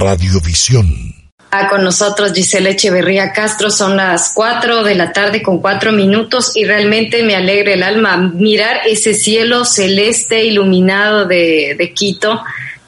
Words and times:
Radiovisión. 0.00 1.14
Ah, 1.52 1.68
con 1.68 1.84
nosotros 1.84 2.32
Giselle 2.32 2.70
Echeverría 2.70 3.32
Castro, 3.32 3.70
son 3.70 3.96
las 3.96 4.32
4 4.34 4.82
de 4.82 4.94
la 4.94 5.12
tarde 5.12 5.42
con 5.42 5.60
4 5.60 5.92
minutos 5.92 6.52
y 6.56 6.64
realmente 6.64 7.22
me 7.22 7.36
alegra 7.36 7.74
el 7.74 7.82
alma 7.82 8.16
mirar 8.16 8.80
ese 8.86 9.14
cielo 9.14 9.64
celeste 9.64 10.44
iluminado 10.44 11.26
de, 11.26 11.74
de 11.76 11.92
Quito. 11.92 12.40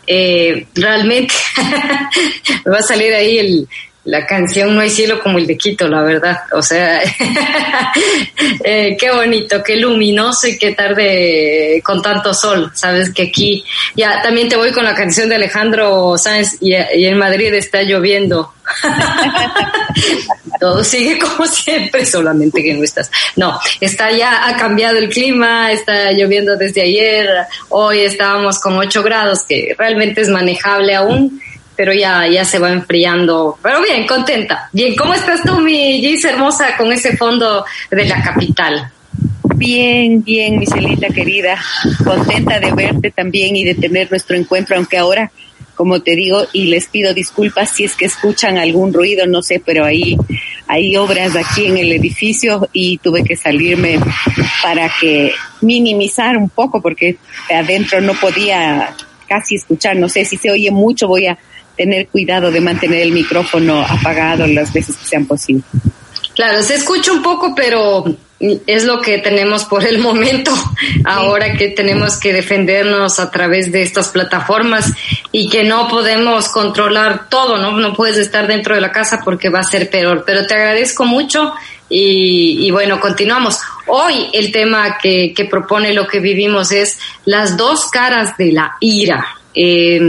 Eh, 0.06 0.66
realmente 0.74 1.34
me 2.64 2.72
va 2.72 2.78
a 2.78 2.82
salir 2.82 3.12
ahí 3.12 3.38
el, 3.38 3.68
la 4.04 4.26
canción 4.26 4.74
No 4.74 4.80
hay 4.80 4.90
cielo 4.90 5.20
como 5.20 5.38
el 5.38 5.46
de 5.46 5.56
Quito, 5.56 5.86
la 5.86 6.02
verdad. 6.02 6.40
O 6.52 6.62
sea, 6.62 7.00
eh, 8.64 8.96
qué 8.98 9.10
bonito, 9.10 9.62
qué 9.62 9.76
luminoso 9.76 10.48
y 10.48 10.58
qué 10.58 10.72
tarde 10.72 11.80
con 11.84 12.02
tanto 12.02 12.34
sol. 12.34 12.72
Sabes 12.74 13.12
que 13.12 13.22
aquí, 13.24 13.64
ya 13.94 14.20
también 14.20 14.48
te 14.48 14.56
voy 14.56 14.72
con 14.72 14.84
la 14.84 14.94
canción 14.94 15.28
de 15.28 15.36
Alejandro 15.36 16.16
Sáenz 16.18 16.56
y, 16.60 16.74
en 16.74 17.16
Madrid 17.16 17.54
está 17.54 17.82
lloviendo. 17.82 18.52
Todo 20.60 20.82
sigue 20.84 21.18
como 21.18 21.46
siempre, 21.46 22.04
solamente 22.04 22.62
que 22.62 22.74
no 22.74 22.82
estás. 22.82 23.10
No, 23.36 23.58
está 23.80 24.10
ya, 24.10 24.48
ha 24.48 24.56
cambiado 24.56 24.98
el 24.98 25.08
clima, 25.08 25.70
está 25.72 26.12
lloviendo 26.12 26.56
desde 26.56 26.82
ayer, 26.82 27.28
hoy 27.68 28.00
estábamos 28.00 28.60
con 28.60 28.74
8 28.74 29.02
grados, 29.02 29.42
que 29.48 29.74
realmente 29.76 30.20
es 30.20 30.28
manejable 30.28 30.94
aún 30.94 31.40
pero 31.76 31.92
ya, 31.92 32.26
ya 32.26 32.44
se 32.44 32.58
va 32.58 32.70
enfriando. 32.70 33.58
Pero 33.62 33.82
bien, 33.82 34.06
contenta. 34.06 34.68
Bien, 34.72 34.94
¿cómo 34.96 35.14
estás 35.14 35.42
tú, 35.42 35.60
mi 35.60 36.00
Gis 36.00 36.24
hermosa, 36.24 36.76
con 36.76 36.92
ese 36.92 37.16
fondo 37.16 37.64
de 37.90 38.04
la 38.04 38.22
capital? 38.22 38.90
Bien, 39.56 40.22
bien, 40.22 40.58
mi 40.58 40.66
celita 40.66 41.08
querida. 41.08 41.60
Contenta 42.04 42.58
de 42.58 42.72
verte 42.72 43.10
también 43.10 43.56
y 43.56 43.64
de 43.64 43.74
tener 43.74 44.10
nuestro 44.10 44.36
encuentro, 44.36 44.76
aunque 44.76 44.98
ahora, 44.98 45.30
como 45.74 46.00
te 46.00 46.16
digo, 46.16 46.46
y 46.52 46.66
les 46.66 46.86
pido 46.86 47.14
disculpas 47.14 47.70
si 47.70 47.84
es 47.84 47.94
que 47.94 48.06
escuchan 48.06 48.58
algún 48.58 48.92
ruido, 48.92 49.26
no 49.26 49.42
sé, 49.42 49.62
pero 49.64 49.84
ahí 49.84 50.16
hay 50.66 50.96
obras 50.96 51.36
aquí 51.36 51.66
en 51.66 51.78
el 51.78 51.92
edificio 51.92 52.68
y 52.72 52.98
tuve 52.98 53.24
que 53.24 53.36
salirme 53.36 53.98
para 54.62 54.90
que 55.00 55.32
minimizar 55.60 56.36
un 56.36 56.48
poco 56.48 56.80
porque 56.80 57.16
adentro 57.50 58.00
no 58.00 58.14
podía 58.14 58.94
casi 59.28 59.56
escuchar, 59.56 59.96
no 59.96 60.08
sé 60.08 60.24
si 60.24 60.36
se 60.36 60.50
oye 60.50 60.70
mucho, 60.70 61.08
voy 61.08 61.26
a 61.26 61.38
tener 61.76 62.08
cuidado 62.08 62.50
de 62.50 62.60
mantener 62.60 63.02
el 63.02 63.12
micrófono 63.12 63.82
apagado 63.82 64.46
las 64.46 64.72
veces 64.72 64.96
que 64.96 65.04
sean 65.06 65.26
posibles. 65.26 65.64
Claro, 66.34 66.62
se 66.62 66.76
escucha 66.76 67.12
un 67.12 67.22
poco, 67.22 67.54
pero 67.54 68.04
es 68.66 68.84
lo 68.84 69.00
que 69.00 69.18
tenemos 69.18 69.64
por 69.64 69.84
el 69.84 69.98
momento, 69.98 70.52
ahora 71.04 71.54
que 71.54 71.68
tenemos 71.68 72.18
que 72.18 72.32
defendernos 72.32 73.20
a 73.20 73.30
través 73.30 73.70
de 73.70 73.82
estas 73.82 74.08
plataformas 74.08 74.92
y 75.30 75.48
que 75.48 75.62
no 75.62 75.88
podemos 75.88 76.48
controlar 76.48 77.28
todo, 77.28 77.58
¿no? 77.58 77.72
No 77.78 77.94
puedes 77.94 78.16
estar 78.16 78.46
dentro 78.46 78.74
de 78.74 78.80
la 78.80 78.90
casa 78.90 79.20
porque 79.24 79.48
va 79.48 79.60
a 79.60 79.64
ser 79.64 79.90
peor, 79.90 80.24
pero 80.26 80.46
te 80.46 80.54
agradezco 80.54 81.04
mucho 81.04 81.52
y, 81.88 82.66
y 82.66 82.70
bueno, 82.70 82.98
continuamos. 82.98 83.60
Hoy 83.86 84.28
el 84.32 84.50
tema 84.50 84.98
que, 84.98 85.32
que, 85.34 85.44
propone 85.44 85.92
lo 85.92 86.06
que 86.06 86.20
vivimos 86.20 86.72
es 86.72 86.98
las 87.24 87.56
dos 87.56 87.90
caras 87.90 88.36
de 88.36 88.52
la 88.52 88.76
ira. 88.80 89.26
Eh, 89.54 90.00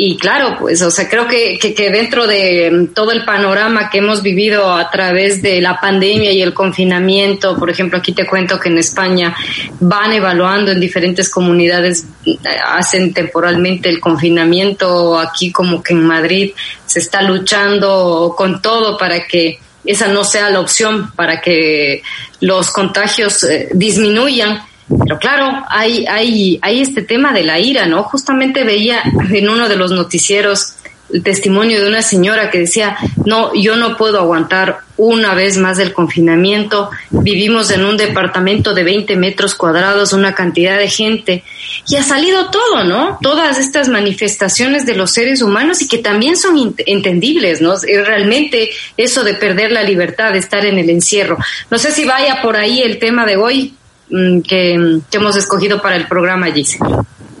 y 0.00 0.16
claro, 0.16 0.56
pues, 0.60 0.80
o 0.82 0.92
sea, 0.92 1.08
creo 1.08 1.26
que, 1.26 1.58
que, 1.58 1.74
que, 1.74 1.90
dentro 1.90 2.28
de 2.28 2.70
mm, 2.70 2.94
todo 2.94 3.10
el 3.10 3.24
panorama 3.24 3.90
que 3.90 3.98
hemos 3.98 4.22
vivido 4.22 4.72
a 4.72 4.88
través 4.92 5.42
de 5.42 5.60
la 5.60 5.80
pandemia 5.80 6.30
y 6.30 6.40
el 6.40 6.54
confinamiento, 6.54 7.58
por 7.58 7.68
ejemplo, 7.68 7.98
aquí 7.98 8.12
te 8.12 8.24
cuento 8.24 8.60
que 8.60 8.68
en 8.68 8.78
España 8.78 9.34
van 9.80 10.12
evaluando 10.12 10.70
en 10.70 10.78
diferentes 10.78 11.28
comunidades, 11.28 12.06
eh, 12.24 12.38
hacen 12.64 13.12
temporalmente 13.12 13.88
el 13.88 13.98
confinamiento, 13.98 15.18
aquí 15.18 15.50
como 15.50 15.82
que 15.82 15.94
en 15.94 16.06
Madrid 16.06 16.52
se 16.86 17.00
está 17.00 17.20
luchando 17.22 18.34
con 18.38 18.62
todo 18.62 18.96
para 18.96 19.26
que 19.26 19.58
esa 19.84 20.06
no 20.06 20.22
sea 20.22 20.48
la 20.50 20.60
opción, 20.60 21.10
para 21.16 21.40
que 21.40 22.04
los 22.38 22.70
contagios 22.70 23.42
eh, 23.42 23.70
disminuyan 23.72 24.62
pero 24.88 25.18
claro, 25.18 25.64
hay, 25.68 26.06
hay, 26.06 26.58
hay 26.62 26.80
este 26.80 27.02
tema 27.02 27.32
de 27.32 27.44
la 27.44 27.58
ira, 27.58 27.86
¿no? 27.86 28.02
Justamente 28.04 28.64
veía 28.64 29.02
en 29.30 29.48
uno 29.48 29.68
de 29.68 29.76
los 29.76 29.92
noticieros 29.92 30.74
el 31.12 31.22
testimonio 31.22 31.80
de 31.80 31.88
una 31.88 32.02
señora 32.02 32.50
que 32.50 32.60
decía, 32.60 32.96
no, 33.24 33.54
yo 33.54 33.76
no 33.76 33.96
puedo 33.96 34.18
aguantar 34.18 34.80
una 34.98 35.32
vez 35.34 35.56
más 35.56 35.78
el 35.78 35.92
confinamiento, 35.92 36.90
vivimos 37.10 37.70
en 37.70 37.84
un 37.84 37.96
departamento 37.96 38.74
de 38.74 38.82
20 38.82 39.16
metros 39.16 39.54
cuadrados, 39.54 40.12
una 40.12 40.34
cantidad 40.34 40.76
de 40.76 40.88
gente, 40.88 41.44
y 41.86 41.96
ha 41.96 42.02
salido 42.02 42.50
todo, 42.50 42.84
¿no? 42.84 43.18
Todas 43.22 43.58
estas 43.58 43.88
manifestaciones 43.88 44.84
de 44.86 44.96
los 44.96 45.12
seres 45.12 45.40
humanos 45.40 45.80
y 45.80 45.88
que 45.88 45.98
también 45.98 46.36
son 46.36 46.74
entendibles, 46.84 47.60
¿no? 47.60 47.76
Realmente 47.78 48.70
eso 48.96 49.22
de 49.22 49.34
perder 49.34 49.72
la 49.72 49.84
libertad, 49.84 50.32
de 50.32 50.40
estar 50.40 50.66
en 50.66 50.78
el 50.78 50.90
encierro. 50.90 51.38
No 51.70 51.78
sé 51.78 51.92
si 51.92 52.04
vaya 52.04 52.42
por 52.42 52.56
ahí 52.56 52.80
el 52.80 52.98
tema 52.98 53.24
de 53.24 53.36
hoy, 53.36 53.74
que, 54.08 55.00
que, 55.10 55.16
hemos 55.16 55.36
escogido 55.36 55.80
para 55.80 55.96
el 55.96 56.06
programa, 56.06 56.50
Gise. 56.52 56.78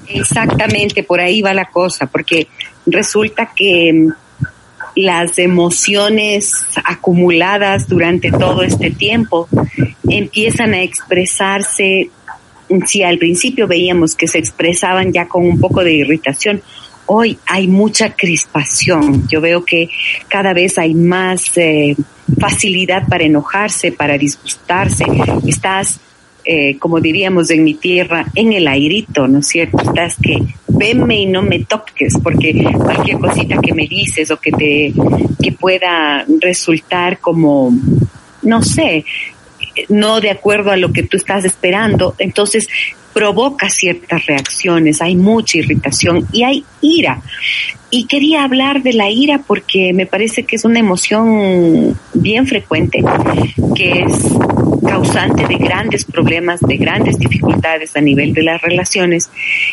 Exactamente, 0.08 1.02
por 1.02 1.20
ahí 1.20 1.42
va 1.42 1.52
la 1.52 1.66
cosa, 1.66 2.06
porque 2.06 2.48
resulta 2.86 3.52
que 3.54 3.92
mm, 3.92 4.12
las 4.96 5.38
emociones 5.38 6.52
acumuladas 6.84 7.88
durante 7.88 8.30
todo 8.30 8.62
este 8.62 8.90
tiempo 8.90 9.48
empiezan 10.08 10.74
a 10.74 10.82
expresarse, 10.82 12.10
si 12.86 13.02
al 13.02 13.18
principio 13.18 13.66
veíamos 13.66 14.14
que 14.14 14.26
se 14.26 14.38
expresaban 14.38 15.12
ya 15.12 15.28
con 15.28 15.44
un 15.44 15.60
poco 15.60 15.84
de 15.84 15.92
irritación, 15.92 16.62
hoy 17.06 17.38
hay 17.46 17.68
mucha 17.68 18.14
crispación. 18.14 19.28
Yo 19.28 19.40
veo 19.40 19.64
que 19.64 19.88
cada 20.28 20.52
vez 20.52 20.78
hay 20.78 20.94
más 20.94 21.56
eh, 21.56 21.96
facilidad 22.38 23.06
para 23.08 23.24
enojarse, 23.24 23.92
para 23.92 24.18
disgustarse. 24.18 25.04
Estás 25.46 26.00
eh, 26.50 26.78
como 26.78 26.98
diríamos 26.98 27.50
en 27.50 27.62
mi 27.62 27.74
tierra, 27.74 28.24
en 28.34 28.54
el 28.54 28.68
airito, 28.68 29.28
¿no 29.28 29.40
es 29.40 29.48
cierto? 29.48 29.82
Estás 29.82 30.16
que 30.16 30.38
venme 30.66 31.20
y 31.20 31.26
no 31.26 31.42
me 31.42 31.58
toques, 31.64 32.14
porque 32.22 32.64
cualquier 32.72 33.18
cosita 33.18 33.58
que 33.58 33.74
me 33.74 33.86
dices 33.86 34.30
o 34.30 34.38
que 34.38 34.52
te, 34.52 34.94
que 35.42 35.52
pueda 35.52 36.24
resultar 36.40 37.18
como, 37.18 37.70
no 38.40 38.62
sé, 38.62 39.04
no 39.88 40.20
de 40.20 40.30
acuerdo 40.30 40.70
a 40.70 40.76
lo 40.76 40.92
que 40.92 41.02
tú 41.02 41.16
estás 41.16 41.44
esperando, 41.44 42.14
entonces 42.18 42.68
provoca 43.12 43.68
ciertas 43.68 44.26
reacciones, 44.26 45.02
hay 45.02 45.16
mucha 45.16 45.58
irritación 45.58 46.26
y 46.32 46.44
hay 46.44 46.64
ira. 46.80 47.20
Y 47.90 48.04
quería 48.04 48.44
hablar 48.44 48.82
de 48.82 48.92
la 48.92 49.10
ira 49.10 49.42
porque 49.46 49.92
me 49.94 50.04
parece 50.04 50.44
que 50.44 50.56
es 50.56 50.64
una 50.64 50.78
emoción 50.78 51.98
bien 52.12 52.46
frecuente, 52.46 53.02
que 53.74 54.02
es 54.02 54.22
causante 54.86 55.46
de 55.46 55.56
grandes 55.56 56.04
problemas, 56.04 56.60
de 56.60 56.76
grandes 56.76 57.18
dificultades 57.18 57.96
a 57.96 58.00
nivel 58.00 58.34
de 58.34 58.42
las 58.42 58.60
relaciones, 58.60 59.30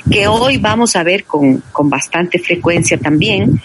que 0.10 0.28
hoy 0.28 0.58
vamos 0.58 0.96
a 0.96 1.04
ver 1.04 1.26
con, 1.26 1.62
con 1.72 1.90
bastante 1.90 2.40
frecuencia 2.40 2.98
también 2.98 3.62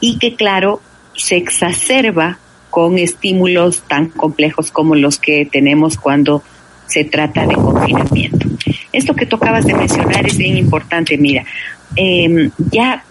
y 0.00 0.18
que 0.18 0.34
claro, 0.34 0.80
se 1.14 1.36
exacerba 1.36 2.38
con 2.74 2.98
estímulos 2.98 3.84
tan 3.86 4.08
complejos 4.08 4.72
como 4.72 4.96
los 4.96 5.20
que 5.20 5.46
tenemos 5.46 5.96
cuando 5.96 6.42
se 6.88 7.04
trata 7.04 7.46
de 7.46 7.54
confinamiento. 7.54 8.48
Esto 8.92 9.14
que 9.14 9.26
tocabas 9.26 9.64
de 9.64 9.74
mencionar 9.74 10.26
es 10.26 10.36
bien 10.36 10.56
importante, 10.56 11.16
mira, 11.16 11.44
eh, 11.94 12.50
ya 12.72 13.04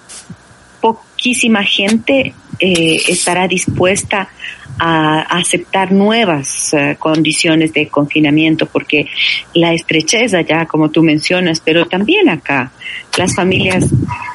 poquísima 0.81 1.63
gente 1.63 2.33
eh, 2.59 2.97
estará 3.07 3.47
dispuesta 3.47 4.27
a, 4.79 5.21
aceptar 5.21 5.93
nuevas 5.93 6.73
eh, 6.73 6.97
condiciones 6.99 7.71
de 7.71 7.87
confinamiento, 7.87 8.65
porque 8.65 9.07
la 9.53 9.73
estrecheza 9.73 10.41
ya, 10.41 10.65
como 10.65 10.89
tú 10.89 11.03
mencionas, 11.03 11.61
pero 11.61 11.85
también 11.85 12.27
acá, 12.27 12.73
las 13.17 13.33
familias 13.33 13.85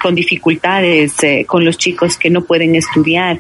con 0.03 0.15
dificultades, 0.15 1.23
eh, 1.23 1.45
con 1.47 1.67
los 1.67 1.77
chicos 1.77 2.17
que 2.17 2.31
no 2.31 2.45
pueden 2.45 2.77
estudiar. 2.77 3.39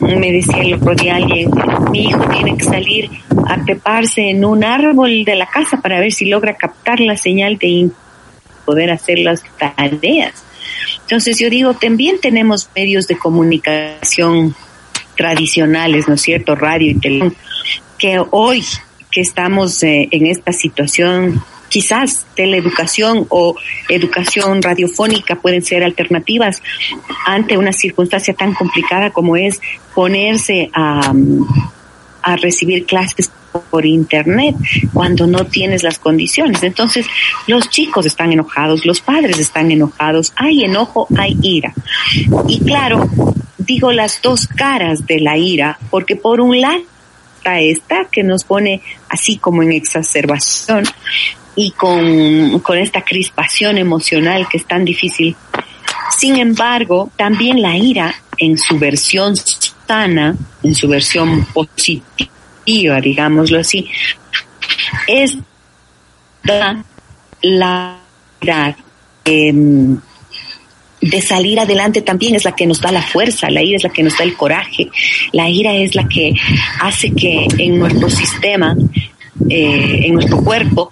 Me 0.00 0.32
decía 0.32 0.62
el 0.62 0.74
otro 0.74 0.94
día 0.94 1.16
alguien, 1.16 1.50
mi 1.90 2.04
hijo 2.04 2.24
tiene 2.28 2.56
que 2.56 2.64
salir 2.64 3.10
a 3.46 3.62
treparse 3.64 4.30
en 4.30 4.44
un 4.44 4.62
árbol 4.62 5.24
de 5.24 5.34
la 5.34 5.46
casa 5.46 5.80
para 5.80 5.98
ver 5.98 6.12
si 6.12 6.26
logra 6.26 6.54
captar 6.54 7.00
la 7.00 7.16
señal 7.16 7.58
de 7.58 7.90
poder 8.64 8.90
hacer 8.90 9.18
las 9.18 9.42
tareas. 9.58 10.44
Entonces 11.02 11.38
yo 11.38 11.50
digo, 11.50 11.74
también 11.74 12.20
tenemos 12.20 12.70
medios 12.76 13.08
de 13.08 13.18
comunicación 13.18 14.54
tradicionales, 15.16 16.06
¿no 16.06 16.14
es 16.14 16.22
cierto? 16.22 16.54
Radio 16.54 16.92
y 16.92 16.94
televisión, 16.94 17.36
que 17.98 18.22
hoy 18.30 18.62
que 19.10 19.20
estamos 19.20 19.82
eh, 19.82 20.08
en 20.10 20.26
esta 20.26 20.52
situación, 20.52 21.42
quizás 21.68 22.26
teleeducación 22.34 23.26
o 23.28 23.56
educación 23.88 24.62
radiofónica 24.62 25.36
pueden 25.36 25.62
ser 25.62 25.84
alternativas 25.84 26.62
ante 27.26 27.56
una 27.56 27.72
circunstancia 27.72 28.34
tan 28.34 28.54
complicada 28.54 29.10
como 29.10 29.36
es 29.36 29.60
ponerse 29.94 30.70
a, 30.72 31.12
a 32.22 32.36
recibir 32.36 32.86
clases 32.86 33.30
por 33.70 33.86
internet 33.86 34.54
cuando 34.92 35.26
no 35.26 35.46
tienes 35.46 35.82
las 35.82 35.98
condiciones. 35.98 36.62
Entonces, 36.62 37.06
los 37.46 37.68
chicos 37.70 38.06
están 38.06 38.32
enojados, 38.32 38.84
los 38.84 39.00
padres 39.00 39.38
están 39.38 39.70
enojados, 39.70 40.32
hay 40.36 40.64
enojo, 40.64 41.08
hay 41.16 41.36
ira. 41.42 41.72
Y 42.46 42.60
claro, 42.60 43.08
digo 43.58 43.92
las 43.92 44.20
dos 44.22 44.46
caras 44.48 45.06
de 45.06 45.20
la 45.20 45.36
ira, 45.36 45.78
porque 45.90 46.16
por 46.16 46.40
un 46.40 46.60
lado 46.60 46.82
está 47.36 47.60
esta 47.60 48.04
que 48.10 48.22
nos 48.22 48.44
pone 48.44 48.82
así 49.08 49.38
como 49.38 49.62
en 49.62 49.72
exacerbación 49.72 50.84
y 51.58 51.72
con, 51.72 52.60
con 52.60 52.78
esta 52.78 53.02
crispación 53.02 53.78
emocional 53.78 54.46
que 54.48 54.58
es 54.58 54.64
tan 54.64 54.84
difícil. 54.84 55.34
Sin 56.16 56.36
embargo, 56.36 57.10
también 57.16 57.60
la 57.60 57.76
ira 57.76 58.14
en 58.38 58.56
su 58.56 58.78
versión 58.78 59.34
sana, 59.36 60.36
en 60.62 60.74
su 60.76 60.86
versión 60.86 61.44
positiva, 61.46 63.00
digámoslo 63.00 63.58
así, 63.58 63.88
es 65.08 65.36
la, 66.44 66.84
la 67.42 67.98
eh, 69.24 69.52
de 71.00 71.22
salir 71.22 71.58
adelante 71.58 72.02
también 72.02 72.36
es 72.36 72.44
la 72.44 72.52
que 72.52 72.66
nos 72.66 72.80
da 72.80 72.92
la 72.92 73.02
fuerza, 73.02 73.50
la 73.50 73.62
ira 73.62 73.76
es 73.76 73.82
la 73.84 73.90
que 73.90 74.02
nos 74.04 74.16
da 74.16 74.24
el 74.24 74.36
coraje, 74.36 74.88
la 75.32 75.48
ira 75.48 75.74
es 75.74 75.94
la 75.96 76.08
que 76.08 76.34
hace 76.80 77.12
que 77.12 77.46
en 77.58 77.78
nuestro 77.78 78.10
sistema, 78.10 78.76
eh, 79.48 80.00
en 80.04 80.14
nuestro 80.14 80.42
cuerpo, 80.42 80.90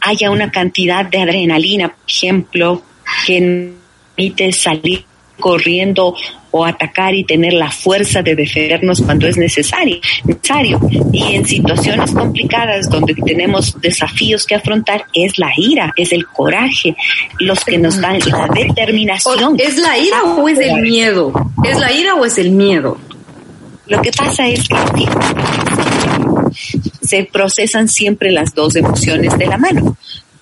haya 0.00 0.30
una 0.30 0.50
cantidad 0.50 1.04
de 1.04 1.18
adrenalina, 1.18 1.88
por 1.88 2.08
ejemplo, 2.08 2.82
que 3.26 3.72
permite 4.14 4.52
salir 4.52 5.04
corriendo 5.38 6.14
o 6.50 6.64
atacar 6.64 7.14
y 7.14 7.24
tener 7.24 7.52
la 7.52 7.70
fuerza 7.70 8.22
de 8.22 8.34
defendernos 8.34 9.02
cuando 9.02 9.26
es 9.26 9.36
necesario, 9.36 9.98
necesario. 10.24 10.80
Y 11.12 11.34
en 11.34 11.44
situaciones 11.44 12.12
complicadas 12.12 12.88
donde 12.88 13.14
tenemos 13.14 13.78
desafíos 13.80 14.46
que 14.46 14.54
afrontar 14.54 15.04
es 15.12 15.38
la 15.38 15.50
ira, 15.56 15.92
es 15.96 16.12
el 16.12 16.26
coraje, 16.26 16.96
los 17.40 17.62
que 17.64 17.76
nos 17.76 18.00
dan 18.00 18.18
la 18.20 18.48
determinación. 18.54 19.56
¿Es 19.58 19.76
la 19.76 19.98
ira 19.98 20.22
o 20.22 20.48
es 20.48 20.58
el 20.58 20.80
miedo? 20.80 21.32
¿Es 21.62 21.78
la 21.78 21.92
ira 21.92 22.14
o 22.14 22.24
es 22.24 22.38
el 22.38 22.52
miedo? 22.52 22.96
Lo 23.86 24.00
que 24.00 24.10
pasa 24.10 24.48
es 24.48 24.66
que 24.66 24.74
se 27.06 27.24
procesan 27.24 27.88
siempre 27.88 28.30
las 28.30 28.54
dos 28.54 28.76
emociones 28.76 29.36
de 29.38 29.46
la 29.46 29.58
mano, 29.58 29.96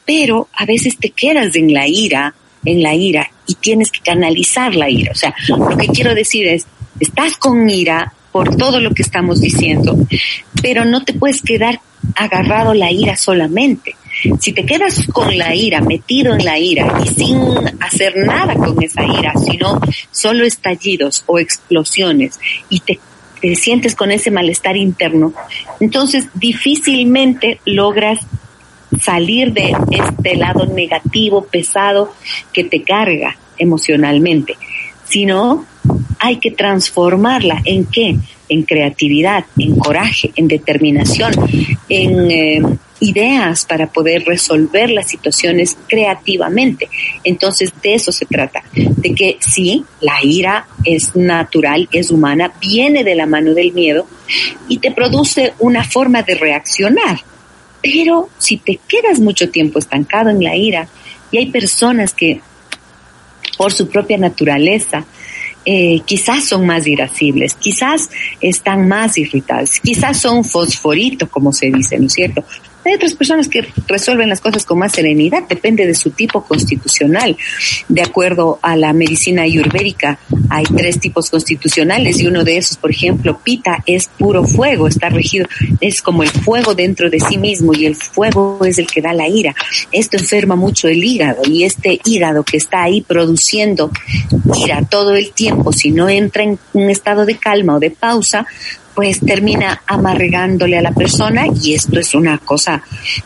pero 0.04 0.48
a 0.54 0.64
veces 0.64 0.96
te 0.98 1.10
quedas 1.10 1.54
en 1.56 1.72
la 1.72 1.86
ira 1.86 2.34
en 2.64 2.82
la 2.82 2.94
ira 2.94 3.30
y 3.46 3.54
tienes 3.54 3.90
que 3.90 4.00
canalizar 4.00 4.74
la 4.74 4.88
ira. 4.88 5.12
O 5.12 5.14
sea, 5.14 5.34
lo 5.48 5.76
que 5.76 5.88
quiero 5.88 6.14
decir 6.14 6.46
es, 6.46 6.66
estás 7.00 7.36
con 7.36 7.68
ira 7.68 8.14
por 8.32 8.56
todo 8.56 8.80
lo 8.80 8.90
que 8.90 9.02
estamos 9.02 9.40
diciendo, 9.40 9.96
pero 10.62 10.84
no 10.84 11.04
te 11.04 11.12
puedes 11.12 11.40
quedar 11.42 11.80
agarrado 12.16 12.74
la 12.74 12.90
ira 12.90 13.16
solamente. 13.16 13.96
Si 14.40 14.52
te 14.52 14.64
quedas 14.64 15.06
con 15.12 15.36
la 15.36 15.54
ira, 15.54 15.80
metido 15.80 16.34
en 16.34 16.44
la 16.44 16.58
ira 16.58 17.00
y 17.04 17.08
sin 17.08 17.38
hacer 17.80 18.16
nada 18.16 18.54
con 18.54 18.82
esa 18.82 19.04
ira, 19.04 19.34
sino 19.36 19.80
solo 20.10 20.44
estallidos 20.44 21.24
o 21.26 21.38
explosiones 21.38 22.38
y 22.68 22.80
te, 22.80 22.98
te 23.44 23.56
sientes 23.56 23.94
con 23.94 24.10
ese 24.10 24.30
malestar 24.30 24.74
interno, 24.74 25.34
entonces 25.78 26.28
difícilmente 26.32 27.60
logras 27.66 28.20
salir 28.98 29.52
de 29.52 29.76
este 29.90 30.36
lado 30.36 30.64
negativo, 30.64 31.44
pesado, 31.44 32.10
que 32.54 32.64
te 32.64 32.82
carga 32.84 33.36
emocionalmente, 33.58 34.56
sino 35.06 35.66
hay 36.18 36.36
que 36.36 36.50
transformarla 36.50 37.62
en 37.64 37.86
qué? 37.86 38.16
En 38.48 38.62
creatividad, 38.62 39.44
en 39.58 39.76
coraje, 39.76 40.32
en 40.36 40.48
determinación, 40.48 41.32
en 41.88 42.30
eh, 42.30 42.62
ideas 43.00 43.64
para 43.64 43.86
poder 43.88 44.24
resolver 44.24 44.90
las 44.90 45.08
situaciones 45.08 45.76
creativamente. 45.88 46.88
Entonces 47.24 47.72
de 47.82 47.94
eso 47.94 48.12
se 48.12 48.26
trata, 48.26 48.62
de 48.74 49.14
que 49.14 49.38
sí, 49.40 49.84
la 50.00 50.22
ira 50.22 50.66
es 50.84 51.14
natural, 51.16 51.88
es 51.92 52.10
humana, 52.10 52.52
viene 52.60 53.04
de 53.04 53.14
la 53.14 53.26
mano 53.26 53.54
del 53.54 53.72
miedo 53.72 54.06
y 54.68 54.78
te 54.78 54.92
produce 54.92 55.54
una 55.58 55.84
forma 55.84 56.22
de 56.22 56.34
reaccionar 56.34 57.18
pero 57.84 58.30
si 58.38 58.56
te 58.56 58.80
quedas 58.88 59.20
mucho 59.20 59.50
tiempo 59.50 59.78
estancado 59.78 60.30
en 60.30 60.42
la 60.42 60.56
ira, 60.56 60.88
y 61.30 61.36
hay 61.36 61.50
personas 61.50 62.14
que 62.14 62.40
por 63.58 63.72
su 63.72 63.88
propia 63.88 64.16
naturaleza 64.16 65.04
eh, 65.64 66.00
quizás 66.04 66.44
son 66.44 66.66
más 66.66 66.86
irascibles, 66.86 67.54
quizás 67.54 68.10
están 68.40 68.86
más 68.86 69.16
irritadas, 69.18 69.80
quizás 69.80 70.20
son 70.20 70.44
fosforito, 70.44 71.28
como 71.28 71.52
se 71.52 71.70
dice, 71.70 71.98
¿no 71.98 72.06
es 72.06 72.12
cierto? 72.12 72.44
Hay 72.84 72.94
otras 72.94 73.14
personas 73.14 73.48
que 73.48 73.66
resuelven 73.86 74.28
las 74.28 74.40
cosas 74.40 74.64
con 74.64 74.78
más 74.78 74.92
serenidad, 74.92 75.44
depende 75.48 75.86
de 75.86 75.94
su 75.94 76.10
tipo 76.10 76.44
constitucional. 76.44 77.36
De 77.88 78.02
acuerdo 78.02 78.58
a 78.62 78.76
la 78.76 78.92
medicina 78.92 79.42
ayurvédica, 79.42 80.18
hay 80.50 80.64
tres 80.64 81.00
tipos 81.00 81.30
constitucionales 81.30 82.20
y 82.20 82.26
uno 82.26 82.44
de 82.44 82.58
esos, 82.58 82.76
por 82.76 82.90
ejemplo, 82.90 83.38
Pita, 83.42 83.82
es 83.86 84.08
puro 84.18 84.44
fuego, 84.44 84.86
está 84.86 85.08
regido, 85.08 85.46
es 85.80 86.02
como 86.02 86.22
el 86.22 86.30
fuego 86.30 86.74
dentro 86.74 87.10
de 87.10 87.20
sí 87.20 87.38
mismo 87.38 87.72
y 87.74 87.86
el 87.86 87.96
fuego 87.96 88.60
es 88.64 88.78
el 88.78 88.86
que 88.86 89.00
da 89.00 89.12
la 89.12 89.28
ira. 89.28 89.54
Esto 89.92 90.16
enferma 90.16 90.56
mucho 90.56 90.88
el 90.88 91.02
hígado 91.02 91.42
y 91.44 91.64
este 91.64 92.00
hígado 92.04 92.44
que 92.44 92.56
está 92.56 92.82
ahí 92.82 93.00
produciendo 93.00 93.90
ira 94.62 94.82
todo 94.82 95.14
el 95.14 95.32
tiempo, 95.32 95.72
si 95.72 95.90
no 95.90 96.08
entra 96.08 96.42
en 96.42 96.58
un 96.72 96.90
estado 96.90 97.24
de 97.24 97.36
calma 97.36 97.76
o 97.76 97.80
de 97.80 97.90
pausa, 97.90 98.46
pues 98.94 99.20
termina 99.20 99.82
amargándole 99.86 100.78
a 100.78 100.82
la 100.82 100.92
persona 100.92 101.46
y 101.62 101.74
esto 101.74 101.98
es 101.98 102.14
una 102.14 102.38
cosa 102.38 102.82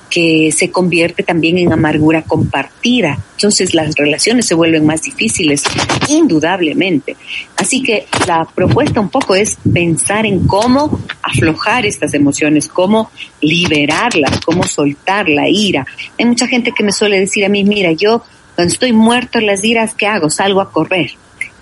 que 0.09 0.51
se 0.57 0.71
convierte 0.71 1.23
también 1.23 1.59
en 1.59 1.73
amargura 1.73 2.23
compartida. 2.23 3.19
Entonces 3.33 3.75
las 3.75 3.95
relaciones 3.95 4.47
se 4.47 4.55
vuelven 4.55 4.87
más 4.87 5.03
difíciles, 5.03 5.63
indudablemente. 6.09 7.17
Así 7.57 7.83
que 7.83 8.07
la 8.27 8.47
propuesta 8.47 9.01
un 9.01 9.11
poco 9.11 9.35
es 9.35 9.59
pensar 9.73 10.27
en 10.27 10.47
cómo 10.47 11.01
aflojar 11.23 11.85
estas 11.87 12.15
emociones, 12.15 12.69
cómo 12.69 13.11
liberarlas, 13.41 14.41
cómo 14.41 14.65
soltar 14.65 15.29
la 15.29 15.49
ira. 15.49 15.87
Hay 16.19 16.25
mucha 16.25 16.47
gente 16.47 16.73
que 16.73 16.85
me 16.85 16.93
suele 16.93 17.21
decir 17.21 17.45
a 17.45 17.49
mí, 17.49 17.63
mira, 17.65 17.93
yo 17.93 18.23
cuando 18.55 18.73
estoy 18.73 18.93
muerto 18.93 19.39
en 19.39 19.47
las 19.47 19.63
iras, 19.63 19.95
¿qué 19.95 20.07
hago? 20.07 20.31
Salgo 20.31 20.61
a 20.61 20.73
correr 20.73 21.11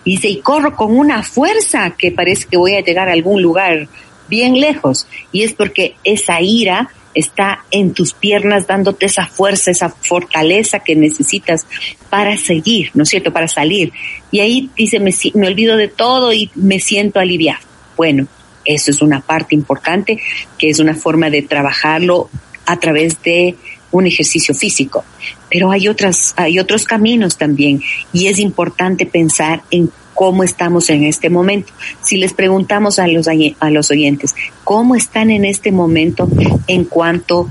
y 0.06 0.12
dice, 0.12 0.28
y 0.28 0.36
corro 0.36 0.76
con 0.76 0.96
una 0.96 1.24
fuerza 1.24 1.90
que 1.98 2.12
parece 2.12 2.46
que 2.46 2.56
voy 2.56 2.76
a 2.76 2.80
llegar 2.80 3.08
a 3.08 3.12
algún 3.12 3.42
lugar 3.42 3.88
bien 4.28 4.58
lejos. 4.60 5.08
Y 5.32 5.42
es 5.42 5.52
porque 5.52 5.96
esa 6.04 6.40
ira 6.40 6.90
está 7.12 7.64
en 7.72 7.92
tus 7.92 8.14
piernas 8.14 8.68
dándote 8.68 9.06
esa 9.06 9.26
fuerza, 9.26 9.72
esa 9.72 9.88
fortaleza 9.88 10.78
que 10.78 10.94
necesitas 10.94 11.66
para 12.08 12.36
seguir, 12.36 12.92
¿no 12.94 13.02
es 13.02 13.08
cierto? 13.08 13.32
Para 13.32 13.48
salir. 13.48 13.92
Y 14.30 14.38
ahí 14.38 14.70
dice, 14.76 15.00
me, 15.00 15.12
me 15.34 15.48
olvido 15.48 15.76
de 15.76 15.88
todo 15.88 16.32
y 16.32 16.52
me 16.54 16.78
siento 16.78 17.18
aliviado. 17.18 17.66
Bueno, 17.96 18.28
eso 18.64 18.92
es 18.92 19.02
una 19.02 19.22
parte 19.22 19.56
importante, 19.56 20.20
que 20.56 20.70
es 20.70 20.78
una 20.78 20.94
forma 20.94 21.30
de 21.30 21.42
trabajarlo 21.42 22.30
a 22.64 22.78
través 22.78 23.20
de 23.24 23.56
un 23.90 24.06
ejercicio 24.06 24.54
físico. 24.54 25.04
Pero 25.50 25.70
hay 25.70 25.88
otras, 25.88 26.34
hay 26.36 26.58
otros 26.58 26.84
caminos 26.84 27.36
también 27.36 27.82
y 28.12 28.26
es 28.26 28.38
importante 28.38 29.06
pensar 29.06 29.62
en 29.70 29.90
cómo 30.14 30.42
estamos 30.42 30.88
en 30.90 31.04
este 31.04 31.30
momento. 31.30 31.72
Si 32.02 32.16
les 32.16 32.32
preguntamos 32.32 32.98
a 32.98 33.06
los, 33.06 33.28
a 33.28 33.70
los 33.70 33.90
oyentes, 33.90 34.34
¿cómo 34.64 34.94
están 34.94 35.30
en 35.30 35.44
este 35.44 35.72
momento 35.72 36.28
en 36.66 36.84
cuanto 36.84 37.50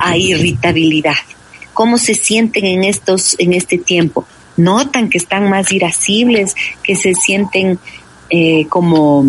a 0.00 0.16
irritabilidad? 0.16 1.14
¿Cómo 1.72 1.98
se 1.98 2.14
sienten 2.14 2.64
en 2.64 2.84
estos, 2.84 3.36
en 3.38 3.52
este 3.52 3.78
tiempo? 3.78 4.26
notan 4.56 5.08
que 5.08 5.18
están 5.18 5.48
más 5.48 5.72
irascibles, 5.72 6.54
que 6.82 6.96
se 6.96 7.14
sienten 7.14 7.78
eh, 8.30 8.66
como 8.68 9.24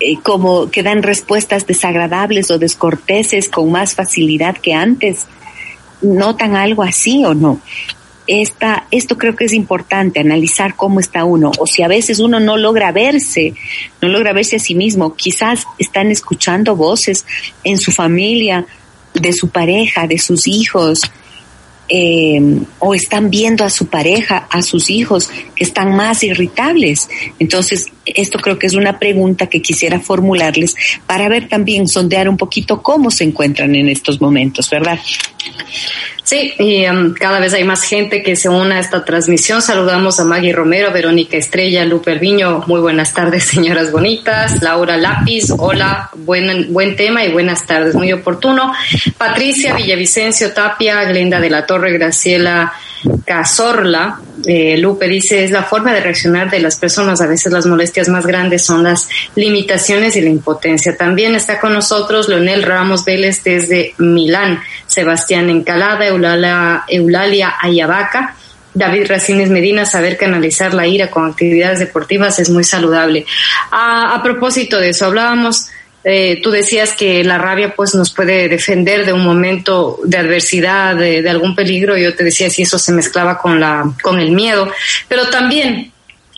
eh, 0.00 0.16
como 0.22 0.70
que 0.70 0.82
dan 0.82 1.02
respuestas 1.02 1.66
desagradables 1.66 2.50
o 2.50 2.58
descorteses 2.58 3.48
con 3.48 3.70
más 3.70 3.94
facilidad 3.94 4.56
que 4.56 4.72
antes. 4.72 5.26
¿Notan 6.00 6.56
algo 6.56 6.82
así 6.82 7.22
o 7.24 7.34
no? 7.34 7.60
Esta, 8.26 8.86
esto 8.90 9.18
creo 9.18 9.36
que 9.36 9.44
es 9.44 9.52
importante, 9.52 10.20
analizar 10.20 10.74
cómo 10.74 11.00
está 11.00 11.24
uno, 11.24 11.50
o 11.58 11.66
si 11.66 11.82
a 11.82 11.88
veces 11.88 12.20
uno 12.20 12.38
no 12.38 12.56
logra 12.56 12.92
verse, 12.92 13.54
no 14.00 14.08
logra 14.08 14.32
verse 14.32 14.56
a 14.56 14.60
sí 14.60 14.74
mismo, 14.74 15.14
quizás 15.16 15.64
están 15.78 16.10
escuchando 16.10 16.76
voces 16.76 17.26
en 17.64 17.76
su 17.76 17.90
familia, 17.90 18.66
de 19.14 19.32
su 19.32 19.48
pareja, 19.48 20.06
de 20.06 20.18
sus 20.18 20.46
hijos, 20.46 21.02
eh, 21.90 22.40
o 22.78 22.94
están 22.94 23.30
viendo 23.30 23.64
a 23.64 23.70
su 23.70 23.86
pareja, 23.86 24.46
a 24.48 24.62
sus 24.62 24.90
hijos, 24.90 25.28
que 25.54 25.64
están 25.64 25.96
más 25.96 26.22
irritables. 26.22 27.08
Entonces, 27.38 27.86
esto 28.06 28.38
creo 28.38 28.58
que 28.58 28.68
es 28.68 28.74
una 28.74 28.98
pregunta 28.98 29.48
que 29.48 29.60
quisiera 29.60 29.98
formularles 29.98 30.76
para 31.06 31.28
ver 31.28 31.48
también, 31.48 31.88
sondear 31.88 32.28
un 32.28 32.36
poquito 32.36 32.80
cómo 32.82 33.10
se 33.10 33.24
encuentran 33.24 33.74
en 33.74 33.88
estos 33.88 34.20
momentos, 34.20 34.70
¿verdad? 34.70 35.00
Sí, 36.30 36.54
y 36.60 36.86
um, 36.86 37.12
cada 37.12 37.40
vez 37.40 37.54
hay 37.54 37.64
más 37.64 37.82
gente 37.82 38.22
que 38.22 38.36
se 38.36 38.48
une 38.48 38.76
a 38.76 38.78
esta 38.78 39.04
transmisión. 39.04 39.60
Saludamos 39.60 40.20
a 40.20 40.24
Maggie 40.24 40.52
Romero, 40.52 40.92
Verónica 40.92 41.36
Estrella, 41.36 41.84
Lupe 41.84 42.14
Viño. 42.20 42.62
Muy 42.68 42.80
buenas 42.80 43.12
tardes, 43.12 43.42
señoras 43.52 43.90
bonitas. 43.90 44.62
Laura 44.62 44.96
Lápiz, 44.96 45.50
hola, 45.58 46.08
buen, 46.14 46.72
buen 46.72 46.94
tema 46.94 47.24
y 47.24 47.32
buenas 47.32 47.66
tardes, 47.66 47.96
muy 47.96 48.12
oportuno. 48.12 48.72
Patricia 49.18 49.74
Villavicencio 49.74 50.52
Tapia, 50.52 51.02
Glenda 51.02 51.40
de 51.40 51.50
la 51.50 51.66
Torre, 51.66 51.92
Graciela 51.94 52.74
Cazorla, 53.24 54.20
eh, 54.46 54.76
Lupe 54.78 55.08
dice, 55.08 55.44
es 55.44 55.50
la 55.50 55.62
forma 55.62 55.92
de 55.92 56.00
reaccionar 56.00 56.50
de 56.50 56.60
las 56.60 56.76
personas. 56.76 57.20
A 57.20 57.26
veces 57.26 57.52
las 57.52 57.66
molestias 57.66 58.08
más 58.08 58.26
grandes 58.26 58.64
son 58.64 58.82
las 58.82 59.08
limitaciones 59.34 60.16
y 60.16 60.20
la 60.20 60.30
impotencia. 60.30 60.96
También 60.96 61.34
está 61.34 61.60
con 61.60 61.72
nosotros 61.72 62.28
Leonel 62.28 62.62
Ramos 62.62 63.04
Vélez 63.04 63.42
desde 63.44 63.94
Milán, 63.98 64.60
Sebastián 64.86 65.50
Encalada, 65.50 66.06
Eulalia, 66.06 66.84
Eulalia 66.88 67.54
Ayabaca. 67.60 68.36
David 68.72 69.06
Racines 69.08 69.50
Medina, 69.50 69.84
saber 69.84 70.16
canalizar 70.16 70.74
la 70.74 70.86
ira 70.86 71.10
con 71.10 71.28
actividades 71.28 71.80
deportivas 71.80 72.38
es 72.38 72.50
muy 72.50 72.62
saludable. 72.62 73.26
a 73.72 74.20
propósito 74.22 74.78
de 74.78 74.90
eso, 74.90 75.06
hablábamos 75.06 75.66
eh, 76.02 76.40
tú 76.42 76.50
decías 76.50 76.94
que 76.94 77.22
la 77.24 77.38
rabia 77.38 77.74
pues 77.74 77.94
nos 77.94 78.12
puede 78.12 78.48
defender 78.48 79.04
de 79.04 79.12
un 79.12 79.22
momento 79.22 79.98
de 80.04 80.16
adversidad, 80.16 80.96
de, 80.96 81.22
de, 81.22 81.30
algún 81.30 81.54
peligro. 81.54 81.96
Yo 81.96 82.14
te 82.14 82.24
decía 82.24 82.48
si 82.48 82.62
eso 82.62 82.78
se 82.78 82.92
mezclaba 82.92 83.38
con 83.38 83.60
la, 83.60 83.92
con 84.02 84.18
el 84.18 84.30
miedo, 84.32 84.72
pero 85.08 85.28
también 85.28 85.89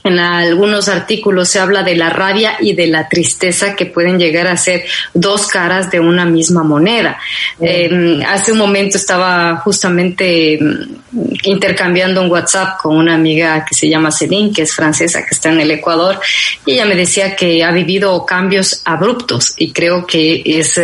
en 0.05 0.19
algunos 0.19 0.89
artículos 0.89 1.49
se 1.49 1.61
habla 1.61 1.83
de 1.83 1.95
la 1.95 2.11
rabia 2.11 2.57
y 2.61 2.75
de 2.75 2.89
la 2.89 3.09
tristeza 3.09 3.77
que 3.77 3.87
pueden 3.87 4.19
llegar 4.19 4.49
a 4.49 4.57
ser 4.57 4.85
dos 5.15 5.47
caras 5.47 5.91
de 5.91 6.01
una 6.01 6.25
misma 6.25 6.65
moneda. 6.65 7.19
Eh, 7.61 8.21
hace 8.27 8.53
un 8.53 8.59
momento 8.59 8.97
estaba 8.97 9.57
justamente 9.59 10.59
mm, 10.61 11.35
intercambiando 11.45 12.21
un 12.21 12.31
WhatsApp 12.31 12.79
con 12.81 12.97
una 12.97 13.15
amiga 13.15 13.65
que 13.65 13.75
se 13.75 13.89
llama 13.89 14.11
Celine, 14.11 14.53
que 14.53 14.63
es 14.63 14.75
francesa, 14.75 15.21
que 15.23 15.35
está 15.35 15.51
en 15.51 15.61
el 15.61 15.71
Ecuador, 15.71 16.19
y 16.67 16.73
ella 16.73 16.85
me 16.85 16.97
decía 16.97 17.37
que 17.37 17.63
ha 17.63 17.71
vivido 17.71 18.27
cambios 18.27 18.83
abruptos 18.85 19.55
y 19.57 19.73
creo 19.73 20.07
que 20.07 20.43
es, 20.45 20.81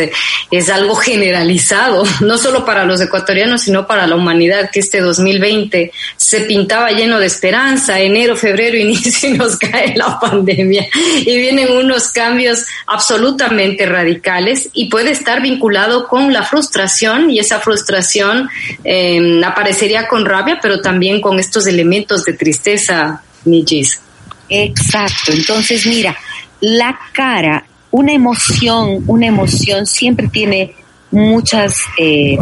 es 0.51 0.69
algo 0.71 0.95
generalizado, 0.95 2.05
no 2.21 2.39
solo 2.39 2.65
para 2.65 2.85
los 2.85 3.01
ecuatorianos, 3.01 3.63
sino 3.63 3.87
para 3.87 4.07
la 4.07 4.15
humanidad, 4.15 4.71
que 4.71 4.81
este 4.81 5.01
2020 5.01 5.91
se 6.17 6.41
pintaba 6.43 6.93
lleno 6.93 7.19
de 7.19 7.27
esperanza, 7.27 8.01
enero, 8.01 8.37
febrero, 8.37 8.77
inicio 8.77 9.08
si 9.13 9.33
nos 9.33 9.57
cae 9.57 9.95
la 9.97 10.19
pandemia 10.19 10.87
y 11.21 11.37
vienen 11.37 11.73
unos 11.73 12.11
cambios 12.11 12.65
absolutamente 12.87 13.87
radicales 13.87 14.69
y 14.73 14.89
puede 14.89 15.11
estar 15.11 15.43
vinculado 15.43 16.09
con 16.09 16.33
la 16.33 16.43
frustración 16.43 17.31
y 17.31 17.39
esa 17.39 17.61
frustración 17.61 18.49
em, 18.85 19.43
aparecería 19.45 20.09
con 20.09 20.25
rabia, 20.25 20.59
pero 20.61 20.81
también 20.81 21.21
con 21.21 21.39
estos 21.39 21.67
elementos 21.67 22.25
de 22.25 22.33
tristeza, 22.35 23.23
Nijis. 23.45 24.01
Exacto, 24.49 25.33
entonces 25.33 25.87
mira, 25.87 26.17
la 26.61 26.99
cara, 27.13 27.65
una 27.91 28.13
emoción, 28.13 29.05
una 29.07 29.27
emoción 29.27 29.87
siempre 29.87 30.29
tiene 30.29 30.75
muchos 31.11 31.75
em, 31.97 32.39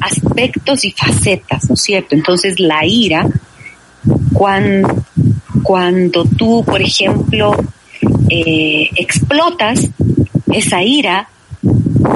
aspectos 0.00 0.84
y 0.84 0.92
facetas, 0.92 1.68
¿no 1.68 1.74
es 1.74 1.82
cierto? 1.82 2.14
Entonces 2.14 2.58
la 2.60 2.84
ira, 2.84 3.26
cuando, 4.32 5.05
cuando 5.66 6.24
tú, 6.24 6.62
por 6.64 6.80
ejemplo, 6.80 7.56
eh, 8.30 8.88
explotas 8.94 9.88
esa 10.52 10.80
ira, 10.80 11.28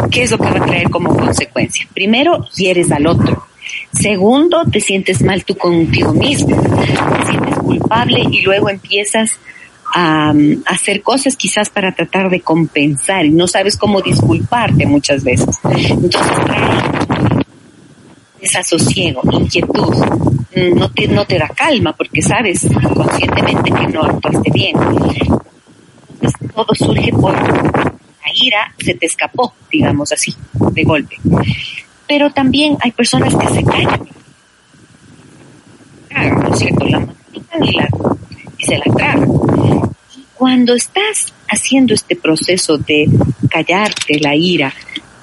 ¿qué 0.08 0.22
es 0.22 0.30
lo 0.30 0.38
que 0.38 0.44
va 0.44 0.64
a 0.64 0.66
traer 0.66 0.88
como 0.88 1.16
consecuencia? 1.16 1.88
Primero, 1.92 2.46
hieres 2.54 2.92
al 2.92 3.08
otro. 3.08 3.48
Segundo, 3.92 4.64
te 4.70 4.78
sientes 4.78 5.22
mal 5.22 5.44
tú 5.44 5.56
contigo 5.56 6.12
mismo, 6.12 6.62
te 6.62 7.26
sientes 7.26 7.58
culpable 7.58 8.22
y 8.30 8.42
luego 8.42 8.70
empiezas 8.70 9.32
a, 9.96 10.32
hacer 10.66 11.02
cosas 11.02 11.34
quizás 11.34 11.70
para 11.70 11.92
tratar 11.92 12.30
de 12.30 12.42
compensar 12.42 13.26
y 13.26 13.30
no 13.30 13.48
sabes 13.48 13.76
cómo 13.76 14.00
disculparte 14.00 14.86
muchas 14.86 15.24
veces. 15.24 15.58
Entonces, 15.64 16.22
desasosiego, 18.40 19.22
inquietud, 19.32 19.92
mm, 19.96 20.29
no 20.74 20.90
te, 20.90 21.08
no 21.08 21.24
te 21.24 21.38
da 21.38 21.48
calma 21.48 21.94
porque 21.94 22.22
sabes 22.22 22.66
conscientemente 22.94 23.70
que 23.70 23.86
no 23.88 24.02
actuaste 24.02 24.50
bien. 24.52 24.76
Entonces, 24.76 26.32
todo 26.54 26.74
surge 26.74 27.10
por 27.12 27.32
la 27.32 28.32
ira, 28.34 28.74
se 28.78 28.94
te 28.94 29.06
escapó, 29.06 29.54
digamos 29.70 30.12
así, 30.12 30.34
de 30.72 30.84
golpe. 30.84 31.16
Pero 32.06 32.30
también 32.30 32.76
hay 32.80 32.92
personas 32.92 33.34
que 33.34 33.46
se 33.48 33.64
callan. 33.64 34.08
¿no 36.10 36.52
es 36.52 36.58
cierto? 36.58 36.84
La 36.86 37.06
y, 37.32 37.72
la, 37.72 37.88
y 38.58 38.64
se 38.64 38.78
la 38.78 38.84
tragan. 38.94 39.28
Y 40.16 40.24
cuando 40.34 40.74
estás 40.74 41.32
haciendo 41.48 41.94
este 41.94 42.16
proceso 42.16 42.78
de 42.78 43.06
callarte 43.50 44.18
la 44.20 44.34
ira 44.34 44.72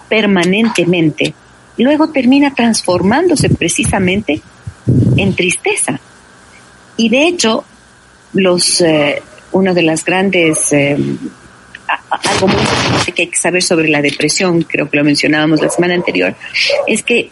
permanentemente, 0.10 1.34
luego 1.78 2.10
termina 2.10 2.54
transformándose 2.54 3.50
precisamente 3.50 4.42
en 5.16 5.36
tristeza. 5.36 6.00
Y 6.96 7.10
de 7.10 7.28
hecho, 7.28 7.64
los, 8.34 8.82
eh, 8.82 9.22
uno 9.52 9.74
de 9.74 9.82
las 9.84 10.04
grandes, 10.04 10.72
eh, 10.74 10.98
algo 12.10 12.48
muy 12.48 12.60
importante 12.60 13.12
que 13.12 13.22
hay 13.24 13.28
que 13.28 13.40
saber 13.40 13.64
sobre 13.64 13.90
la 13.90 14.02
depresión, 14.02 14.64
creo 14.64 14.90
que 14.90 14.98
lo 14.98 15.04
mencionábamos 15.04 15.62
la 15.62 15.70
semana 15.70 15.94
anterior, 15.94 16.36
es 16.88 17.04
que 17.04 17.32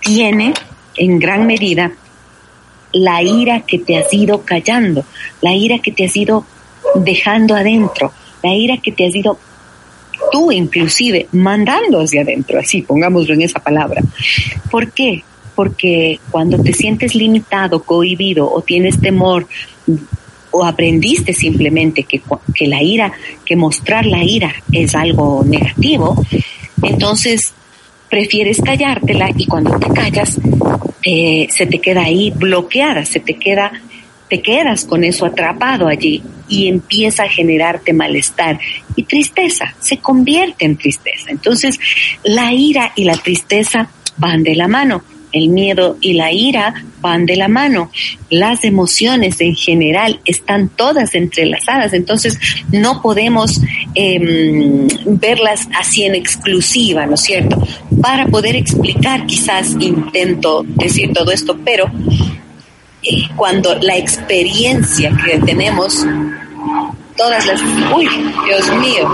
tiene 0.00 0.54
en 0.96 1.18
gran 1.18 1.46
medida 1.46 1.92
la 2.92 3.22
ira 3.22 3.60
que 3.60 3.78
te 3.78 3.98
has 3.98 4.12
ido 4.12 4.42
callando, 4.42 5.04
la 5.40 5.54
ira 5.54 5.78
que 5.78 5.92
te 5.92 6.04
has 6.04 6.16
ido 6.16 6.46
dejando 6.94 7.54
adentro, 7.54 8.12
la 8.42 8.54
ira 8.54 8.78
que 8.78 8.92
te 8.92 9.06
has 9.06 9.14
ido 9.14 9.38
tú 10.32 10.50
inclusive 10.50 11.28
mandando 11.32 12.00
hacia 12.00 12.22
adentro, 12.22 12.58
así 12.58 12.82
pongámoslo 12.82 13.34
en 13.34 13.42
esa 13.42 13.60
palabra. 13.60 14.02
¿Por 14.70 14.92
qué? 14.92 15.22
Porque 15.56 16.20
cuando 16.30 16.62
te 16.62 16.72
sientes 16.72 17.16
limitado, 17.16 17.82
cohibido 17.82 18.48
o 18.48 18.62
tienes 18.62 19.00
temor 19.00 19.48
o 20.52 20.64
aprendiste 20.64 21.32
simplemente 21.32 22.04
que, 22.04 22.22
que 22.54 22.68
la 22.68 22.82
ira, 22.82 23.12
que 23.44 23.56
mostrar 23.56 24.06
la 24.06 24.22
ira 24.22 24.54
es 24.70 24.94
algo 24.94 25.42
negativo, 25.44 26.24
entonces 26.82 27.52
prefieres 28.08 28.60
callártela 28.62 29.30
y 29.36 29.46
cuando 29.46 29.78
te 29.78 29.88
callas 29.88 30.38
eh, 31.02 31.48
se 31.50 31.66
te 31.66 31.80
queda 31.80 32.02
ahí 32.02 32.32
bloqueada, 32.34 33.04
se 33.04 33.20
te 33.20 33.34
queda 33.34 33.72
te 34.28 34.42
quedas 34.42 34.84
con 34.84 35.04
eso 35.04 35.24
atrapado 35.24 35.86
allí 35.86 36.22
y 36.48 36.68
empieza 36.68 37.24
a 37.24 37.28
generarte 37.28 37.92
malestar 37.92 38.58
y 38.96 39.04
tristeza, 39.04 39.74
se 39.78 39.98
convierte 39.98 40.64
en 40.64 40.76
tristeza. 40.76 41.30
Entonces, 41.30 41.78
la 42.24 42.52
ira 42.52 42.92
y 42.96 43.04
la 43.04 43.16
tristeza 43.16 43.88
van 44.16 44.42
de 44.42 44.56
la 44.56 44.66
mano. 44.66 45.02
El 45.36 45.48
miedo 45.48 45.96
y 46.00 46.14
la 46.14 46.32
ira 46.32 46.74
van 47.00 47.26
de 47.26 47.36
la 47.36 47.48
mano. 47.48 47.90
Las 48.30 48.64
emociones 48.64 49.40
en 49.40 49.54
general 49.54 50.20
están 50.24 50.68
todas 50.68 51.14
entrelazadas, 51.14 51.92
entonces 51.92 52.38
no 52.72 53.02
podemos 53.02 53.60
em, 53.94 54.88
verlas 55.06 55.68
así 55.78 56.04
en 56.04 56.14
exclusiva, 56.14 57.06
¿no 57.06 57.14
es 57.14 57.20
cierto? 57.20 57.62
Para 58.00 58.26
poder 58.26 58.56
explicar, 58.56 59.26
quizás 59.26 59.76
intento 59.78 60.64
decir 60.66 61.12
todo 61.12 61.30
esto, 61.30 61.58
pero 61.64 61.90
cuando 63.36 63.74
la 63.76 63.96
experiencia 63.96 65.12
que 65.24 65.38
tenemos, 65.38 66.04
todas 67.16 67.46
las... 67.46 67.60
Uy, 67.94 68.08
Dios 68.46 68.76
mío. 68.78 69.08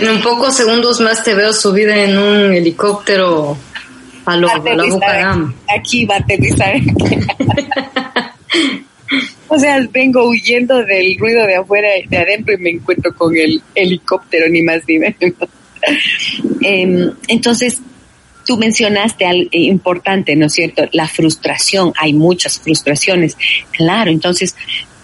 En 0.00 0.08
un 0.08 0.22
pocos 0.22 0.56
segundos 0.56 0.98
más 1.00 1.22
te 1.22 1.34
veo 1.34 1.52
subida 1.52 1.94
en 2.04 2.16
un 2.16 2.54
helicóptero 2.54 3.56
a 4.24 4.36
lo, 4.36 4.48
a 4.48 4.58
la 4.58 5.52
Aquí 5.76 6.06
va 6.06 6.14
a 6.14 6.18
aterrizar. 6.18 6.74
o 9.48 9.58
sea, 9.58 9.86
vengo 9.92 10.26
huyendo 10.28 10.82
del 10.84 11.18
ruido 11.18 11.46
de 11.46 11.56
afuera, 11.56 11.88
de 12.08 12.16
adentro 12.16 12.54
y 12.54 12.58
me 12.58 12.70
encuentro 12.70 13.14
con 13.14 13.36
el 13.36 13.62
helicóptero, 13.74 14.48
ni 14.48 14.62
más 14.62 14.82
ni 14.88 14.98
menos. 14.98 15.16
Em, 16.62 17.10
entonces, 17.28 17.80
tú 18.46 18.58
mencionaste 18.58 19.24
algo 19.24 19.48
importante, 19.52 20.36
¿no 20.36 20.46
es 20.46 20.52
cierto? 20.52 20.82
La 20.92 21.08
frustración, 21.08 21.92
hay 21.96 22.12
muchas 22.12 22.58
frustraciones. 22.60 23.36
Claro, 23.72 24.10
entonces 24.10 24.54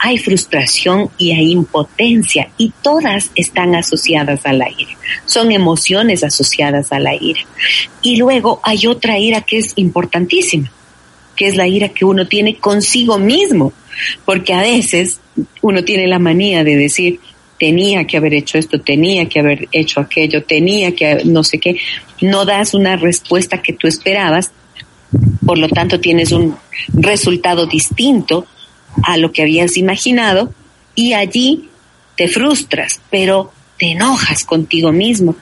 hay 0.06 0.18
frustración 0.18 1.10
y 1.18 1.32
hay 1.32 1.50
impotencia 1.50 2.48
y 2.56 2.72
todas 2.80 3.32
están 3.34 3.74
asociadas 3.74 4.46
a 4.46 4.52
la 4.52 4.68
ira. 4.70 4.92
Son 5.24 5.50
emociones 5.50 6.22
asociadas 6.22 6.92
a 6.92 7.00
la 7.00 7.16
ira. 7.16 7.40
Y 8.02 8.14
luego 8.16 8.60
hay 8.62 8.86
otra 8.86 9.18
ira 9.18 9.40
que 9.40 9.58
es 9.58 9.72
importantísima, 9.74 10.70
que 11.34 11.48
es 11.48 11.56
la 11.56 11.66
ira 11.66 11.88
que 11.88 12.04
uno 12.04 12.28
tiene 12.28 12.54
consigo 12.54 13.18
mismo, 13.18 13.72
porque 14.24 14.54
a 14.54 14.60
veces 14.60 15.18
uno 15.60 15.82
tiene 15.82 16.06
la 16.06 16.20
manía 16.20 16.62
de 16.62 16.76
decir, 16.76 17.18
tenía 17.58 18.06
que 18.06 18.18
haber 18.18 18.34
hecho 18.34 18.58
esto, 18.58 18.80
tenía 18.80 19.28
que 19.28 19.40
haber 19.40 19.66
hecho 19.72 19.98
aquello, 19.98 20.44
tenía 20.44 20.94
que 20.94 21.22
no 21.24 21.42
sé 21.42 21.58
qué, 21.58 21.78
no 22.20 22.44
das 22.44 22.74
una 22.74 22.94
respuesta 22.94 23.60
que 23.60 23.72
tú 23.72 23.88
esperabas, 23.88 24.52
por 25.44 25.58
lo 25.58 25.68
tanto 25.68 25.98
tienes 25.98 26.30
un 26.30 26.56
resultado 26.94 27.66
distinto 27.66 28.46
a 29.02 29.16
lo 29.16 29.32
que 29.32 29.42
habías 29.42 29.76
imaginado 29.76 30.52
y 30.94 31.12
allí 31.12 31.68
te 32.16 32.28
frustras, 32.28 33.00
pero 33.10 33.52
te 33.78 33.92
enojas 33.92 34.44
contigo 34.44 34.92
mismo 34.92 35.36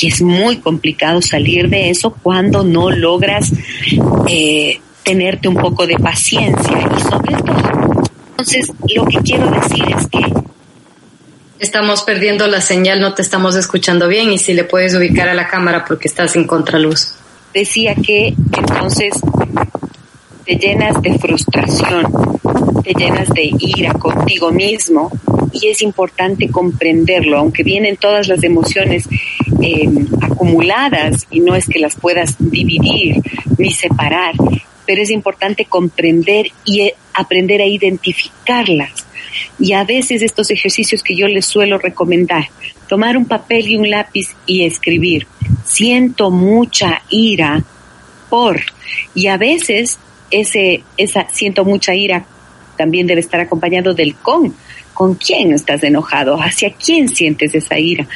y 0.00 0.06
es 0.06 0.22
muy 0.22 0.58
complicado 0.58 1.20
salir 1.22 1.68
de 1.68 1.90
eso 1.90 2.12
cuando 2.22 2.62
no 2.62 2.90
logras 2.90 3.52
eh, 4.28 4.80
tenerte 5.02 5.48
un 5.48 5.56
poco 5.56 5.86
de 5.86 5.96
paciencia 5.96 6.88
y 6.96 7.00
sobre 7.00 7.36
todo. 7.42 8.02
Entonces, 8.30 8.70
lo 8.94 9.04
que 9.06 9.18
quiero 9.18 9.50
decir 9.50 9.84
es 9.96 10.06
que 10.06 10.50
Estamos 11.60 12.04
perdiendo 12.04 12.46
la 12.46 12.62
señal, 12.62 13.02
no 13.02 13.12
te 13.12 13.20
estamos 13.20 13.54
escuchando 13.54 14.08
bien 14.08 14.32
y 14.32 14.38
si 14.38 14.54
le 14.54 14.64
puedes 14.64 14.94
ubicar 14.94 15.28
a 15.28 15.34
la 15.34 15.46
cámara 15.46 15.84
porque 15.84 16.08
estás 16.08 16.34
en 16.34 16.46
contraluz. 16.46 17.12
Decía 17.52 17.94
que 17.94 18.28
entonces 18.56 19.12
te 20.46 20.56
llenas 20.56 21.02
de 21.02 21.18
frustración, 21.18 22.39
te 22.82 22.94
llenas 22.94 23.28
de 23.28 23.50
ira 23.58 23.92
contigo 23.94 24.50
mismo 24.50 25.10
y 25.52 25.68
es 25.68 25.82
importante 25.82 26.48
comprenderlo, 26.48 27.38
aunque 27.38 27.62
vienen 27.62 27.96
todas 27.96 28.28
las 28.28 28.42
emociones 28.42 29.08
em, 29.62 30.06
acumuladas 30.20 31.26
y 31.30 31.40
no 31.40 31.54
es 31.54 31.66
que 31.66 31.78
las 31.78 31.96
puedas 31.96 32.36
dividir 32.38 33.16
ni 33.58 33.70
separar, 33.72 34.34
pero 34.86 35.02
es 35.02 35.10
importante 35.10 35.64
comprender 35.64 36.46
y 36.64 36.82
eh, 36.82 36.94
aprender 37.14 37.60
a 37.60 37.66
identificarlas. 37.66 39.06
Y 39.58 39.72
a 39.72 39.84
veces 39.84 40.22
estos 40.22 40.50
ejercicios 40.50 41.02
que 41.02 41.14
yo 41.14 41.26
les 41.26 41.46
suelo 41.46 41.78
recomendar, 41.78 42.48
tomar 42.88 43.16
un 43.16 43.26
papel 43.26 43.68
y 43.68 43.76
un 43.76 43.90
lápiz 43.90 44.34
y 44.46 44.64
escribir, 44.64 45.26
siento 45.64 46.30
mucha 46.30 47.02
ira 47.10 47.62
por, 48.28 48.60
y 49.14 49.26
a 49.26 49.36
veces 49.36 49.98
ese, 50.30 50.82
esa 50.96 51.26
siento 51.30 51.64
mucha 51.64 51.94
ira 51.94 52.24
también 52.80 53.06
debe 53.06 53.20
estar 53.20 53.42
acompañado 53.42 53.92
del 53.92 54.14
con. 54.14 54.54
¿Con 54.94 55.14
quién 55.14 55.52
estás 55.52 55.82
enojado? 55.82 56.40
¿Hacia 56.40 56.72
quién 56.72 57.08
sientes 57.08 57.54
esa 57.54 57.78
ira? 57.78 58.06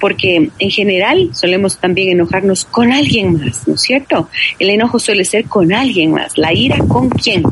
Porque 0.00 0.48
en 0.58 0.70
general 0.70 1.28
solemos 1.34 1.76
también 1.76 2.12
enojarnos 2.12 2.64
con 2.64 2.90
alguien 2.90 3.34
más, 3.34 3.68
¿no 3.68 3.74
es 3.74 3.82
cierto? 3.82 4.30
El 4.58 4.70
enojo 4.70 4.98
suele 4.98 5.26
ser 5.26 5.44
con 5.44 5.74
alguien 5.74 6.12
más. 6.12 6.38
La 6.38 6.54
ira 6.54 6.78
con 6.78 7.10
quién. 7.10 7.42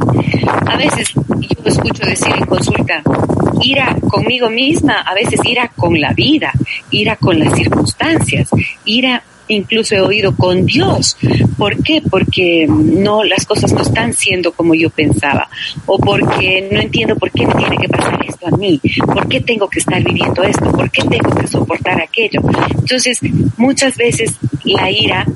A 0.67 0.77
veces 0.79 1.13
yo 1.15 1.63
escucho 1.67 2.07
decir 2.07 2.35
en 2.39 2.47
consulta, 2.47 3.03
ira 3.61 3.95
conmigo 4.09 4.49
misma, 4.49 5.03
a 5.03 5.13
veces 5.13 5.41
ira 5.45 5.69
con 5.77 6.01
la 6.01 6.15
vida, 6.15 6.53
ira 6.91 7.17
con 7.17 7.39
las 7.39 7.55
circunstancias, 7.55 8.49
ira 8.87 9.23
incluso 9.49 9.95
he 9.95 10.01
oído 10.01 10.35
con 10.37 10.67
Dios. 10.67 11.17
¿Por 11.57 11.83
qué? 11.83 12.03
Porque 12.09 12.67
no, 12.69 13.25
las 13.25 13.47
cosas 13.47 13.73
no 13.73 13.83
están 13.83 14.13
siendo 14.13 14.53
como 14.53 14.75
yo 14.75 14.91
pensaba. 14.91 15.49
O 15.87 15.99
porque 15.99 16.69
no 16.71 16.81
entiendo 16.81 17.17
por 17.17 17.31
qué 17.31 17.47
me 17.47 17.55
tiene 17.55 17.77
que 17.77 17.89
pasar 17.89 18.19
esto 18.27 18.47
a 18.49 18.57
mí. 18.57 18.81
¿Por 19.07 19.29
qué 19.29 19.41
tengo 19.41 19.69
que 19.69 19.81
estar 19.81 20.03
viviendo 20.03 20.43
esto? 20.43 20.71
¿Por 20.73 20.91
qué 20.91 21.03
tengo 21.03 21.31
que 21.35 21.47
soportar 21.47 22.01
aquello? 22.01 22.41
Entonces, 22.79 23.19
muchas 23.57 23.97
veces 23.97 24.33
la 24.65 24.91
ira 24.91 25.27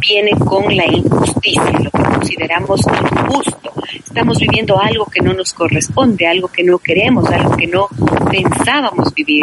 viene 0.00 0.32
con 0.32 0.76
la 0.76 0.86
injusticia, 0.86 1.78
lo 1.82 1.90
que 1.90 2.02
consideramos 2.02 2.80
injusto. 2.80 3.72
Estamos 4.14 4.38
viviendo 4.38 4.80
algo 4.80 5.06
que 5.06 5.20
no 5.20 5.32
nos 5.32 5.52
corresponde, 5.52 6.24
algo 6.28 6.46
que 6.46 6.62
no 6.62 6.78
queremos, 6.78 7.28
algo 7.32 7.56
que 7.56 7.66
no 7.66 7.88
pensábamos 8.30 9.12
vivir. 9.12 9.42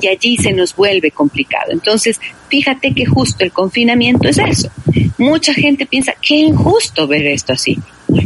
Y 0.00 0.06
allí 0.06 0.36
se 0.36 0.52
nos 0.52 0.76
vuelve 0.76 1.10
complicado. 1.10 1.72
Entonces, 1.72 2.20
fíjate 2.48 2.94
que 2.94 3.06
justo 3.06 3.42
el 3.42 3.50
confinamiento 3.50 4.28
es 4.28 4.38
eso. 4.38 4.70
Mucha 5.18 5.52
gente 5.52 5.84
piensa, 5.86 6.14
qué 6.22 6.36
injusto 6.36 7.08
ver 7.08 7.26
esto 7.26 7.54
así. 7.54 7.76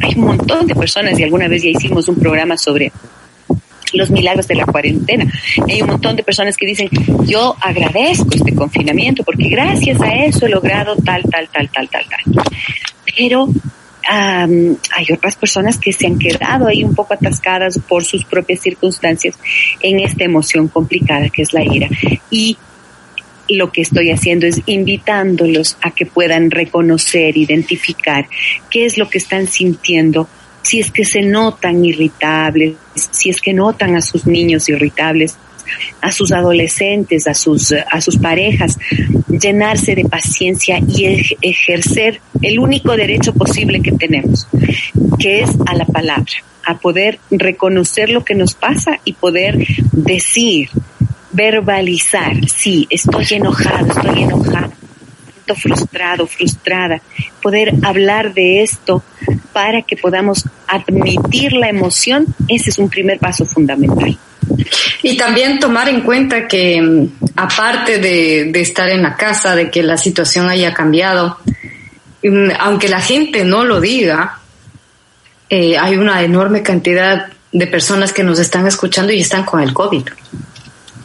Hay 0.03 0.13
un 0.15 0.27
montón 0.27 0.67
de 0.67 0.75
personas 0.75 1.19
y 1.19 1.23
alguna 1.23 1.49
vez 1.49 1.63
ya 1.63 1.71
hicimos 1.71 2.07
un 2.09 2.17
programa 2.17 2.59
sobre 2.59 2.93
los 3.95 4.11
milagros 4.11 4.47
de 4.47 4.57
la 4.57 4.67
cuarentena. 4.67 5.33
Hay 5.67 5.81
un 5.81 5.89
montón 5.89 6.17
de 6.17 6.23
personas 6.23 6.59
que 6.59 6.67
dicen, 6.67 6.91
yo 7.25 7.57
agradezco 7.63 8.29
este 8.33 8.55
confinamiento 8.55 9.25
porque 9.25 9.49
gracias 9.49 10.03
a 10.03 10.11
eso 10.11 10.45
he 10.45 10.51
logrado 10.51 10.97
tal, 10.97 11.23
tal, 11.23 11.49
tal, 11.49 11.71
tal, 11.71 11.89
tal, 11.89 12.05
tal. 12.11 12.45
Pero 13.17 13.49
hay 14.09 15.13
otras 15.13 15.37
personas 15.37 15.79
que 15.79 15.93
se 15.93 16.07
han 16.07 16.19
quedado 16.19 16.67
ahí 16.67 16.83
un 16.83 16.95
poco 16.95 17.15
atascadas 17.15 17.79
por 17.89 18.05
sus 18.05 18.25
propias 18.25 18.61
circunstancias 18.61 19.39
en 19.83 20.01
esta 20.01 20.25
emoción 20.25 20.69
complicada 20.69 21.29
que 21.29 21.43
es 21.43 21.53
la 21.53 21.63
ira. 21.63 21.89
Y 22.31 22.57
lo 23.49 23.71
que 23.71 23.83
estoy 23.83 24.11
haciendo 24.11 24.47
es 24.47 24.63
invitándolos 24.67 25.77
a 25.83 25.91
que 25.91 26.07
puedan 26.07 26.51
reconocer, 26.51 27.37
identificar 27.37 28.27
qué 28.71 28.85
es 28.87 28.99
lo 28.99 29.09
que 29.09 29.19
están 29.19 29.47
sintiendo 29.47 30.29
si 30.63 30.81
es 30.81 30.91
que 30.91 31.05
se 31.05 31.23
notan 31.23 31.83
irritables, 31.85 32.77
si 32.95 33.31
es 33.31 33.41
que 33.41 33.55
notan 33.55 33.97
a 33.97 34.03
sus 34.03 34.27
niños 34.27 34.69
irritables, 34.69 35.39
a 36.01 36.13
sus 36.13 36.33
adolescentes, 36.33 37.27
a 37.27 37.35
sus, 37.35 37.73
a 37.73 38.01
sus 38.01 38.19
parejas, 38.19 38.79
llenarse 39.29 39.95
de 39.95 40.05
paciencia 40.05 40.81
y 40.87 41.37
ejercer 41.43 42.21
el 42.43 42.59
único 42.59 42.97
derecho 42.97 43.33
posible 43.33 43.81
que 43.81 43.93
tenemos, 43.93 44.47
que 45.19 45.41
es 45.41 45.51
a 45.67 45.75
la 45.75 45.85
palabra, 45.85 46.33
a 46.65 46.79
poder 46.79 47.19
reconocer 47.31 48.11
lo 48.11 48.25
que 48.25 48.35
nos 48.35 48.55
pasa 48.55 49.01
y 49.05 49.15
poder 49.15 49.59
decir, 49.93 50.69
verbalizar, 51.33 52.49
sí, 52.49 52.87
estoy 52.91 53.27
enojado, 53.31 53.87
estoy 53.89 54.23
enojada 54.23 54.71
frustrado, 55.55 56.27
frustrada, 56.27 57.01
poder 57.43 57.73
hablar 57.83 58.35
de 58.35 58.63
esto 58.63 59.03
para 59.53 59.83
que 59.83 59.97
podamos 59.97 60.45
admitir 60.67 61.53
la 61.53 61.69
emoción, 61.69 62.27
ese 62.49 62.71
es 62.71 62.79
un 62.79 62.89
primer 62.89 63.19
paso 63.19 63.45
fundamental. 63.45 64.19
Y 65.03 65.17
también 65.17 65.59
tomar 65.59 65.89
en 65.89 66.03
cuenta 66.03 66.47
que 66.47 66.81
mm, 66.81 67.09
aparte 67.37 67.99
de, 67.99 68.51
estar 68.61 68.89
en 68.89 69.03
la 69.03 69.17
casa, 69.17 69.55
de 69.55 69.71
que 69.71 69.83
la 69.83 69.97
situación 69.97 70.49
haya 70.51 70.75
cambiado, 70.75 71.39
mm, 72.23 72.51
aunque 72.61 72.89
la 72.89 73.01
gente 73.01 73.45
no 73.45 73.65
lo 73.65 73.81
diga, 73.81 74.39
eh, 75.49 75.79
hay 75.79 75.97
una 75.97 76.23
enorme 76.23 76.63
cantidad 76.63 77.29
de 77.53 77.67
personas 77.67 78.13
que 78.13 78.23
nos 78.23 78.39
están 78.39 78.67
escuchando 78.67 79.13
y 79.13 79.21
están 79.21 79.45
con 79.45 79.61
el 79.61 79.73
COVID. 79.73 80.05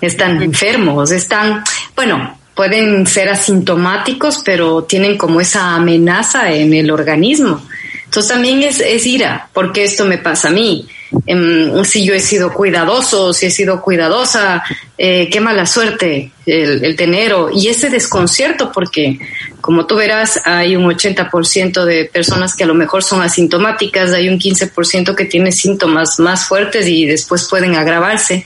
Están 0.02 0.42
enfermos, 0.42 1.12
están, 1.12 1.64
bueno, 1.96 2.38
pueden 2.54 3.08
ser 3.08 3.30
asintomáticos, 3.30 4.42
pero 4.44 4.84
tienen 4.84 5.18
como 5.18 5.40
esa 5.40 5.76
amenaza 5.76 6.52
en 6.52 6.74
el 6.74 6.92
organismo. 6.92 7.66
Entonces 8.06 8.32
también 8.32 8.62
es, 8.64 8.80
es 8.80 9.06
ira, 9.08 9.50
porque 9.54 9.86
esto 9.86 10.06
me 10.06 10.18
pasa 10.18 10.50
a 10.50 10.52
mí. 10.52 10.88
Em, 11.26 11.84
si 11.86 12.06
yo 12.06 12.14
he 12.14 12.20
sido 12.20 12.54
cuidadoso, 12.54 13.34
si 13.34 13.46
he 13.46 13.52
sido 13.52 13.82
cuidadosa, 13.82 14.64
eh, 14.98 15.30
qué 15.32 15.40
mala 15.40 15.66
suerte 15.66 16.32
el, 16.46 16.84
el, 16.84 16.96
tener, 16.96 17.34
y 17.54 17.68
ese 17.68 17.90
desconcierto, 17.90 18.72
porque 18.72 19.20
como 19.62 19.86
tú 19.86 19.96
verás, 19.96 20.42
hay 20.44 20.76
un 20.76 20.84
80% 20.84 21.86
de 21.86 22.06
personas 22.06 22.54
que 22.54 22.66
a 22.66 22.68
lo 22.68 22.74
mejor 22.74 23.02
son 23.02 23.22
asintomáticas, 23.22 24.12
hay 24.12 24.28
un 24.28 24.38
15% 24.38 25.16
que 25.16 25.24
tiene 25.24 25.54
síntomas 25.54 26.20
más 26.20 26.48
fuertes 26.48 26.86
y 26.88 27.06
después 27.06 27.48
pueden 27.50 27.76
agravarse. 27.76 28.46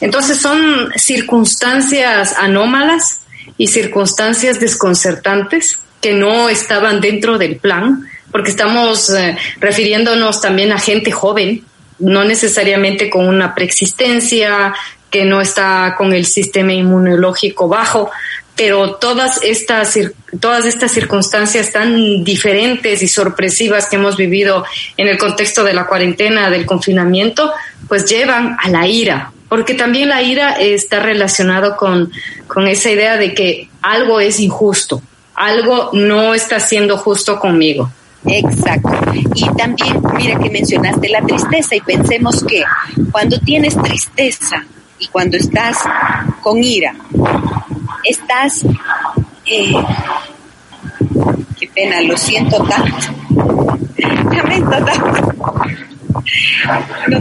Entonces 0.00 0.40
son 0.40 0.90
circunstancias 0.96 2.34
anómalas 2.38 3.20
y 3.58 3.68
circunstancias 3.68 4.58
desconcertantes 4.58 5.78
que 6.00 6.14
no 6.14 6.48
estaban 6.48 7.00
dentro 7.00 7.36
del 7.36 7.56
plan, 7.56 8.08
porque 8.30 8.50
estamos 8.50 9.10
eh, 9.10 9.36
refiriéndonos 9.60 10.40
también 10.40 10.72
a 10.72 10.78
gente 10.78 11.12
joven, 11.12 11.62
no 11.98 12.24
necesariamente 12.24 13.10
con 13.10 13.26
una 13.28 13.54
preexistencia, 13.54 14.74
que 15.10 15.24
no 15.24 15.40
está 15.40 15.94
con 15.96 16.12
el 16.12 16.26
sistema 16.26 16.72
inmunológico 16.72 17.68
bajo, 17.68 18.10
pero 18.56 18.96
todas 18.96 19.40
estas, 19.42 19.96
todas 20.40 20.64
estas 20.66 20.92
circunstancias 20.92 21.70
tan 21.72 22.24
diferentes 22.24 23.00
y 23.02 23.06
sorpresivas 23.06 23.88
que 23.88 23.94
hemos 23.96 24.16
vivido 24.16 24.64
en 24.96 25.08
el 25.08 25.18
contexto 25.18 25.62
de 25.62 25.72
la 25.72 25.86
cuarentena, 25.86 26.50
del 26.50 26.66
confinamiento, 26.66 27.52
pues 27.88 28.06
llevan 28.06 28.56
a 28.60 28.68
la 28.68 28.88
ira, 28.88 29.32
porque 29.48 29.74
también 29.74 30.08
la 30.08 30.22
ira 30.22 30.52
está 30.52 31.00
relacionado 31.00 31.76
con, 31.76 32.12
con 32.48 32.66
esa 32.66 32.90
idea 32.90 33.16
de 33.16 33.34
que 33.34 33.68
algo 33.82 34.18
es 34.18 34.40
injusto, 34.40 35.00
algo 35.34 35.90
no 35.92 36.34
está 36.34 36.58
siendo 36.58 36.96
justo 36.96 37.38
conmigo. 37.38 37.90
Exacto. 38.26 38.90
Y 39.34 39.48
también, 39.54 40.02
mira 40.16 40.38
que 40.38 40.50
mencionaste 40.50 41.08
la 41.08 41.22
tristeza 41.22 41.76
y 41.76 41.80
pensemos 41.80 42.42
que 42.44 42.62
cuando 43.12 43.38
tienes 43.40 43.76
tristeza 43.76 44.64
y 44.98 45.08
cuando 45.08 45.36
estás 45.36 45.78
con 46.40 46.62
ira, 46.62 46.94
estás... 48.02 48.64
Eh, 49.46 49.74
qué 51.58 51.68
pena, 51.68 52.00
lo 52.00 52.16
siento 52.16 52.64
tanto. 52.64 52.96
Lamento 54.34 54.70
tanto. 54.70 55.54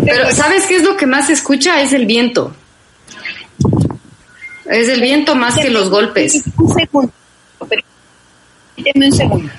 Pero 0.05 0.31
¿sabes 0.31 0.65
qué 0.65 0.77
es 0.77 0.83
lo 0.83 0.95
que 0.95 1.05
más 1.05 1.27
se 1.27 1.33
escucha? 1.33 1.81
Es 1.81 1.91
el 1.91 2.05
viento. 2.05 2.55
Es 4.65 4.87
el 4.87 5.01
viento 5.01 5.35
más 5.35 5.55
que 5.55 5.69
los 5.69 5.89
golpes. 5.89 6.43
Un 6.57 6.73
segundo. 6.73 7.13
Deme 8.77 9.07
un 9.07 9.11
segundo. 9.11 9.51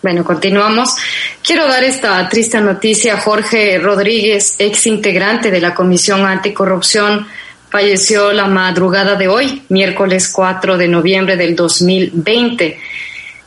Bueno, 0.00 0.24
continuamos. 0.24 0.94
Quiero 1.42 1.66
dar 1.66 1.82
esta 1.82 2.28
triste 2.28 2.60
noticia. 2.60 3.16
Jorge 3.16 3.78
Rodríguez, 3.78 4.54
ex 4.58 4.86
integrante 4.86 5.50
de 5.50 5.60
la 5.60 5.74
Comisión 5.74 6.24
Anticorrupción, 6.24 7.26
falleció 7.68 8.32
la 8.32 8.46
madrugada 8.46 9.16
de 9.16 9.26
hoy, 9.26 9.62
miércoles 9.68 10.30
4 10.32 10.78
de 10.78 10.88
noviembre 10.88 11.36
del 11.36 11.56
2020. 11.56 12.78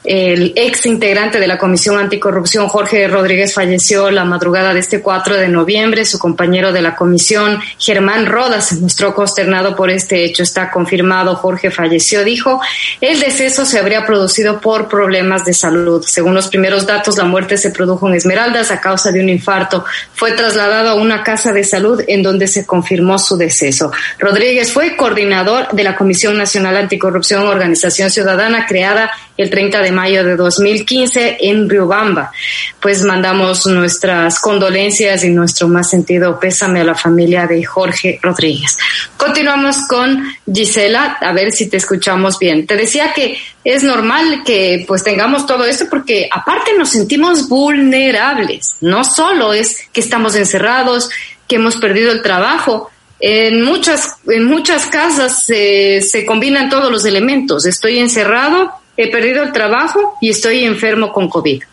El 0.04 0.54
ex 0.56 0.88
integrante 0.88 1.40
de 1.40 1.46
la 1.46 1.60
Comisión 1.60 2.00
Anticorrupción, 2.00 2.68
Jorge 2.68 3.08
Rodríguez, 3.08 3.54
falleció 3.54 4.10
la 4.10 4.26
madrugada 4.26 4.74
de 4.74 4.80
este 4.80 5.00
4 5.00 5.38
de 5.38 5.48
noviembre. 5.48 6.06
Su 6.06 6.18
compañero 6.18 6.72
de 6.72 6.82
la 6.82 6.96
comisión, 6.96 7.60
Germán 7.78 8.26
Rodas, 8.26 8.70
se 8.70 8.78
mostró 8.78 9.14
consternado 9.14 9.76
por 9.76 9.92
este 9.92 10.26
hecho. 10.26 10.42
Está 10.42 10.72
confirmado, 10.72 11.36
Jorge 11.36 11.70
falleció, 11.70 12.24
dijo. 12.24 12.60
El 13.00 13.20
deceso 13.20 13.64
se 13.64 13.78
habría 13.78 14.04
producido 14.04 14.60
por 14.60 14.88
problemas 14.88 15.46
de 15.46 15.54
salud. 15.54 16.04
Según 16.04 16.34
los 16.34 16.48
primeros 16.48 16.88
datos, 16.88 17.18
la 17.18 17.26
muerte 17.26 17.58
se 17.58 17.70
produjo 17.70 18.08
en 18.08 18.16
Esmeraldas 18.16 18.72
a 18.72 18.82
causa 18.82 19.12
de 19.12 19.20
un 19.20 19.30
infarto. 19.30 19.86
Fue 20.16 20.32
trasladado 20.32 20.90
a 20.90 20.96
una 20.96 21.22
casa 21.24 21.54
de 21.54 21.64
salud 21.64 22.02
en 22.08 22.24
donde 22.24 22.48
se 22.48 22.66
confirmó 22.66 23.20
su 23.20 23.38
deceso. 23.38 23.92
Rodríguez 24.18 24.72
fue 24.72 24.96
coordinador 24.96 25.68
de 25.72 25.84
la 25.84 25.96
Comisión 25.96 26.40
Nacional 26.40 26.76
Anticorrupción, 26.78 27.48
organización 27.48 28.10
ciudadana 28.10 28.66
creada 28.66 29.12
el 29.38 29.50
30 29.50 29.82
de 29.82 29.91
mayo 29.92 30.24
de 30.24 30.36
2015 30.36 31.38
en 31.42 31.70
Riobamba. 31.70 32.32
Pues 32.80 33.04
mandamos 33.04 33.66
nuestras 33.66 34.40
condolencias 34.40 35.24
y 35.24 35.30
nuestro 35.30 35.68
más 35.68 35.90
sentido 35.90 36.40
pésame 36.40 36.82
a 36.82 36.84
la 36.84 36.96
familia 36.96 37.48
de 37.48 37.64
Jorge 37.64 38.20
Rodríguez. 38.22 38.78
Continuamos 39.18 39.78
con 39.88 40.24
Gisela, 40.52 41.18
a 41.22 41.34
ver 41.34 41.52
si 41.52 41.70
te 41.70 41.78
escuchamos 41.78 42.40
bien. 42.40 42.66
Te 42.66 42.76
decía 42.76 43.14
que 43.14 43.38
es 43.64 43.84
normal 43.84 44.44
que 44.46 44.84
pues 44.88 45.04
tengamos 45.04 45.46
todo 45.46 45.66
esto 45.66 45.86
porque 45.90 46.30
aparte 46.32 46.72
nos 46.78 46.90
sentimos 46.90 47.48
vulnerables. 47.48 48.76
No 48.82 49.04
solo 49.04 49.54
es 49.54 49.78
que 49.94 50.02
estamos 50.02 50.36
encerrados, 50.36 51.10
que 51.48 51.58
hemos 51.58 51.76
perdido 51.78 52.12
el 52.12 52.22
trabajo, 52.22 52.90
en 53.22 53.64
muchas, 53.64 54.16
en 54.28 54.46
muchas 54.46 54.88
casas 54.88 55.44
se, 55.46 56.02
se 56.02 56.26
combinan 56.26 56.70
todos 56.70 56.92
los 56.92 57.06
elementos. 57.06 57.68
Estoy 57.68 58.00
encerrado, 58.00 58.72
he 58.98 59.10
perdido 59.10 59.44
el 59.44 59.52
trabajo 59.52 60.18
y 60.22 60.30
estoy 60.30 60.64
enfermo 60.64 61.12
con 61.12 61.30
COVID. 61.30 61.64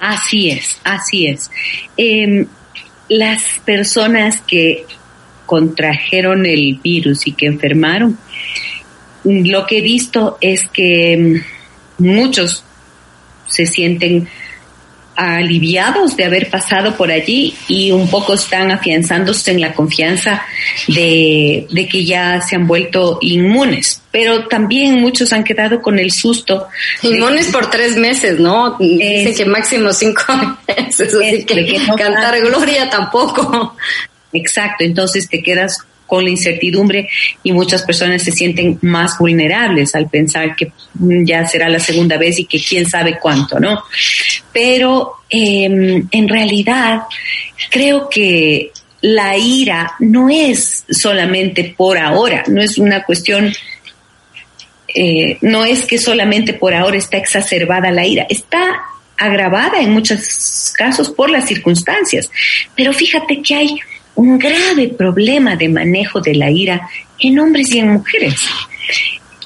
Así 0.00 0.50
es, 0.50 0.78
así 0.84 1.26
es. 1.26 1.50
Em, 1.96 2.46
las 3.08 3.60
personas 3.64 4.40
que 4.42 4.86
contrajeron 5.46 6.46
el 6.46 6.78
virus 6.82 7.26
y 7.26 7.32
que 7.32 7.46
enfermaron, 7.46 8.18
lo 9.24 9.66
que 9.66 9.78
he 9.78 9.82
visto 9.82 10.36
es 10.40 10.68
que 10.68 11.12
em, 11.12 11.42
muchos 11.98 12.64
se 13.46 13.66
sienten 13.66 14.28
aliviados 15.16 16.16
de 16.16 16.24
haber 16.24 16.50
pasado 16.50 16.96
por 16.96 17.10
allí 17.10 17.54
y 17.68 17.90
un 17.90 18.08
poco 18.08 18.34
están 18.34 18.70
afianzándose 18.70 19.50
en 19.50 19.60
la 19.60 19.72
confianza 19.72 20.42
de, 20.88 21.66
que 21.90 22.04
ya 22.04 22.40
se 22.40 22.56
han 22.56 22.66
vuelto 22.66 23.18
inmunes. 23.20 24.02
Pero 24.10 24.46
también 24.46 25.00
muchos 25.00 25.32
han 25.32 25.44
quedado 25.44 25.82
con 25.82 25.98
el 25.98 26.12
susto. 26.12 26.68
Inmunes 27.02 27.48
por 27.48 27.70
tres 27.70 27.96
meses, 27.96 28.38
¿no? 28.38 28.76
Dicen 28.78 29.34
que 29.34 29.44
máximo 29.44 29.92
cinco 29.92 30.22
meses, 30.68 31.14
así 31.14 31.44
que, 31.44 31.80
cantar 31.96 32.40
gloria 32.40 32.88
tampoco. 32.88 33.76
Exacto, 34.32 34.84
entonces 34.84 35.28
te 35.28 35.42
quedas 35.42 35.78
con 36.06 36.24
la 36.24 36.30
incertidumbre 36.30 37.08
y 37.42 37.52
muchas 37.52 37.82
personas 37.82 38.22
se 38.22 38.32
sienten 38.32 38.78
más 38.82 39.18
vulnerables 39.18 39.94
al 39.94 40.08
pensar 40.08 40.54
que 40.54 40.72
ya 40.98 41.46
será 41.46 41.68
la 41.68 41.80
segunda 41.80 42.18
vez 42.18 42.38
y 42.38 42.44
que 42.44 42.60
quién 42.60 42.88
sabe 42.88 43.18
cuánto, 43.20 43.58
¿no? 43.58 43.82
Pero 44.52 45.14
em, 45.30 46.06
en 46.10 46.28
realidad 46.28 47.02
creo 47.70 48.08
que 48.08 48.70
la 49.00 49.36
ira 49.36 49.92
no 49.98 50.30
es 50.30 50.84
solamente 50.88 51.74
por 51.76 51.98
ahora, 51.98 52.44
no 52.46 52.62
es 52.62 52.78
una 52.78 53.04
cuestión, 53.04 53.52
eh, 54.94 55.36
no 55.42 55.64
es 55.64 55.84
que 55.84 55.98
solamente 55.98 56.54
por 56.54 56.74
ahora 56.74 56.96
está 56.96 57.16
exacerbada 57.16 57.90
la 57.90 58.06
ira, 58.06 58.26
está 58.28 58.82
agravada 59.16 59.80
en 59.80 59.90
muchos 59.90 60.72
casos 60.76 61.10
por 61.10 61.30
las 61.30 61.46
circunstancias. 61.46 62.30
Pero 62.74 62.92
fíjate 62.92 63.42
que 63.42 63.54
hay 63.54 63.80
un 64.16 64.38
grave 64.38 64.88
problema 64.88 65.56
de 65.56 65.68
manejo 65.68 66.20
de 66.20 66.34
la 66.34 66.50
ira 66.50 66.88
en 67.18 67.38
hombres 67.38 67.72
y 67.72 67.78
en 67.78 67.88
mujeres. 67.88 68.36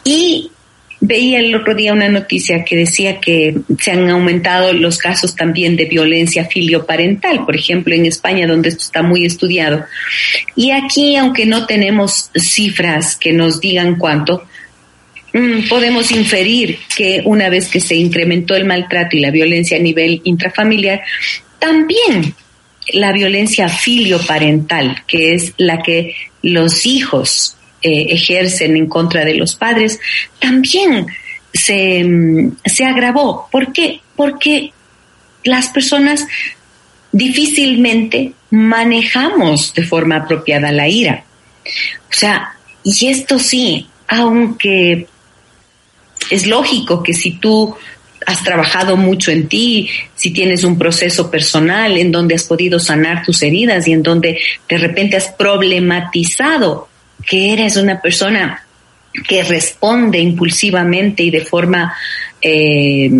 Y 0.04 0.50
veía 1.00 1.40
el 1.40 1.54
otro 1.54 1.74
día 1.74 1.92
una 1.92 2.08
noticia 2.08 2.64
que 2.64 2.76
decía 2.76 3.20
que 3.20 3.56
se 3.78 3.92
han 3.92 4.08
aumentado 4.10 4.72
los 4.72 4.98
casos 4.98 5.36
también 5.36 5.76
de 5.76 5.84
violencia 5.84 6.44
filioparental, 6.46 7.44
por 7.44 7.56
ejemplo, 7.56 7.94
en 7.94 8.06
España, 8.06 8.46
donde 8.46 8.70
esto 8.70 8.84
está 8.84 9.02
muy 9.02 9.24
estudiado. 9.24 9.84
Y 10.56 10.70
aquí, 10.70 11.16
aunque 11.16 11.46
no 11.46 11.66
tenemos 11.66 12.30
cifras 12.34 13.16
que 13.16 13.32
nos 13.32 13.60
digan 13.60 13.96
cuánto, 13.96 14.44
mm, 15.32 15.68
podemos 15.68 16.10
inferir 16.10 16.78
que 16.96 17.22
una 17.24 17.48
vez 17.48 17.68
que 17.68 17.80
se 17.80 17.94
incrementó 17.94 18.56
el 18.56 18.64
maltrato 18.64 19.16
y 19.16 19.20
la 19.20 19.30
violencia 19.30 19.76
a 19.76 19.80
nivel 19.80 20.20
intrafamiliar, 20.24 21.02
también 21.58 22.34
la 22.92 23.12
violencia 23.12 23.68
filioparental, 23.68 25.04
que 25.06 25.34
es 25.34 25.54
la 25.56 25.82
que 25.82 26.14
los 26.42 26.86
hijos 26.86 27.56
eh, 27.82 28.06
ejercen 28.10 28.76
en 28.76 28.86
contra 28.86 29.24
de 29.24 29.34
los 29.34 29.54
padres, 29.54 30.00
también 30.38 31.06
se, 31.52 32.04
mm, 32.04 32.56
se 32.64 32.84
agravó. 32.84 33.48
¿Por 33.50 33.72
qué? 33.72 34.00
Porque 34.16 34.72
las 35.44 35.68
personas 35.68 36.26
difícilmente 37.12 38.32
manejamos 38.50 39.72
de 39.74 39.84
forma 39.84 40.16
apropiada 40.16 40.72
la 40.72 40.88
ira. 40.88 41.24
O 42.10 42.12
sea, 42.12 42.54
y 42.82 43.08
esto 43.08 43.38
sí, 43.38 43.88
aunque 44.08 45.06
es 46.30 46.46
lógico 46.46 47.02
que 47.02 47.14
si 47.14 47.32
tú 47.32 47.76
has 48.28 48.44
trabajado 48.44 48.98
mucho 48.98 49.30
en 49.30 49.48
ti, 49.48 49.88
si 50.14 50.32
tienes 50.32 50.62
un 50.62 50.76
proceso 50.76 51.30
personal 51.30 51.96
en 51.96 52.12
donde 52.12 52.34
has 52.34 52.44
podido 52.44 52.78
sanar 52.78 53.24
tus 53.24 53.42
heridas 53.42 53.88
y 53.88 53.92
en 53.92 54.02
donde 54.02 54.38
de 54.68 54.76
repente 54.76 55.16
has 55.16 55.28
problematizado 55.28 56.88
que 57.26 57.54
eres 57.54 57.78
una 57.78 58.02
persona 58.02 58.66
que 59.26 59.42
responde 59.44 60.18
impulsivamente 60.18 61.22
y 61.22 61.30
de 61.30 61.40
forma 61.40 61.94
eh, 62.42 63.10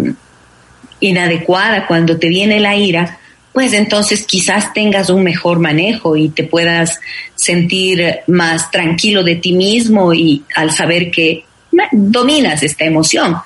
inadecuada 1.00 1.86
cuando 1.86 2.18
te 2.18 2.28
viene 2.28 2.60
la 2.60 2.76
ira, 2.76 3.18
pues 3.54 3.72
entonces 3.72 4.26
quizás 4.26 4.74
tengas 4.74 5.08
un 5.08 5.24
mejor 5.24 5.58
manejo 5.58 6.16
y 6.16 6.28
te 6.28 6.44
puedas 6.44 7.00
sentir 7.34 8.18
más 8.26 8.70
tranquilo 8.70 9.24
de 9.24 9.36
ti 9.36 9.54
mismo 9.54 10.12
y 10.12 10.44
al 10.54 10.70
saber 10.70 11.10
que 11.10 11.44
dominas 11.92 12.62
esta 12.62 12.84
emoción. 12.84 13.36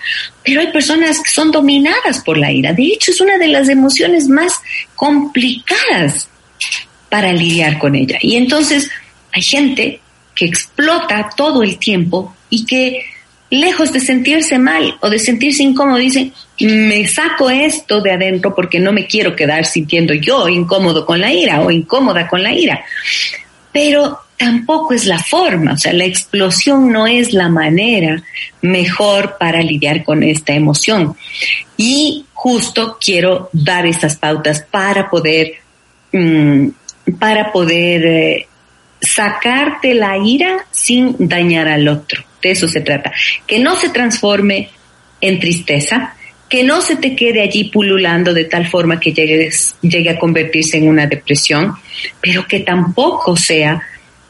Pero 0.42 0.60
hay 0.60 0.72
personas 0.72 1.20
que 1.20 1.30
son 1.30 1.50
dominadas 1.50 2.20
por 2.24 2.38
la 2.38 2.50
ira. 2.52 2.72
De 2.72 2.84
hecho, 2.84 3.10
es 3.10 3.20
una 3.20 3.38
de 3.38 3.48
las 3.48 3.68
emociones 3.68 4.28
más 4.28 4.52
complicadas 4.94 6.28
para 7.08 7.32
lidiar 7.32 7.78
con 7.78 7.94
ella. 7.94 8.18
Y 8.20 8.36
entonces 8.36 8.90
hay 9.32 9.42
gente 9.42 10.00
que 10.34 10.46
explota 10.46 11.30
todo 11.36 11.62
el 11.62 11.78
tiempo 11.78 12.34
y 12.48 12.64
que 12.64 13.04
lejos 13.50 13.92
de 13.92 14.00
sentirse 14.00 14.58
mal 14.58 14.96
o 15.00 15.10
de 15.10 15.18
sentirse 15.18 15.62
incómodo, 15.62 15.98
dice, 15.98 16.32
me 16.60 17.06
saco 17.06 17.50
esto 17.50 18.00
de 18.00 18.12
adentro 18.12 18.54
porque 18.54 18.80
no 18.80 18.92
me 18.92 19.06
quiero 19.06 19.36
quedar 19.36 19.66
sintiendo 19.66 20.14
yo 20.14 20.48
incómodo 20.48 21.04
con 21.04 21.20
la 21.20 21.30
ira 21.30 21.60
o 21.60 21.70
incómoda 21.70 22.26
con 22.28 22.42
la 22.42 22.52
ira. 22.52 22.82
Pero 23.70 24.18
tampoco 24.42 24.92
es 24.92 25.06
la 25.06 25.20
forma, 25.20 25.74
o 25.74 25.78
sea, 25.78 25.92
la 25.92 26.04
explosión 26.04 26.90
no 26.90 27.06
es 27.06 27.32
la 27.32 27.48
manera 27.48 28.20
mejor 28.60 29.36
para 29.38 29.62
lidiar 29.62 30.02
con 30.02 30.24
esta 30.24 30.52
emoción. 30.52 31.14
Y 31.76 32.26
justo 32.32 32.98
quiero 33.00 33.50
dar 33.52 33.86
esas 33.86 34.16
pautas 34.16 34.60
para 34.68 35.08
poder, 35.08 35.54
mm, 36.10 36.68
para 37.20 37.52
poder 37.52 38.04
eh, 38.04 38.48
sacarte 39.00 39.94
la 39.94 40.18
ira 40.18 40.66
sin 40.72 41.14
dañar 41.28 41.68
al 41.68 41.86
otro. 41.86 42.24
De 42.42 42.50
eso 42.50 42.66
se 42.66 42.80
trata. 42.80 43.12
Que 43.46 43.60
no 43.60 43.76
se 43.76 43.90
transforme 43.90 44.70
en 45.20 45.38
tristeza, 45.38 46.16
que 46.48 46.64
no 46.64 46.80
se 46.80 46.96
te 46.96 47.14
quede 47.14 47.42
allí 47.42 47.70
pululando 47.70 48.34
de 48.34 48.46
tal 48.46 48.66
forma 48.66 48.98
que 48.98 49.12
llegues, 49.12 49.76
llegue 49.82 50.10
a 50.10 50.18
convertirse 50.18 50.78
en 50.78 50.88
una 50.88 51.06
depresión, 51.06 51.76
pero 52.20 52.44
que 52.48 52.58
tampoco 52.58 53.36
sea 53.36 53.80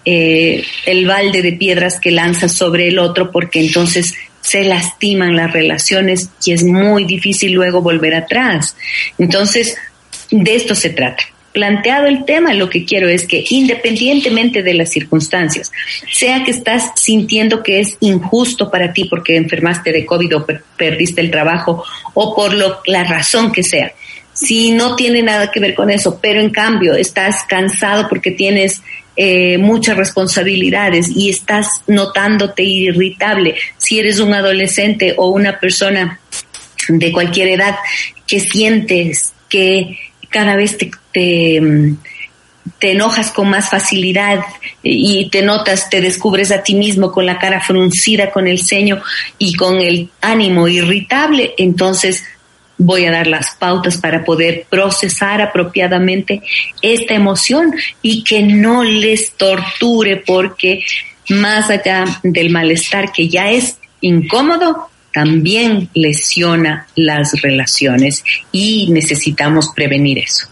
eh, 0.04 0.64
el 0.86 1.06
balde 1.06 1.42
de 1.42 1.52
piedras 1.52 2.00
que 2.00 2.10
lanzas 2.10 2.52
sobre 2.52 2.88
el 2.88 2.98
otro 2.98 3.30
porque 3.30 3.60
entonces 3.60 4.14
se 4.40 4.64
lastiman 4.64 5.36
las 5.36 5.52
relaciones 5.52 6.28
y 6.44 6.52
es 6.52 6.64
muy 6.64 7.04
difícil 7.04 7.52
luego 7.52 7.80
volver 7.80 8.14
atrás. 8.14 8.76
Entonces, 9.18 9.76
de 10.30 10.54
esto 10.54 10.74
se 10.74 10.90
trata. 10.90 11.24
Planteado 11.52 12.06
el 12.06 12.24
tema, 12.24 12.54
lo 12.54 12.70
que 12.70 12.84
quiero 12.86 13.08
es 13.08 13.26
que 13.26 13.44
independientemente 13.50 14.62
de 14.62 14.72
las 14.72 14.90
circunstancias, 14.90 15.70
sea 16.10 16.44
que 16.44 16.50
estás 16.50 16.92
sintiendo 16.96 17.62
que 17.62 17.78
es 17.78 17.98
injusto 18.00 18.70
para 18.70 18.92
ti 18.92 19.04
porque 19.04 19.36
enfermaste 19.36 19.92
de 19.92 20.06
COVID 20.06 20.36
o 20.36 20.46
perdiste 20.76 21.20
el 21.20 21.30
trabajo 21.30 21.84
o 22.14 22.34
por 22.34 22.54
lo, 22.54 22.80
la 22.86 23.04
razón 23.04 23.52
que 23.52 23.62
sea, 23.62 23.92
si 24.32 24.70
no 24.70 24.96
tiene 24.96 25.22
nada 25.22 25.50
que 25.50 25.60
ver 25.60 25.74
con 25.74 25.90
eso, 25.90 26.18
pero 26.20 26.40
en 26.40 26.50
cambio 26.50 26.94
estás 26.94 27.44
cansado 27.46 28.08
porque 28.08 28.30
tienes 28.30 28.82
eh, 29.16 29.58
muchas 29.58 29.96
responsabilidades 29.96 31.08
y 31.08 31.28
estás 31.28 31.82
notándote 31.86 32.62
irritable, 32.62 33.56
si 33.76 33.98
eres 33.98 34.20
un 34.20 34.32
adolescente 34.32 35.14
o 35.18 35.28
una 35.28 35.60
persona 35.60 36.18
de 36.88 37.12
cualquier 37.12 37.48
edad 37.48 37.76
que 38.26 38.40
sientes 38.40 39.34
que 39.48 39.98
cada 40.30 40.56
vez 40.56 40.78
te, 40.78 40.90
te, 41.12 41.60
te, 42.78 42.92
enojas 42.92 43.30
con 43.30 43.50
más 43.50 43.68
facilidad 43.68 44.40
y 44.82 45.28
te 45.28 45.42
notas, 45.42 45.90
te 45.90 46.00
descubres 46.00 46.50
a 46.50 46.62
ti 46.62 46.74
mismo 46.74 47.12
con 47.12 47.26
la 47.26 47.38
cara 47.38 47.60
fruncida, 47.60 48.30
con 48.30 48.48
el 48.48 48.60
ceño 48.60 49.02
y 49.36 49.54
con 49.54 49.78
el 49.78 50.08
ánimo 50.22 50.68
irritable, 50.68 51.52
entonces 51.58 52.24
voy 52.84 53.06
a 53.06 53.10
dar 53.10 53.26
las 53.26 53.54
pautas 53.56 53.96
para 53.96 54.24
poder 54.24 54.66
procesar 54.68 55.40
apropiadamente 55.40 56.42
esta 56.80 57.14
emoción 57.14 57.74
y 58.02 58.24
que 58.24 58.42
no 58.42 58.82
les 58.82 59.32
torture 59.32 60.22
porque 60.26 60.84
más 61.28 61.70
allá 61.70 62.04
del 62.22 62.50
malestar 62.50 63.12
que 63.12 63.28
ya 63.28 63.50
es 63.50 63.78
incómodo, 64.00 64.88
también 65.12 65.88
lesiona 65.94 66.86
las 66.96 67.40
relaciones 67.42 68.24
y 68.50 68.88
necesitamos 68.90 69.68
prevenir 69.74 70.18
eso. 70.18 70.48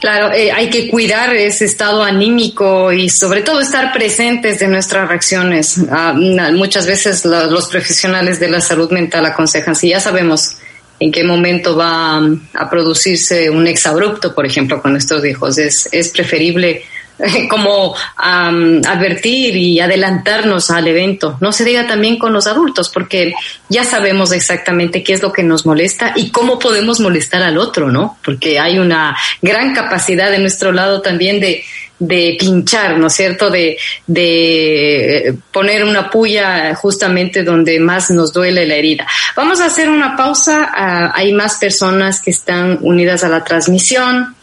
Claro, 0.00 0.32
eh, 0.34 0.50
hay 0.50 0.68
que 0.68 0.90
cuidar 0.90 1.32
ese 1.32 1.64
estado 1.64 2.02
anímico 2.02 2.90
y 2.90 3.08
sobre 3.08 3.42
todo 3.42 3.60
estar 3.60 3.92
presentes 3.92 4.58
de 4.58 4.66
nuestras 4.66 5.06
reacciones. 5.06 5.76
Ah, 5.92 6.12
muchas 6.52 6.86
veces 6.86 7.24
los 7.24 7.68
profesionales 7.68 8.40
de 8.40 8.48
la 8.48 8.60
salud 8.60 8.90
mental 8.90 9.24
aconsejan, 9.26 9.76
si 9.76 9.90
ya 9.90 10.00
sabemos 10.00 10.56
en 11.02 11.10
qué 11.10 11.24
momento 11.24 11.76
va 11.76 12.18
a 12.54 12.70
producirse 12.70 13.50
un 13.50 13.66
exabrupto, 13.66 14.32
por 14.32 14.46
ejemplo, 14.46 14.80
con 14.80 14.92
nuestros 14.92 15.24
hijos. 15.24 15.58
Es, 15.58 15.88
es 15.90 16.10
preferible 16.10 16.84
como 17.50 17.96
advertir 18.16 19.56
y 19.56 19.80
adelantarnos 19.80 20.70
al 20.70 20.86
evento. 20.86 21.38
No 21.40 21.50
se 21.50 21.64
diga 21.64 21.88
también 21.88 22.18
con 22.18 22.32
los 22.32 22.46
adultos, 22.46 22.88
porque 22.88 23.34
ya 23.68 23.82
sabemos 23.82 24.30
exactamente 24.30 25.02
qué 25.02 25.14
es 25.14 25.22
lo 25.22 25.32
que 25.32 25.42
nos 25.42 25.66
molesta 25.66 26.12
y 26.14 26.30
cómo 26.30 26.60
podemos 26.60 27.00
molestar 27.00 27.42
al 27.42 27.58
otro, 27.58 27.90
¿no? 27.90 28.16
Porque 28.24 28.60
hay 28.60 28.78
una 28.78 29.16
gran 29.40 29.74
capacidad 29.74 30.30
de 30.30 30.38
nuestro 30.38 30.70
lado 30.70 31.02
también 31.02 31.40
de, 31.40 31.64
de 32.02 32.36
pinchar, 32.38 32.98
¿no 32.98 33.06
es 33.06 33.12
cierto? 33.12 33.48
De, 33.48 33.78
de 34.06 35.34
poner 35.52 35.84
una 35.84 36.10
puya 36.10 36.74
justamente 36.74 37.44
donde 37.44 37.78
más 37.78 38.10
nos 38.10 38.32
duele 38.32 38.66
la 38.66 38.74
herida. 38.74 39.06
Vamos 39.36 39.60
a 39.60 39.66
hacer 39.66 39.88
una 39.88 40.16
pausa. 40.16 40.70
Ah, 40.74 41.12
hay 41.14 41.32
más 41.32 41.56
personas 41.58 42.20
que 42.20 42.32
están 42.32 42.78
unidas 42.82 43.22
a 43.24 43.28
la 43.28 43.44
transmisión. 43.44 44.34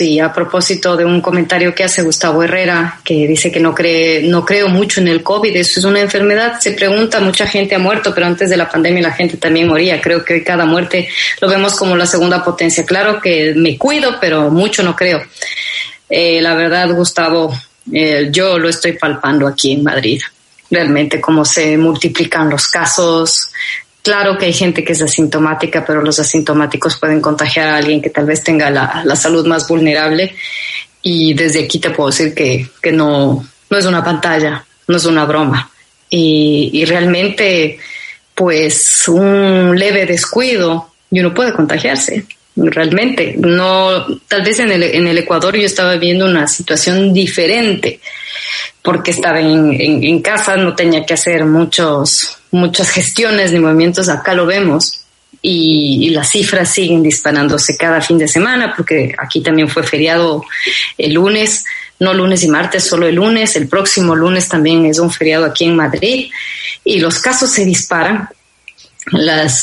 Y 0.00 0.20
a 0.20 0.30
propósito 0.30 0.94
de 0.94 1.06
un 1.06 1.22
comentario 1.22 1.74
que 1.74 1.84
hace 1.84 2.02
Gustavo 2.02 2.42
Herrera, 2.42 3.00
que 3.02 3.26
dice 3.26 3.50
que 3.50 3.60
no 3.60 3.74
cree, 3.74 4.22
no 4.22 4.44
creo 4.44 4.68
mucho 4.68 5.00
en 5.00 5.08
el 5.08 5.22
COVID, 5.22 5.56
eso 5.56 5.80
es 5.80 5.86
una 5.86 6.00
enfermedad. 6.00 6.60
Se 6.60 6.72
pregunta, 6.72 7.18
mucha 7.18 7.46
gente 7.46 7.76
ha 7.76 7.78
muerto, 7.78 8.12
pero 8.14 8.26
antes 8.26 8.50
de 8.50 8.58
la 8.58 8.68
pandemia 8.68 9.00
la 9.00 9.12
gente 9.12 9.38
también 9.38 9.68
moría. 9.68 9.98
Creo 9.98 10.22
que 10.22 10.44
cada 10.44 10.66
muerte 10.66 11.08
lo 11.40 11.48
vemos 11.48 11.76
como 11.76 11.96
la 11.96 12.04
segunda 12.04 12.44
potencia. 12.44 12.84
Claro 12.84 13.22
que 13.22 13.54
me 13.56 13.78
cuido, 13.78 14.18
pero 14.20 14.50
mucho 14.50 14.82
no 14.82 14.94
creo. 14.94 15.22
Eh, 16.10 16.42
la 16.42 16.54
verdad, 16.54 16.90
Gustavo, 16.92 17.56
eh, 17.92 18.28
yo 18.32 18.58
lo 18.58 18.68
estoy 18.68 18.92
palpando 18.92 19.46
aquí 19.46 19.72
en 19.72 19.84
Madrid. 19.84 20.20
Realmente 20.68 21.20
cómo 21.20 21.44
se 21.44 21.78
multiplican 21.78 22.50
los 22.50 22.66
casos. 22.66 23.52
Claro 24.02 24.36
que 24.36 24.46
hay 24.46 24.52
gente 24.52 24.82
que 24.82 24.92
es 24.92 25.02
asintomática, 25.02 25.84
pero 25.86 26.02
los 26.02 26.18
asintomáticos 26.18 26.98
pueden 26.98 27.20
contagiar 27.20 27.68
a 27.68 27.76
alguien 27.76 28.02
que 28.02 28.10
tal 28.10 28.26
vez 28.26 28.42
tenga 28.42 28.70
la, 28.70 29.02
la 29.04 29.14
salud 29.14 29.46
más 29.46 29.68
vulnerable. 29.68 30.34
Y 31.02 31.32
desde 31.34 31.64
aquí 31.64 31.78
te 31.78 31.90
puedo 31.90 32.10
decir 32.10 32.34
que, 32.34 32.68
que 32.82 32.90
no, 32.90 33.46
no 33.70 33.78
es 33.78 33.86
una 33.86 34.02
pantalla, 34.02 34.64
no 34.88 34.96
es 34.96 35.04
una 35.04 35.24
broma. 35.24 35.70
Y, 36.08 36.70
y 36.72 36.84
realmente, 36.86 37.78
pues 38.34 39.06
un 39.06 39.78
leve 39.78 40.06
descuido 40.06 40.92
y 41.08 41.20
uno 41.20 41.32
puede 41.32 41.52
contagiarse 41.52 42.26
realmente. 42.56 43.34
No, 43.38 44.06
tal 44.28 44.42
vez 44.42 44.58
en 44.58 44.70
el, 44.70 44.82
en 44.82 45.06
el 45.06 45.18
Ecuador 45.18 45.56
yo 45.56 45.66
estaba 45.66 45.96
viendo 45.96 46.24
una 46.24 46.46
situación 46.46 47.12
diferente 47.12 48.00
porque 48.82 49.10
estaba 49.10 49.40
en, 49.40 49.72
en, 49.78 50.22
casa, 50.22 50.56
no 50.56 50.74
tenía 50.74 51.04
que 51.04 51.14
hacer 51.14 51.44
muchos, 51.44 52.38
muchas 52.50 52.90
gestiones 52.90 53.52
ni 53.52 53.60
movimientos, 53.60 54.08
acá 54.08 54.34
lo 54.34 54.46
vemos. 54.46 54.96
Y, 55.42 56.06
y, 56.06 56.10
las 56.10 56.30
cifras 56.30 56.68
siguen 56.70 57.02
disparándose 57.02 57.76
cada 57.76 58.02
fin 58.02 58.18
de 58.18 58.28
semana, 58.28 58.74
porque 58.76 59.14
aquí 59.16 59.40
también 59.40 59.68
fue 59.68 59.82
feriado 59.82 60.44
el 60.98 61.14
lunes, 61.14 61.64
no 61.98 62.12
lunes 62.12 62.42
y 62.42 62.48
martes, 62.48 62.84
solo 62.84 63.06
el 63.06 63.14
lunes, 63.14 63.56
el 63.56 63.66
próximo 63.66 64.14
lunes 64.14 64.48
también 64.48 64.84
es 64.84 64.98
un 64.98 65.10
feriado 65.10 65.46
aquí 65.46 65.64
en 65.64 65.76
Madrid, 65.76 66.30
y 66.84 66.98
los 66.98 67.20
casos 67.20 67.50
se 67.50 67.64
disparan 67.64 68.28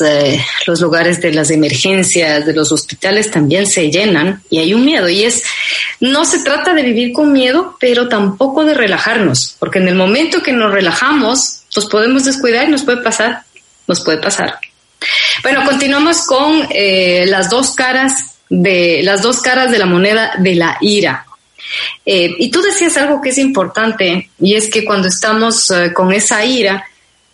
eh, 0.01 0.41
los 0.65 0.81
lugares 0.81 1.21
de 1.21 1.31
las 1.31 1.51
emergencias, 1.51 2.45
de 2.45 2.53
los 2.53 2.71
hospitales 2.71 3.31
también 3.31 3.67
se 3.67 3.89
llenan 3.89 4.41
y 4.49 4.59
hay 4.59 4.73
un 4.73 4.83
miedo. 4.83 5.07
Y 5.07 5.23
es, 5.23 5.43
no 5.99 6.25
se 6.25 6.39
trata 6.39 6.73
de 6.73 6.83
vivir 6.83 7.13
con 7.13 7.31
miedo, 7.31 7.77
pero 7.79 8.09
tampoco 8.09 8.65
de 8.65 8.73
relajarnos, 8.73 9.55
porque 9.59 9.79
en 9.79 9.87
el 9.87 9.95
momento 9.95 10.41
que 10.41 10.51
nos 10.53 10.71
relajamos, 10.71 11.61
nos 11.75 11.85
podemos 11.87 12.25
descuidar 12.25 12.67
y 12.67 12.71
nos 12.71 12.83
puede 12.83 13.01
pasar, 13.01 13.43
nos 13.87 14.03
puede 14.03 14.17
pasar. 14.17 14.59
Bueno, 15.43 15.63
continuamos 15.65 16.25
con 16.25 16.67
eh, 16.71 17.25
las 17.27 17.49
dos 17.49 17.75
caras 17.75 18.33
de 18.49 19.01
las 19.03 19.21
dos 19.21 19.41
caras 19.41 19.71
de 19.71 19.77
la 19.77 19.85
moneda 19.85 20.33
de 20.39 20.55
la 20.55 20.77
ira. 20.81 21.25
Eh, 22.05 22.33
y 22.39 22.49
tú 22.49 22.61
decías 22.61 22.95
algo 22.97 23.21
que 23.21 23.29
es 23.29 23.37
importante 23.37 24.29
y 24.39 24.55
es 24.55 24.69
que 24.69 24.85
cuando 24.85 25.09
estamos 25.09 25.71
con 25.93 26.13
esa 26.13 26.43
ira, 26.45 26.85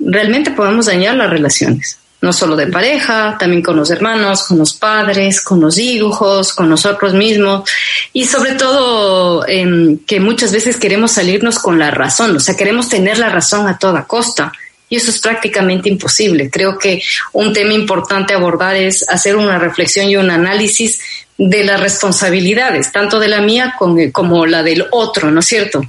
realmente 0.06 0.52
podemos 0.52 0.86
dañar 0.88 1.16
las 1.16 1.30
relaciones 1.30 1.98
no 2.24 2.32
solo 2.32 2.56
de 2.56 2.68
pareja, 2.68 3.36
también 3.38 3.62
con 3.62 3.76
los 3.76 3.92
hermanos, 3.92 4.44
con 4.44 4.58
los 4.58 4.74
padres, 4.76 5.42
con 5.42 5.60
los 5.60 5.78
hijos, 5.78 6.54
con 6.54 6.70
nosotros 6.70 7.14
mismos 7.14 7.70
y 8.14 8.24
sobre 8.24 8.54
todo 8.54 9.46
em, 9.46 9.98
que 10.08 10.22
muchas 10.22 10.54
veces 10.54 10.78
queremos 10.78 11.12
salirnos 11.12 11.60
con 11.60 11.78
la 11.78 11.92
razón, 11.92 12.34
o 12.38 12.40
sea, 12.40 12.56
queremos 12.56 12.88
tener 12.88 13.18
la 13.18 13.28
razón 13.28 13.68
a 13.68 13.78
toda 13.78 14.06
costa. 14.06 14.54
Y 14.88 14.96
eso 14.96 15.10
es 15.10 15.20
prácticamente 15.20 15.90
imposible. 15.90 16.52
Creo 16.52 16.78
que 16.78 17.02
un 17.32 17.52
tema 17.52 17.74
importante 17.74 18.34
a 18.34 18.38
abordar 18.38 18.76
es 18.76 19.04
hacer 19.10 19.36
una 19.36 19.58
reflexión 19.58 20.08
y 20.08 20.18
un 20.18 20.30
análisis 20.30 21.00
de 21.36 21.64
las 21.64 21.80
responsabilidades, 21.82 22.92
tanto 22.92 23.20
de 23.20 23.28
la 23.28 23.42
mía 23.42 23.74
como, 23.76 24.46
la 24.46 24.62
del 24.62 24.86
otro, 24.92 25.32
¿no 25.32 25.40
es 25.40 25.48
cierto? 25.48 25.82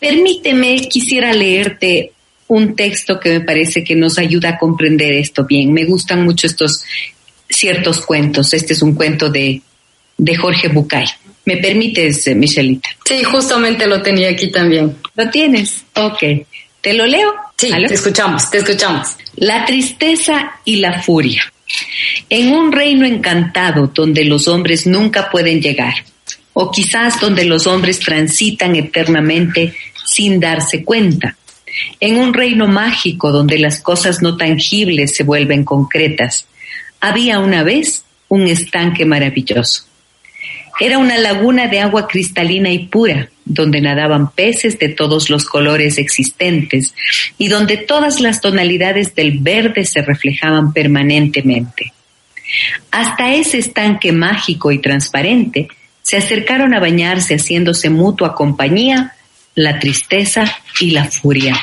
Permíteme, 0.00 0.88
quisiera 0.88 1.32
leerte 1.34 2.14
un 2.50 2.74
texto 2.74 3.20
que 3.20 3.30
me 3.30 3.40
parece 3.42 3.84
que 3.84 3.94
nos 3.94 4.18
ayuda 4.18 4.50
a 4.50 4.58
comprender 4.58 5.12
esto 5.12 5.44
bien. 5.44 5.72
Me 5.72 5.84
gustan 5.84 6.24
mucho 6.24 6.48
estos 6.48 6.82
ciertos 7.48 8.00
cuentos. 8.04 8.52
Este 8.52 8.72
es 8.72 8.82
un 8.82 8.94
cuento 8.94 9.30
de, 9.30 9.62
de 10.18 10.36
Jorge 10.36 10.66
Bucay. 10.66 11.06
¿Me 11.44 11.58
permites, 11.58 12.26
eh, 12.26 12.34
Michelita? 12.34 12.88
Sí, 13.04 13.22
justamente 13.22 13.86
lo 13.86 14.02
tenía 14.02 14.30
aquí 14.30 14.50
también. 14.50 14.96
¿Lo 15.14 15.30
tienes? 15.30 15.84
Ok. 15.94 16.22
¿Te 16.80 16.92
lo 16.92 17.06
leo? 17.06 17.32
Sí, 17.56 17.70
te 17.70 17.94
escuchamos, 17.94 18.50
te 18.50 18.58
escuchamos. 18.58 19.08
La 19.36 19.64
tristeza 19.64 20.54
y 20.64 20.76
la 20.76 21.02
furia. 21.02 21.52
En 22.28 22.52
un 22.52 22.72
reino 22.72 23.06
encantado 23.06 23.92
donde 23.94 24.24
los 24.24 24.48
hombres 24.48 24.88
nunca 24.88 25.30
pueden 25.30 25.62
llegar, 25.62 25.94
o 26.54 26.72
quizás 26.72 27.20
donde 27.20 27.44
los 27.44 27.68
hombres 27.68 28.00
transitan 28.00 28.74
eternamente 28.74 29.74
sin 30.04 30.40
darse 30.40 30.82
cuenta, 30.82 31.36
en 32.00 32.16
un 32.16 32.34
reino 32.34 32.66
mágico 32.66 33.32
donde 33.32 33.58
las 33.58 33.80
cosas 33.80 34.22
no 34.22 34.36
tangibles 34.36 35.14
se 35.14 35.24
vuelven 35.24 35.64
concretas. 35.64 36.46
Había 37.00 37.38
una 37.38 37.62
vez 37.62 38.04
un 38.28 38.46
estanque 38.46 39.04
maravilloso. 39.04 39.84
Era 40.80 40.96
una 40.96 41.18
laguna 41.18 41.66
de 41.66 41.80
agua 41.80 42.08
cristalina 42.08 42.70
y 42.70 42.86
pura, 42.86 43.28
donde 43.44 43.82
nadaban 43.82 44.30
peces 44.30 44.78
de 44.78 44.88
todos 44.88 45.28
los 45.28 45.44
colores 45.44 45.98
existentes 45.98 46.94
y 47.36 47.48
donde 47.48 47.76
todas 47.76 48.20
las 48.20 48.40
tonalidades 48.40 49.14
del 49.14 49.40
verde 49.40 49.84
se 49.84 50.00
reflejaban 50.00 50.72
permanentemente. 50.72 51.92
Hasta 52.90 53.34
ese 53.34 53.58
estanque 53.58 54.12
mágico 54.12 54.72
y 54.72 54.78
transparente 54.78 55.68
se 56.02 56.16
acercaron 56.16 56.72
a 56.74 56.80
bañarse 56.80 57.34
haciéndose 57.34 57.90
mutua 57.90 58.34
compañía 58.34 59.14
la 59.54 59.78
tristeza 59.78 60.44
y 60.80 60.90
la 60.90 61.04
furia. 61.04 61.56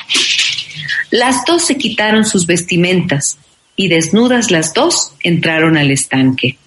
Las 1.10 1.46
dos 1.46 1.66
se 1.66 1.78
quitaron 1.78 2.26
sus 2.26 2.46
vestimentas 2.46 3.38
y 3.76 3.88
desnudas 3.88 4.52
las 4.52 4.74
dos 4.74 5.14
entraron 5.22 5.78
al 5.78 5.92
estanque. 5.92 6.58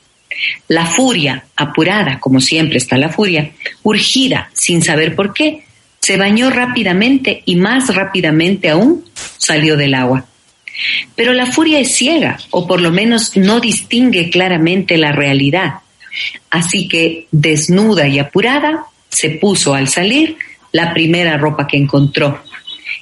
La 0.68 0.86
furia, 0.86 1.44
apurada, 1.56 2.18
como 2.20 2.40
siempre 2.40 2.78
está 2.78 2.96
la 2.96 3.10
furia, 3.10 3.52
urgida, 3.82 4.50
sin 4.54 4.82
saber 4.82 5.14
por 5.14 5.34
qué, 5.34 5.64
se 6.00 6.16
bañó 6.16 6.48
rápidamente 6.50 7.42
y 7.44 7.56
más 7.56 7.94
rápidamente 7.94 8.70
aún 8.70 9.04
salió 9.36 9.76
del 9.76 9.94
agua. 9.94 10.24
Pero 11.14 11.34
la 11.34 11.46
furia 11.46 11.78
es 11.78 11.94
ciega, 11.94 12.38
o 12.50 12.66
por 12.66 12.80
lo 12.80 12.90
menos 12.90 13.36
no 13.36 13.60
distingue 13.60 14.30
claramente 14.30 14.96
la 14.96 15.12
realidad. 15.12 15.74
Así 16.48 16.88
que, 16.88 17.26
desnuda 17.30 18.08
y 18.08 18.18
apurada, 18.18 18.84
se 19.10 19.30
puso 19.30 19.74
al 19.74 19.88
salir 19.88 20.38
la 20.72 20.92
primera 20.92 21.36
ropa 21.36 21.66
que 21.66 21.76
encontró. 21.76 22.42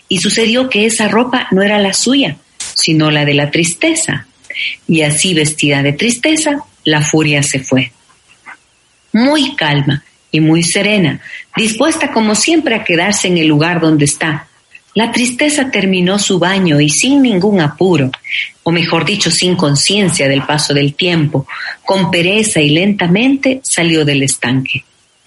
Y 0.09 0.19
sucedió 0.19 0.69
que 0.69 0.87
esa 0.87 1.09
ropa 1.09 1.49
no 1.51 1.63
era 1.63 1.79
la 1.79 1.93
suya, 1.93 2.37
sino 2.75 3.11
la 3.11 3.25
de 3.25 3.35
la 3.35 3.51
tristeza. 3.51 4.27
Y 4.87 5.03
así 5.03 5.35
vestida 5.35 5.83
de 5.83 5.93
tristeza, 5.93 6.65
la 6.85 7.03
furia 7.03 7.43
se 7.43 7.61
fue. 7.61 7.93
Muy 9.13 9.55
calma 9.55 10.05
y 10.31 10.41
muy 10.41 10.63
serena, 10.63 11.21
dispuesta 11.57 12.13
como 12.13 12.35
siempre 12.35 12.75
a 12.75 12.85
quedarse 12.85 13.29
en 13.29 13.39
el 13.39 13.47
lugar 13.47 13.81
donde 13.81 14.05
está. 14.05 14.47
La 14.95 15.13
tristeza 15.13 15.71
terminó 15.71 16.19
su 16.19 16.39
baño 16.39 16.81
y 16.81 16.89
sin 16.89 17.23
ningún 17.23 17.61
apuro, 17.61 18.11
o 18.63 18.73
mejor 18.73 19.05
dicho, 19.05 19.31
sin 19.31 19.55
conciencia 19.55 20.29
del 20.29 20.43
paso 20.43 20.75
del 20.75 20.95
tiempo, 20.95 21.47
con 21.85 22.11
pereza 22.11 22.61
y 22.61 22.71
lentamente 22.71 23.61
salió 23.63 24.05
del 24.05 24.23
estanque. 24.23 24.85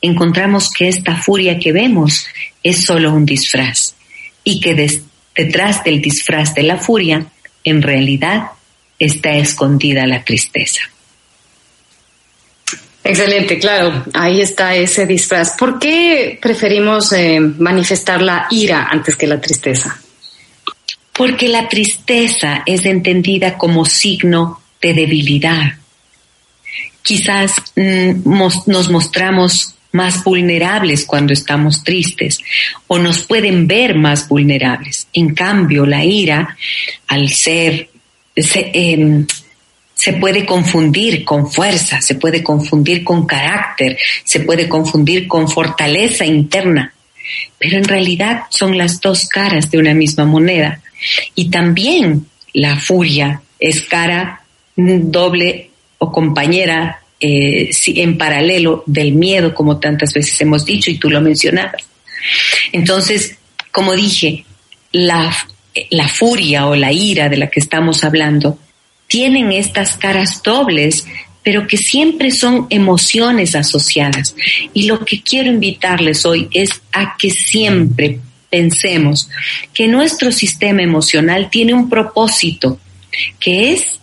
encontramos 0.00 0.70
que 0.70 0.88
esta 0.88 1.16
furia 1.16 1.58
que 1.58 1.72
vemos 1.72 2.26
es 2.62 2.84
solo 2.84 3.12
un 3.12 3.26
disfraz 3.26 3.94
y 4.44 4.60
que 4.60 4.74
detrás 5.34 5.84
del 5.84 6.00
disfraz 6.00 6.54
de 6.54 6.62
la 6.62 6.78
furia, 6.78 7.26
en 7.64 7.82
realidad, 7.82 8.50
está 8.98 9.34
escondida 9.36 10.06
la 10.06 10.24
tristeza. 10.24 10.82
Excelente, 13.04 13.58
claro, 13.58 14.04
ahí 14.12 14.40
está 14.40 14.74
ese 14.74 15.06
disfraz. 15.06 15.56
¿Por 15.56 15.78
qué 15.78 16.38
preferimos 16.40 17.12
eh, 17.12 17.40
manifestar 17.40 18.20
la 18.20 18.46
ira 18.50 18.88
antes 18.90 19.16
que 19.16 19.26
la 19.26 19.40
tristeza? 19.40 19.98
Porque 21.16 21.48
la 21.48 21.68
tristeza 21.68 22.62
es 22.66 22.84
entendida 22.84 23.56
como 23.56 23.84
signo 23.86 24.60
de 24.80 24.92
debilidad. 24.92 25.72
Quizás 27.02 27.54
mm, 27.74 28.28
nos 28.66 28.90
mostramos 28.90 29.74
más 29.98 30.22
vulnerables 30.22 31.04
cuando 31.04 31.32
estamos 31.32 31.82
tristes 31.82 32.38
o 32.86 32.98
nos 32.98 33.24
pueden 33.24 33.66
ver 33.66 33.96
más 33.96 34.28
vulnerables. 34.28 35.08
En 35.12 35.34
cambio, 35.34 35.84
la 35.84 36.04
ira, 36.04 36.56
al 37.08 37.28
ser, 37.30 37.90
se, 38.36 38.70
em, 38.72 39.26
se 39.92 40.12
puede 40.12 40.46
confundir 40.46 41.24
con 41.24 41.50
fuerza, 41.50 42.00
se 42.00 42.14
puede 42.14 42.44
confundir 42.44 43.02
con 43.02 43.26
carácter, 43.26 43.98
se 44.24 44.40
puede 44.40 44.68
confundir 44.68 45.26
con 45.26 45.48
fortaleza 45.48 46.24
interna, 46.24 46.94
pero 47.58 47.76
en 47.76 47.84
realidad 47.84 48.44
son 48.50 48.78
las 48.78 49.00
dos 49.00 49.26
caras 49.26 49.68
de 49.68 49.78
una 49.78 49.94
misma 49.94 50.24
moneda. 50.24 50.80
Y 51.34 51.50
también 51.50 52.26
la 52.52 52.76
furia 52.76 53.42
es 53.58 53.82
cara 53.82 54.42
doble 54.76 55.70
o 55.98 56.12
compañera 56.12 57.02
eh, 57.20 57.70
en 57.86 58.16
paralelo 58.16 58.84
del 58.86 59.12
miedo, 59.12 59.54
como 59.54 59.78
tantas 59.78 60.12
veces 60.12 60.40
hemos 60.40 60.64
dicho 60.64 60.90
y 60.90 60.98
tú 60.98 61.10
lo 61.10 61.20
mencionabas. 61.20 61.88
Entonces, 62.72 63.36
como 63.72 63.94
dije, 63.94 64.44
la, 64.92 65.34
la 65.90 66.08
furia 66.08 66.66
o 66.66 66.74
la 66.74 66.92
ira 66.92 67.28
de 67.28 67.36
la 67.36 67.50
que 67.50 67.60
estamos 67.60 68.04
hablando 68.04 68.58
tienen 69.06 69.52
estas 69.52 69.96
caras 69.96 70.42
dobles, 70.42 71.06
pero 71.42 71.66
que 71.66 71.76
siempre 71.76 72.30
son 72.30 72.66
emociones 72.70 73.54
asociadas. 73.54 74.34
Y 74.74 74.86
lo 74.86 75.04
que 75.04 75.22
quiero 75.22 75.50
invitarles 75.50 76.26
hoy 76.26 76.48
es 76.52 76.82
a 76.92 77.16
que 77.16 77.30
siempre 77.30 78.20
pensemos 78.50 79.28
que 79.74 79.88
nuestro 79.88 80.30
sistema 80.32 80.82
emocional 80.82 81.48
tiene 81.50 81.74
un 81.74 81.88
propósito, 81.88 82.78
que 83.40 83.72
es 83.72 83.98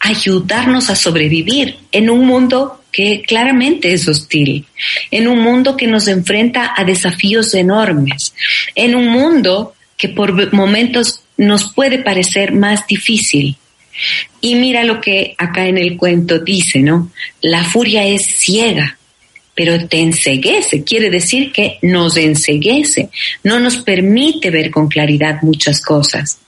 ayudarnos 0.00 0.90
a 0.90 0.96
sobrevivir 0.96 1.78
en 1.92 2.10
un 2.10 2.26
mundo 2.26 2.82
que 2.92 3.22
claramente 3.22 3.92
es 3.92 4.08
hostil, 4.08 4.66
en 5.10 5.28
un 5.28 5.40
mundo 5.40 5.76
que 5.76 5.86
nos 5.86 6.08
enfrenta 6.08 6.74
a 6.76 6.84
desafíos 6.84 7.54
enormes, 7.54 8.34
en 8.74 8.94
un 8.94 9.08
mundo 9.08 9.74
que 9.96 10.08
por 10.08 10.52
momentos 10.52 11.22
nos 11.36 11.72
puede 11.72 11.98
parecer 11.98 12.52
más 12.52 12.86
difícil. 12.86 13.56
Y 14.40 14.54
mira 14.54 14.84
lo 14.84 15.00
que 15.00 15.34
acá 15.38 15.66
en 15.66 15.76
el 15.76 15.96
cuento 15.96 16.38
dice, 16.38 16.80
¿no? 16.80 17.10
La 17.40 17.64
furia 17.64 18.06
es 18.06 18.26
ciega, 18.26 18.96
pero 19.54 19.88
te 19.88 20.00
enseguece, 20.00 20.84
quiere 20.84 21.10
decir 21.10 21.50
que 21.50 21.78
nos 21.82 22.16
enseguece, 22.16 23.10
no 23.42 23.58
nos 23.58 23.78
permite 23.78 24.50
ver 24.50 24.70
con 24.70 24.88
claridad 24.88 25.42
muchas 25.42 25.80
cosas. 25.80 26.38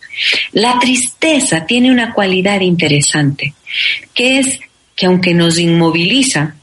La 0.53 0.79
tristeza 0.79 1.67
tiene 1.67 1.91
una 1.91 2.13
cualidad 2.13 2.61
interesante, 2.61 3.55
que 4.15 4.39
es 4.39 4.61
que 4.97 5.07
aunque 5.07 5.35
nos 5.35 5.59
inmoviliza, 5.59 6.57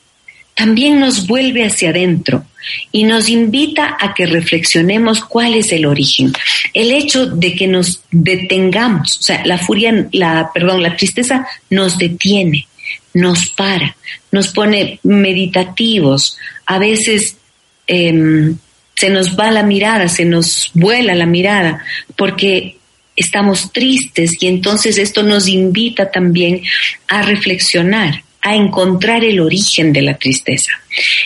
también 0.57 0.99
nos 0.99 1.27
vuelve 1.27 1.65
hacia 1.65 1.91
adentro 1.91 2.43
y 2.91 3.03
nos 3.03 3.29
invita 3.29 3.95
a 3.99 4.13
que 4.13 4.25
reflexionemos 4.25 5.23
cuál 5.23 5.53
es 5.53 5.71
el 5.71 5.85
origen. 5.85 6.33
El 6.73 6.91
hecho 6.91 7.27
de 7.27 7.53
que 7.53 7.67
nos 7.67 8.01
detengamos, 8.11 9.17
o 9.19 9.21
sea, 9.21 9.45
la 9.45 9.59
furia, 9.59 10.07
la, 10.11 10.49
perdón, 10.53 10.81
la 10.81 10.95
tristeza 10.95 11.47
nos 11.69 11.97
detiene, 11.99 12.67
nos 13.13 13.51
para, 13.51 13.95
nos 14.31 14.47
pone 14.49 14.99
meditativos, 15.03 16.37
a 16.65 16.79
veces 16.79 17.37
em, 17.85 18.57
se 18.95 19.09
nos 19.11 19.37
va 19.37 19.51
la 19.51 19.63
mirada, 19.63 20.07
se 20.07 20.25
nos 20.25 20.71
vuela 20.73 21.13
la 21.13 21.27
mirada, 21.27 21.83
porque 22.15 22.76
estamos 23.17 23.73
tristes 23.73 24.41
y 24.41 24.47
entonces 24.47 24.97
esto 24.97 25.23
nos 25.23 25.47
invita 25.47 26.11
también 26.11 26.61
a 27.07 27.23
reflexionar, 27.23 28.23
a 28.41 28.55
encontrar 28.55 29.25
el 29.25 29.39
origen 29.39 29.91
de 29.91 30.03
la 30.03 30.13
tristeza. 30.17 30.71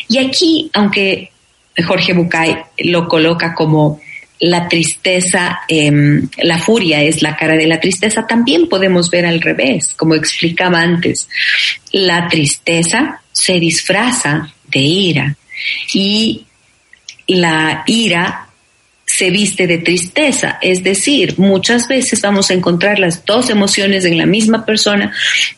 Y 0.07 0.17
aquí, 0.17 0.71
aunque 0.73 1.31
Jorge 1.85 2.13
Bucay 2.13 2.57
lo 2.79 3.07
coloca 3.07 3.53
como 3.53 4.01
la 4.39 4.67
tristeza, 4.67 5.61
em, 5.67 6.27
la 6.37 6.57
furia 6.57 7.03
es 7.03 7.21
la 7.21 7.35
cara 7.35 7.55
de 7.55 7.67
la 7.67 7.79
tristeza, 7.79 8.25
también 8.25 8.67
podemos 8.67 9.09
ver 9.11 9.25
al 9.25 9.39
revés, 9.39 9.93
como 9.95 10.15
explicaba 10.15 10.79
antes. 10.79 11.27
La 11.91 12.27
tristeza 12.27 13.21
se 13.31 13.59
disfraza 13.59 14.51
de 14.67 14.79
ira 14.79 15.35
y 15.93 16.45
la 17.27 17.83
ira 17.85 18.47
se 19.14 19.30
viste 19.30 19.68
de 19.68 19.78
tristeza. 19.78 20.57
Es 20.62 20.84
decir, 20.84 21.38
muchas 21.38 21.88
veces 21.88 22.22
vamos 22.22 22.49
a 22.49 22.53
encontrar 22.53 22.97
las 22.97 23.26
dos 23.26 23.49
emociones 23.49 24.05
en 24.05 24.18
la 24.18 24.26
misma 24.26 24.66
persona, 24.66 25.12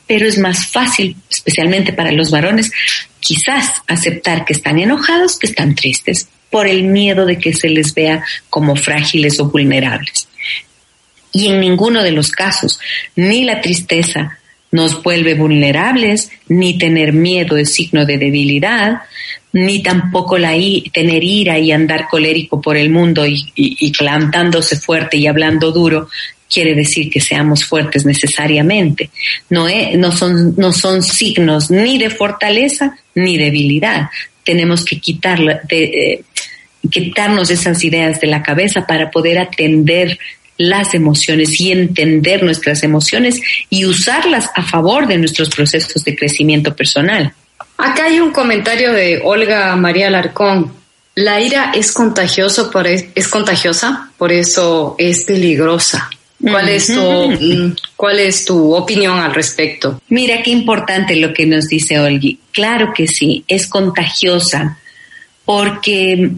pero 0.07 0.27
es 0.27 0.39
más 0.39 0.67
fácil, 0.67 1.15
especialmente 1.29 1.93
para 1.93 2.11
los 2.11 2.31
varones, 2.31 2.71
quizás 3.19 3.71
aceptar 3.87 4.43
que 4.45 4.53
están 4.53 4.79
enojados 4.79 5.37
que 5.37 5.47
están 5.47 5.75
tristes. 5.75 6.27
por 6.49 6.67
el 6.67 6.83
miedo 6.83 7.25
de 7.25 7.39
que 7.39 7.51
se 7.51 7.67
les 7.67 7.95
vea 7.95 8.23
como 8.51 8.75
frágiles 8.75 9.39
o 9.39 9.45
vulnerables. 9.45 10.27
Y 11.31 11.47
en 11.47 11.59
ninguno 11.59 12.03
de 12.03 12.11
los 12.11 12.29
casos, 12.29 12.79
ni 13.15 13.43
la 13.43 13.59
tristeza 13.59 14.37
nos 14.69 15.01
vuelve 15.01 15.33
vulnerables, 15.33 16.29
ni 16.47 16.77
tener 16.77 17.11
miedo 17.11 17.57
es 17.57 17.73
signo 17.73 18.05
de 18.05 18.19
debilidad, 18.19 19.01
ni 19.53 19.83
tampoco 19.83 20.37
la 20.37 20.53
tener 20.91 21.23
ira 21.23 21.59
y 21.59 21.71
andar 21.71 22.07
colérico 22.09 22.59
por 22.59 22.75
el 22.75 22.89
mundo 22.89 23.25
y, 23.25 23.51
y, 23.55 23.91
plantándose 23.91 24.77
fuerte 24.77 25.17
y 25.17 25.27
hablando 25.27 25.71
duro 25.71 26.09
quiere 26.51 26.75
decir 26.75 27.09
que 27.09 27.19
seamos 27.19 27.63
fuertes 27.63 28.05
necesariamente. 28.05 29.09
No, 29.49 29.67
no, 29.95 30.11
son, 30.11 30.55
no 30.55 30.73
son 30.73 31.01
signos 31.01 31.71
ni 31.71 31.97
de 31.97 32.09
fortaleza 32.09 32.97
ni 33.15 33.37
debilidad. 33.37 34.09
Tenemos 34.43 34.85
que 34.85 34.99
quitarla, 34.99 35.61
de, 35.67 35.83
eh, 35.83 36.23
quitarnos 36.89 37.49
esas 37.49 37.83
ideas 37.83 38.19
de 38.19 38.27
la 38.27 38.43
cabeza 38.43 38.85
para 38.85 39.09
poder 39.09 39.39
atender 39.39 40.19
las 40.57 40.93
emociones 40.93 41.59
y 41.59 41.71
entender 41.71 42.43
nuestras 42.43 42.83
emociones 42.83 43.41
y 43.69 43.85
usarlas 43.85 44.49
a 44.55 44.63
favor 44.63 45.07
de 45.07 45.17
nuestros 45.17 45.49
procesos 45.49 46.03
de 46.03 46.15
crecimiento 46.15 46.75
personal. 46.75 47.33
Acá 47.83 48.05
hay 48.05 48.21
un 48.21 48.31
comentario 48.31 48.93
de 48.93 49.19
Olga 49.25 49.75
María 49.75 50.09
Larcón. 50.09 50.71
La 51.15 51.41
ira 51.41 51.73
es 51.75 51.91
contagioso, 51.91 52.71
por 52.71 52.87
es, 52.87 53.27
contagiosa, 53.27 54.09
por 54.17 54.31
eso 54.31 54.95
es 54.97 55.25
peligrosa. 55.25 56.09
¿Cuál 56.41 56.69
es, 56.69 56.87
tu, 56.87 57.01
mm, 57.01 57.75
¿Cuál 57.97 58.21
es 58.21 58.45
tu 58.45 58.73
opinión 58.73 59.19
al 59.19 59.33
respecto? 59.33 60.01
Mira 60.07 60.41
qué 60.41 60.51
importante 60.51 61.17
lo 61.17 61.33
que 61.33 61.45
nos 61.45 61.67
dice 61.67 61.99
Olgi. 61.99 62.39
Claro 62.53 62.93
que 62.95 63.05
sí, 63.05 63.43
es 63.49 63.67
contagiosa 63.67 64.77
porque 65.43 66.31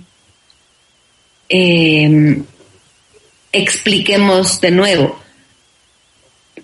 eh, 1.48 2.42
expliquemos 3.52 4.60
de 4.62 4.72
nuevo. 4.72 5.20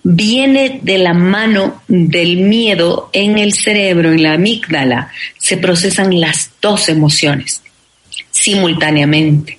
Viene 0.04 0.80
de 0.82 0.98
la 0.98 1.14
mano 1.14 1.82
del 1.86 2.38
miedo 2.38 3.10
en 3.12 3.38
el 3.38 3.52
cerebro, 3.52 4.12
en 4.12 4.22
la 4.22 4.34
amígdala, 4.34 5.12
se 5.38 5.56
procesan 5.56 6.20
las 6.20 6.50
dos 6.60 6.88
emociones 6.88 7.62
simultáneamente 8.30 9.58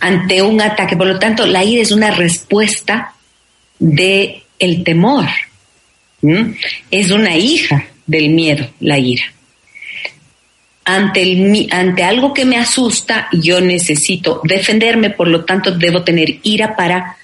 ante 0.00 0.40
un 0.40 0.60
ataque. 0.60 0.96
Por 0.96 1.06
lo 1.06 1.18
tanto, 1.18 1.46
la 1.46 1.64
ira 1.64 1.82
es 1.82 1.92
una 1.92 2.10
respuesta 2.12 3.14
de 3.78 4.42
el 4.58 4.82
temor. 4.84 5.26
Es 6.90 7.10
una 7.10 7.36
hija 7.36 7.86
del 8.06 8.30
miedo, 8.30 8.66
la 8.80 8.98
ira 8.98 9.34
ante, 10.84 11.22
el, 11.22 11.68
ante 11.70 12.04
algo 12.04 12.34
que 12.34 12.44
me 12.44 12.58
asusta, 12.58 13.28
yo 13.32 13.60
necesito 13.60 14.40
defenderme, 14.44 15.10
por 15.10 15.28
lo 15.28 15.44
tanto 15.44 15.72
debo 15.72 16.02
tener 16.02 16.38
ira 16.42 16.76
para 16.76 17.16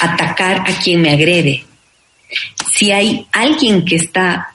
atacar 0.00 0.64
a 0.66 0.78
quien 0.82 1.00
me 1.00 1.10
agrede. 1.10 1.64
Si 2.74 2.90
hay 2.90 3.26
alguien 3.32 3.84
que 3.84 3.96
está 3.96 4.52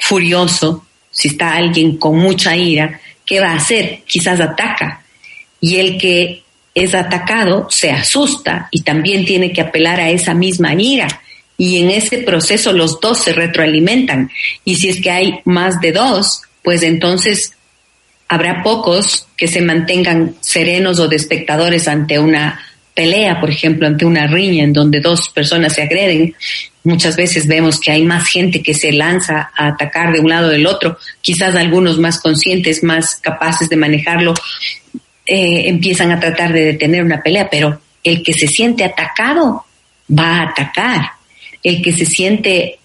furioso, 0.00 0.84
si 1.10 1.28
está 1.28 1.54
alguien 1.54 1.96
con 1.96 2.18
mucha 2.18 2.54
ira, 2.54 3.00
¿qué 3.24 3.40
va 3.40 3.52
a 3.52 3.56
hacer? 3.56 4.02
Quizás 4.06 4.40
ataca. 4.40 5.02
Y 5.60 5.76
el 5.76 5.98
que 5.98 6.42
es 6.74 6.94
atacado 6.94 7.68
se 7.70 7.90
asusta 7.90 8.68
y 8.70 8.82
también 8.82 9.24
tiene 9.24 9.52
que 9.52 9.62
apelar 9.62 10.00
a 10.00 10.10
esa 10.10 10.34
misma 10.34 10.74
ira. 10.74 11.08
Y 11.56 11.78
en 11.78 11.90
ese 11.90 12.18
proceso 12.18 12.72
los 12.72 13.00
dos 13.00 13.18
se 13.18 13.32
retroalimentan. 13.32 14.30
Y 14.64 14.76
si 14.76 14.88
es 14.88 15.00
que 15.00 15.10
hay 15.10 15.40
más 15.44 15.80
de 15.80 15.92
dos, 15.92 16.42
pues 16.62 16.82
entonces 16.82 17.54
habrá 18.28 18.62
pocos 18.62 19.28
que 19.36 19.48
se 19.48 19.62
mantengan 19.62 20.34
serenos 20.40 20.98
o 20.98 21.08
de 21.08 21.16
espectadores 21.16 21.88
ante 21.88 22.18
una 22.18 22.60
pelea, 22.94 23.40
por 23.40 23.50
ejemplo, 23.50 23.86
ante 23.86 24.04
una 24.04 24.26
riña 24.26 24.64
en 24.64 24.72
donde 24.72 25.00
dos 25.00 25.30
personas 25.30 25.74
se 25.74 25.82
agreden. 25.82 26.34
Muchas 26.84 27.16
veces 27.16 27.46
vemos 27.46 27.80
que 27.80 27.92
hay 27.92 28.02
más 28.02 28.28
gente 28.28 28.62
que 28.62 28.74
se 28.74 28.92
lanza 28.92 29.50
a 29.56 29.68
atacar 29.68 30.12
de 30.12 30.20
un 30.20 30.30
lado 30.30 30.48
del 30.48 30.66
otro, 30.66 30.98
quizás 31.20 31.54
algunos 31.54 31.98
más 31.98 32.20
conscientes, 32.20 32.82
más 32.82 33.16
capaces 33.16 33.68
de 33.68 33.76
manejarlo, 33.76 34.34
eh, 35.24 35.68
empiezan 35.68 36.10
a 36.10 36.20
tratar 36.20 36.52
de 36.52 36.64
detener 36.64 37.02
una 37.04 37.22
pelea, 37.22 37.48
pero 37.50 37.80
el 38.02 38.22
que 38.22 38.34
se 38.34 38.48
siente 38.48 38.84
atacado 38.84 39.64
va 40.10 40.38
a 40.38 40.48
atacar. 40.48 41.12
El 41.62 41.80
que 41.80 41.92
se 41.92 42.04
siente 42.04 42.78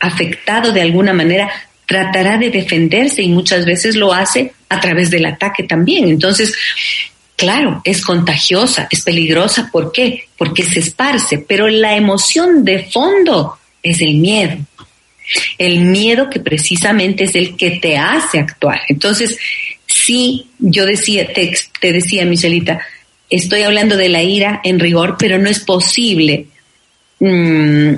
afectado 0.00 0.72
de 0.72 0.80
alguna 0.80 1.12
manera 1.12 1.50
tratará 1.86 2.38
de 2.38 2.50
defenderse 2.50 3.22
y 3.22 3.28
muchas 3.28 3.66
veces 3.66 3.96
lo 3.96 4.12
hace 4.12 4.52
a 4.70 4.80
través 4.80 5.10
del 5.10 5.26
ataque 5.26 5.64
también. 5.64 6.08
Entonces, 6.08 6.54
claro, 7.36 7.80
es 7.84 8.02
contagiosa, 8.04 8.88
es 8.90 9.02
peligrosa. 9.02 9.68
¿Por 9.72 9.92
qué? 9.92 10.28
Porque 10.36 10.62
se 10.62 10.80
esparce, 10.80 11.38
pero 11.38 11.68
la 11.68 11.96
emoción 11.96 12.64
de 12.64 12.84
fondo 12.84 13.58
es 13.82 14.00
el 14.00 14.16
miedo. 14.16 14.58
El 15.58 15.80
miedo 15.80 16.28
que 16.28 16.40
precisamente 16.40 17.24
es 17.24 17.34
el 17.34 17.56
que 17.56 17.72
te 17.72 17.96
hace 17.96 18.38
actuar. 18.38 18.80
Entonces, 18.88 19.38
sí, 19.86 20.46
yo 20.58 20.86
decía, 20.86 21.28
te, 21.32 21.92
decía, 21.92 22.24
Michelita, 22.24 22.80
estoy 23.30 23.62
hablando 23.62 23.96
de 23.96 24.08
la 24.08 24.22
ira 24.22 24.60
en 24.64 24.78
rigor, 24.78 25.16
pero 25.18 25.38
no 25.38 25.48
es 25.48 25.60
posible 25.60 26.46
mm, 27.20 27.94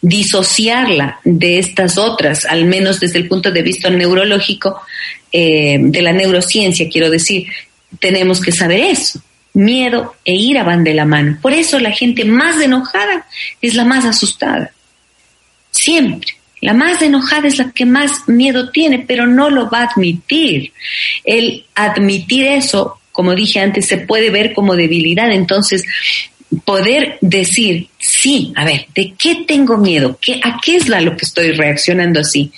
disociarla 0.00 1.20
de 1.24 1.58
estas 1.58 1.98
otras, 1.98 2.44
al 2.44 2.64
menos 2.66 3.00
desde 3.00 3.18
el 3.18 3.28
punto 3.28 3.50
de 3.50 3.62
vista 3.62 3.90
neurológico, 3.90 4.80
eh, 5.32 5.78
de 5.80 6.02
la 6.02 6.12
neurociencia, 6.12 6.88
quiero 6.88 7.10
decir, 7.10 7.46
tenemos 7.98 8.40
que 8.40 8.52
saber 8.52 8.80
eso. 8.80 9.20
Miedo 9.54 10.16
e 10.24 10.34
ira 10.34 10.64
van 10.64 10.84
de 10.84 10.94
la 10.94 11.04
mano. 11.04 11.38
Por 11.40 11.52
eso 11.52 11.78
la 11.78 11.90
gente 11.90 12.24
más 12.24 12.60
enojada 12.60 13.26
es 13.62 13.74
la 13.74 13.84
más 13.84 14.04
asustada. 14.04 14.70
Siempre. 15.70 16.36
La 16.60 16.72
más 16.72 17.00
enojada 17.02 17.48
es 17.48 17.58
la 17.58 17.70
que 17.70 17.84
más 17.84 18.28
miedo 18.28 18.70
tiene, 18.70 19.00
pero 19.00 19.26
no 19.26 19.50
lo 19.50 19.70
va 19.70 19.80
a 19.80 19.86
admitir. 19.86 20.72
El 21.24 21.64
admitir 21.74 22.44
eso, 22.46 22.98
como 23.12 23.34
dije 23.34 23.60
antes, 23.60 23.86
se 23.86 23.98
puede 23.98 24.30
ver 24.30 24.52
como 24.54 24.74
debilidad. 24.74 25.30
Entonces, 25.32 25.84
poder 26.64 27.18
decir, 27.20 27.88
sí, 27.98 28.52
a 28.56 28.64
ver, 28.64 28.86
¿de 28.94 29.14
qué 29.18 29.44
tengo 29.46 29.76
miedo? 29.76 30.18
¿Qué, 30.20 30.40
¿A 30.42 30.60
qué 30.62 30.76
es 30.76 30.88
lo 30.88 31.16
que 31.16 31.24
estoy 31.24 31.52
reaccionando 31.52 32.20
así? 32.20 32.50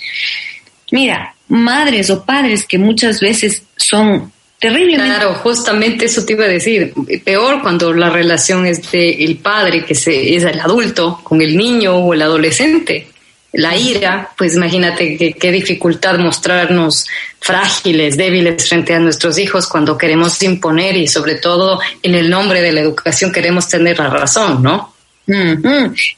Mira, 0.91 1.35
madres 1.47 2.09
o 2.09 2.25
padres 2.25 2.65
que 2.65 2.77
muchas 2.77 3.19
veces 3.19 3.63
son 3.75 4.31
terriblemente... 4.59 5.15
Claro, 5.15 5.33
justamente 5.35 6.05
eso 6.05 6.25
te 6.25 6.33
iba 6.33 6.45
a 6.45 6.49
decir. 6.49 6.93
Peor 7.23 7.61
cuando 7.61 7.93
la 7.93 8.09
relación 8.09 8.65
es 8.65 8.91
de 8.91 9.11
el 9.23 9.37
padre, 9.37 9.85
que 9.85 9.95
se, 9.95 10.35
es 10.35 10.43
el 10.43 10.59
adulto, 10.59 11.21
con 11.23 11.41
el 11.41 11.57
niño 11.57 11.95
o 11.95 12.13
el 12.13 12.21
adolescente. 12.21 13.07
La 13.53 13.75
ira, 13.75 14.29
pues 14.37 14.55
imagínate 14.55 15.33
qué 15.33 15.51
dificultad 15.51 16.19
mostrarnos 16.19 17.07
frágiles, 17.39 18.15
débiles 18.15 18.67
frente 18.69 18.93
a 18.93 18.99
nuestros 18.99 19.39
hijos 19.39 19.65
cuando 19.65 19.97
queremos 19.97 20.41
imponer 20.43 20.95
y 20.97 21.07
sobre 21.07 21.35
todo 21.35 21.79
en 22.03 22.13
el 22.13 22.29
nombre 22.29 22.61
de 22.61 22.71
la 22.71 22.81
educación 22.81 23.31
queremos 23.31 23.67
tener 23.67 23.97
la 23.97 24.09
razón, 24.09 24.61
¿no? 24.61 24.93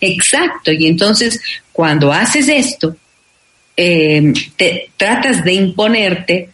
Exacto, 0.02 0.72
y 0.72 0.88
entonces 0.88 1.42
cuando 1.72 2.12
haces 2.12 2.48
esto, 2.50 2.96
em, 3.78 4.34
te 4.56 4.92
tratas 4.98 5.44
de 5.44 5.54
imponerte 5.54 6.50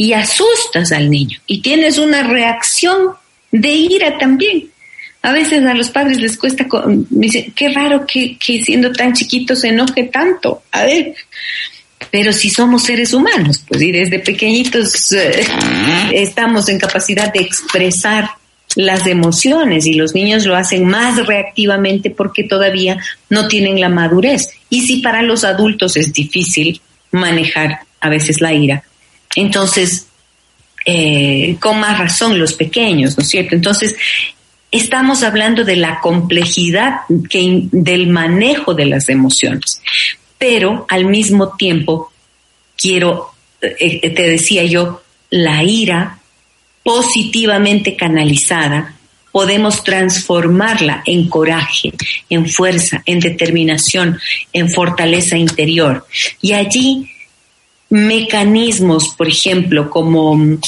y 0.00 0.14
asustas 0.14 0.92
al 0.92 1.10
niño 1.10 1.38
y 1.46 1.60
tienes 1.60 1.98
una 1.98 2.22
reacción 2.22 3.10
de 3.52 3.68
ira 3.68 4.16
también. 4.16 4.70
A 5.20 5.30
veces 5.30 5.62
a 5.66 5.74
los 5.74 5.90
padres 5.90 6.18
les 6.22 6.38
cuesta, 6.38 6.66
me 7.10 7.26
dicen, 7.26 7.52
qué 7.54 7.68
raro 7.68 8.06
que, 8.06 8.38
siendo 8.64 8.92
tan 8.92 9.12
chiquito 9.12 9.54
se 9.54 9.68
enoje 9.68 10.04
tanto. 10.04 10.62
A 10.72 10.84
ver, 10.84 11.14
pero 12.10 12.32
si 12.32 12.48
somos 12.48 12.84
seres 12.84 13.12
humanos, 13.12 13.62
pues 13.68 13.82
y 13.82 13.92
desde 13.92 14.20
pequeñitos 14.20 15.12
eh, 15.12 15.46
estamos 16.12 16.70
en 16.70 16.78
capacidad 16.78 17.30
de 17.30 17.40
expresar 17.40 18.30
las 18.76 19.06
emociones 19.06 19.84
y 19.84 19.92
los 19.92 20.14
niños 20.14 20.46
lo 20.46 20.56
hacen 20.56 20.86
más 20.86 21.26
reactivamente 21.26 22.08
porque 22.08 22.44
todavía 22.44 22.96
no 23.28 23.48
tienen 23.48 23.78
la 23.78 23.90
madurez. 23.90 24.48
Y 24.70 24.80
si 24.80 25.02
para 25.02 25.20
los 25.20 25.44
adultos 25.44 25.98
es 25.98 26.10
difícil 26.10 26.80
manejar 27.10 27.80
a 28.00 28.08
veces 28.08 28.40
la 28.40 28.54
ira, 28.54 28.82
entonces, 29.36 30.06
eh, 30.86 31.56
con 31.60 31.78
más 31.80 31.98
razón 31.98 32.38
los 32.38 32.54
pequeños, 32.54 33.16
¿no 33.16 33.22
es 33.22 33.28
cierto? 33.28 33.54
Entonces, 33.54 33.96
estamos 34.70 35.22
hablando 35.22 35.64
de 35.64 35.76
la 35.76 36.00
complejidad 36.00 37.00
del 37.08 38.06
manejo 38.08 38.74
de 38.74 38.86
las 38.86 39.08
emociones. 39.08 39.80
Pero 40.38 40.86
al 40.88 41.06
mismo 41.06 41.56
tiempo, 41.56 42.10
quiero, 42.76 43.30
eh, 43.60 44.00
eh, 44.02 44.10
te 44.10 44.22
decía 44.22 44.64
yo, 44.64 45.02
la 45.30 45.62
ira 45.62 46.18
positivamente 46.82 47.94
canalizada, 47.94 48.96
podemos 49.32 49.84
transformarla 49.84 51.02
en 51.04 51.28
coraje, 51.28 51.92
en 52.28 52.48
fuerza, 52.48 53.02
en 53.06 53.20
determinación, 53.20 54.18
en 54.52 54.70
fortaleza 54.70 55.36
interior. 55.36 56.06
Y 56.40 56.52
allí 56.52 57.10
mecanismos, 57.90 59.14
por 59.16 59.28
ejemplo, 59.28 59.90
como 59.90 60.58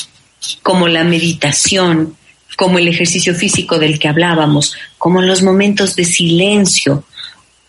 como 0.63 0.89
la 0.89 1.05
meditación, 1.05 2.17
como 2.57 2.79
el 2.79 2.89
ejercicio 2.89 3.35
físico 3.35 3.79
del 3.79 3.99
que 3.99 4.09
hablábamos, 4.09 4.75
como 4.99 5.23
los 5.23 5.43
momentos 5.43 5.97
de 5.97 6.05
silencio. 6.05 7.05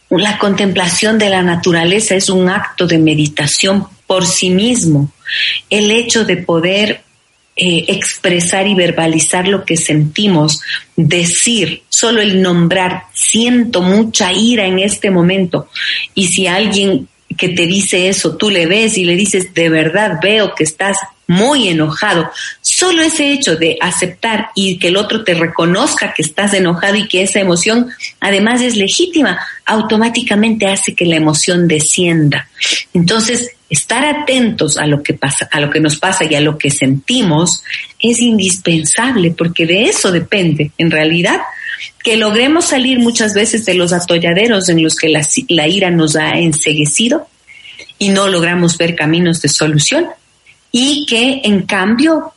La 0.09 0.37
contemplación 0.37 1.17
de 1.17 1.29
la 1.29 1.41
naturaleza 1.41 2.15
es 2.15 2.29
un 2.29 2.49
acto 2.49 2.85
de 2.85 2.99
meditación 2.99 3.87
por 4.05 4.25
sí 4.25 4.49
mismo. 4.49 5.11
El 5.69 5.89
hecho 5.89 6.25
de 6.25 6.37
poder 6.37 7.01
eh, 7.55 7.85
expresar 7.87 8.67
y 8.67 8.75
verbalizar 8.75 9.47
lo 9.47 9.63
que 9.63 9.77
sentimos, 9.77 10.61
decir, 10.95 11.83
solo 11.89 12.21
el 12.21 12.41
nombrar, 12.41 13.05
siento 13.13 13.81
mucha 13.81 14.31
ira 14.33 14.65
en 14.65 14.79
este 14.79 15.09
momento. 15.09 15.69
Y 16.13 16.27
si 16.27 16.45
alguien 16.45 17.07
que 17.35 17.49
te 17.49 17.65
dice 17.65 18.09
eso, 18.09 18.37
tú 18.37 18.49
le 18.49 18.65
ves 18.65 18.97
y 18.97 19.05
le 19.05 19.15
dices, 19.15 19.53
de 19.53 19.69
verdad 19.69 20.19
veo 20.21 20.55
que 20.55 20.63
estás 20.63 20.97
muy 21.27 21.69
enojado. 21.69 22.29
Solo 22.61 23.01
ese 23.01 23.31
hecho 23.31 23.55
de 23.55 23.77
aceptar 23.81 24.49
y 24.55 24.77
que 24.77 24.89
el 24.89 24.97
otro 24.97 25.23
te 25.23 25.33
reconozca 25.33 26.13
que 26.13 26.21
estás 26.21 26.53
enojado 26.53 26.95
y 26.95 27.07
que 27.07 27.23
esa 27.23 27.39
emoción 27.39 27.89
además 28.19 28.61
es 28.61 28.75
legítima, 28.75 29.39
automáticamente 29.65 30.67
hace 30.67 30.93
que 30.93 31.05
la 31.05 31.15
emoción 31.15 31.67
descienda. 31.67 32.49
Entonces, 32.93 33.51
estar 33.69 34.05
atentos 34.05 34.77
a 34.77 34.85
lo 34.85 35.01
que 35.01 35.13
pasa, 35.13 35.49
a 35.51 35.59
lo 35.59 35.69
que 35.69 35.79
nos 35.79 35.97
pasa 35.97 36.25
y 36.25 36.35
a 36.35 36.41
lo 36.41 36.57
que 36.57 36.69
sentimos 36.69 37.63
es 37.99 38.19
indispensable 38.19 39.31
porque 39.31 39.65
de 39.65 39.85
eso 39.85 40.11
depende, 40.11 40.71
en 40.77 40.91
realidad, 40.91 41.41
que 42.03 42.17
logremos 42.17 42.65
salir 42.65 42.99
muchas 42.99 43.33
veces 43.33 43.65
de 43.65 43.73
los 43.73 43.93
atolladeros 43.93 44.69
en 44.69 44.83
los 44.83 44.95
que 44.95 45.09
la, 45.09 45.67
ira 45.67 45.89
nos 45.89 46.15
ha 46.15 46.31
enseguecido 46.31 47.27
y 47.97 48.09
no 48.09 48.27
logramos 48.27 48.77
ver 48.77 48.95
caminos 48.95 49.41
de 49.41 49.49
solución. 49.49 50.07
Y 50.71 51.05
que 51.07 51.41
en 51.43 51.63
cambio 51.63 52.33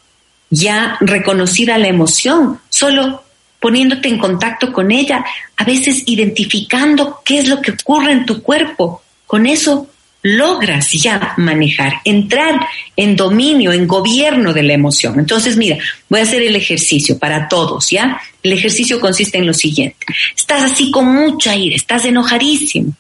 ya 0.51 0.97
reconocida 1.01 1.79
la 1.79 1.89
emoción, 1.89 2.61
solo 2.69 3.23
poniéndote 3.61 4.09
en 4.09 4.19
contacto 4.19 4.73
con 4.73 4.91
ella, 4.91 5.25
a 5.57 5.65
veces 5.65 6.03
identificando 6.07 7.21
qué 7.25 7.39
es 7.39 7.49
lo 7.49 7.61
que 7.61 7.73
ocurre 7.73 8.13
en 8.13 8.27
tu 8.27 8.43
cuerpo, 8.43 9.03
con 9.27 9.47
eso 9.47 9.89
logras 10.27 10.91
ya 10.91 11.35
manejar, 11.37 12.01
entrar 12.05 12.67
en 12.97 13.15
dominio, 13.15 13.73
en 13.73 13.87
gobierno 13.87 14.53
de 14.53 14.65
la 14.65 14.73
emoción. 14.73 15.21
Entonces, 15.21 15.57
mira, 15.57 15.79
voy 16.09 16.19
a 16.19 16.25
hacer 16.25 16.43
el 16.43 16.57
ejercicio 16.57 17.17
para 17.17 17.47
todos, 17.47 17.91
¿ya? 17.91 18.21
El 18.43 18.53
ejercicio 18.53 19.01
consiste 19.01 19.39
en 19.39 19.47
lo 19.47 19.55
siguiente. 19.55 20.05
Estás 20.37 20.73
así 20.73 20.91
con 20.91 21.07
mucha 21.07 21.55
ira, 21.55 21.77
estás 21.77 22.05
enojadísimo. 22.07 22.93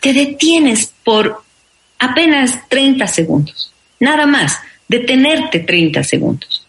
Te 0.00 0.14
detienes 0.14 0.92
por 1.04 1.42
apenas 1.98 2.66
30 2.68 3.06
segundos, 3.06 3.72
nada 4.00 4.26
más 4.26 4.58
detenerte 4.88 5.60
30 5.60 6.02
segundos 6.04 6.66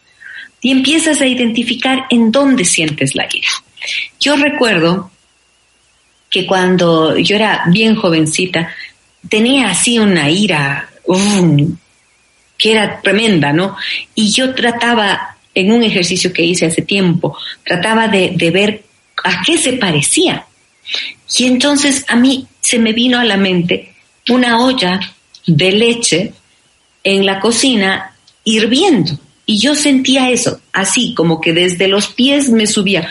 y 0.61 0.71
empiezas 0.71 1.21
a 1.21 1.27
identificar 1.27 2.07
en 2.09 2.31
dónde 2.31 2.65
sientes 2.65 3.15
la 3.15 3.25
ira. 3.31 3.47
Yo 4.19 4.35
recuerdo 4.35 5.11
que 6.29 6.45
cuando 6.45 7.17
yo 7.17 7.35
era 7.35 7.63
bien 7.67 7.95
jovencita, 7.95 8.73
tenía 9.29 9.69
así 9.69 9.99
una 9.99 10.29
ira 10.29 10.89
que 12.57 12.71
era 12.71 13.01
tremenda, 13.01 13.51
¿no? 13.51 13.75
Y 14.15 14.31
yo 14.31 14.53
trataba, 14.53 15.37
en 15.55 15.71
un 15.71 15.83
ejercicio 15.83 16.33
que 16.33 16.43
hice 16.43 16.65
hace 16.65 16.81
tiempo, 16.81 17.37
trataba 17.63 18.07
de, 18.07 18.51
ver 18.51 18.83
a 19.23 19.43
qué 19.45 19.57
se 19.57 19.73
parecía. 19.73 20.45
Y 21.37 21.45
entonces 21.45 22.05
a 22.07 22.15
mí 22.15 22.47
se 22.61 22.79
me 22.79 22.93
vino 22.93 23.19
a 23.19 23.25
la 23.25 23.37
mente 23.37 23.93
una 24.29 24.61
olla 24.61 24.99
de 25.45 25.71
leche 25.71 26.33
en 27.03 27.25
la 27.25 27.39
cocina 27.39 28.15
hirviendo. 28.43 29.19
Y 29.45 29.59
yo 29.59 29.75
sentía 29.75 30.29
eso, 30.29 30.61
así 30.71 31.13
como 31.13 31.41
que 31.41 31.51
desde 31.51 31.89
los 31.89 32.07
pies 32.07 32.49
me 32.49 32.65
subía, 32.65 33.09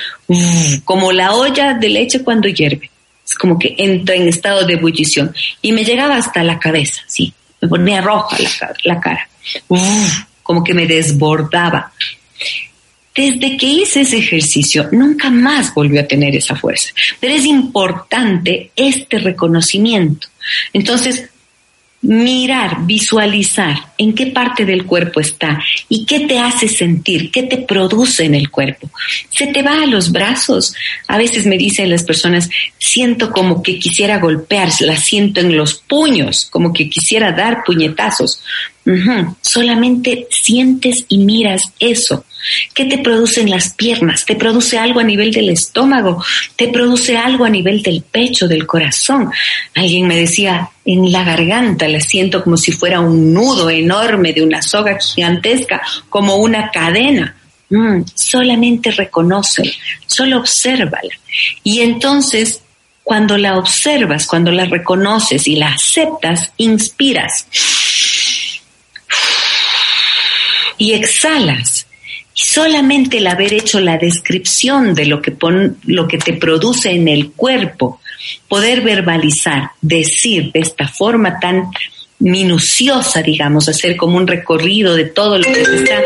como 0.85 1.13
la 1.13 1.35
olla 1.35 1.75
de 1.75 1.91
leche 1.91 2.23
cuando 2.23 2.49
hierve. 2.49 2.91
Como 3.39 3.59
que 3.59 3.74
entra 3.78 4.14
en 4.14 4.28
estado 4.28 4.66
de 4.66 4.74
ebullición. 4.74 5.35
Y 5.61 5.72
me 5.72 5.85
llegaba 5.85 6.16
hasta 6.16 6.43
la 6.43 6.59
cabeza, 6.59 7.03
sí. 7.07 7.33
Me 7.61 7.68
ponía 7.68 8.01
roja 8.01 8.37
la, 8.85 9.01
cara. 9.01 9.28
como 10.43 10.64
que 10.64 10.74
me 10.74 10.87
desbordaba. 10.87 11.93
Desde 13.14 13.57
que 13.57 13.66
hice 13.66 14.01
ese 14.01 14.18
ejercicio, 14.18 14.89
nunca 14.91 15.28
más 15.28 15.74
volvió 15.74 16.01
a 16.01 16.07
tener 16.07 16.35
esa 16.35 16.57
fuerza. 16.57 16.91
Pero 17.20 17.35
es 17.35 17.45
importante 17.45 18.70
este 18.74 19.18
reconocimiento. 19.18 20.28
Entonces, 20.72 21.28
mirar, 22.03 22.84
visualizar 22.84 23.76
en 23.96 24.12
qué 24.12 24.26
parte 24.26 24.64
del 24.64 24.84
cuerpo 24.84 25.20
está 25.20 25.62
y 25.88 26.05
qué 26.05 26.20
te 26.20 26.38
hace 26.38 26.66
sentir, 26.66 27.30
qué 27.30 27.44
te 27.44 27.59
produce 27.59 28.24
en 28.24 28.34
el 28.34 28.50
cuerpo. 28.50 28.90
Se 29.30 29.46
te 29.46 29.62
va 29.62 29.82
a 29.82 29.86
los 29.86 30.11
brazos. 30.11 30.74
A 31.07 31.16
veces 31.16 31.46
me 31.46 31.57
dicen 31.57 31.90
las 31.90 32.03
personas, 32.03 32.50
siento 32.78 33.30
como 33.30 33.62
que 33.62 33.78
quisiera 33.78 34.18
golpear, 34.18 34.68
la 34.80 34.96
siento 34.96 35.40
en 35.40 35.57
los 35.57 35.74
puños, 35.74 36.48
como 36.50 36.72
que 36.72 36.90
quisiera 36.90 37.30
dar 37.32 37.62
puñetazos. 37.64 38.42
Solamente 39.40 40.26
sientes 40.30 41.05
y 41.09 41.18
miras 41.18 41.72
eso. 41.78 42.24
¿Qué 42.74 42.86
te 42.86 42.99
producen 42.99 43.51
las 43.51 43.72
piernas? 43.74 44.24
¿Te 44.24 44.34
produce 44.36 44.78
algo 44.78 45.01
a 45.01 45.05
nivel 45.05 45.30
del 45.30 45.51
estómago? 45.51 46.22
¿Te 46.57 46.68
produce 46.68 47.16
algo 47.16 47.45
a 47.45 47.51
nivel 47.51 47.82
del 47.82 48.03
pecho, 48.03 48.49
del 48.49 48.66
corazón? 48.66 49.30
Alguien 49.74 50.07
me 50.07 50.16
decía, 50.16 50.70
en 50.84 51.12
la 51.12 51.24
garganta 51.24 51.88
la 51.88 52.01
siento 52.01 52.43
como 52.43 52.57
si 52.57 52.72
fuera 52.72 53.01
un 53.01 53.32
nudo 53.32 53.70
enorme 53.70 54.32
de 54.32 54.43
una 54.43 54.62
soga 54.62 54.99
gigantesca, 54.99 55.82
como 56.09 56.36
una 56.36 56.70
cadena. 56.70 57.36
Mm, 57.70 58.03
solamente 58.14 58.90
reconoce, 58.90 59.72
solo 60.07 60.38
obsérvala. 60.38 61.14
Y 61.62 61.80
entonces, 61.80 62.61
cuando 63.03 63.38
la 63.38 63.57
observas, 63.57 64.26
cuando 64.26 64.53
la 64.53 64.66
reconoces 64.66 65.47
y 65.49 65.57
la 65.57 65.68
aceptas, 65.68 66.53
inspiras 66.59 67.47
y 70.78 70.93
exhalas. 70.95 71.82
Solamente 72.35 73.18
el 73.18 73.26
haber 73.26 73.53
hecho 73.53 73.80
la 73.80 73.99
descripción 73.99 74.95
de 74.95 75.07
lo 75.07 75.20
que, 75.20 75.37
lo 75.85 76.09
que 76.09 76.18
te 76.18 76.33
produce 76.35 76.91
en 76.91 77.09
el 77.09 77.33
cuerpo, 77.33 78.01
poder 78.49 78.80
verbalizar, 78.80 79.70
decir 79.80 80.51
de 80.53 80.61
esta 80.61 80.89
forma 80.89 81.39
tan 81.41 81.64
minuciosa, 82.18 83.22
digamos, 83.22 83.68
hacer 83.68 83.97
como 83.97 84.16
un 84.16 84.26
recorrido 84.26 84.95
de 84.95 85.07
todo 85.07 85.39
lo 85.39 85.45
que 85.45 85.53
te 85.53 85.76
está, 85.76 86.03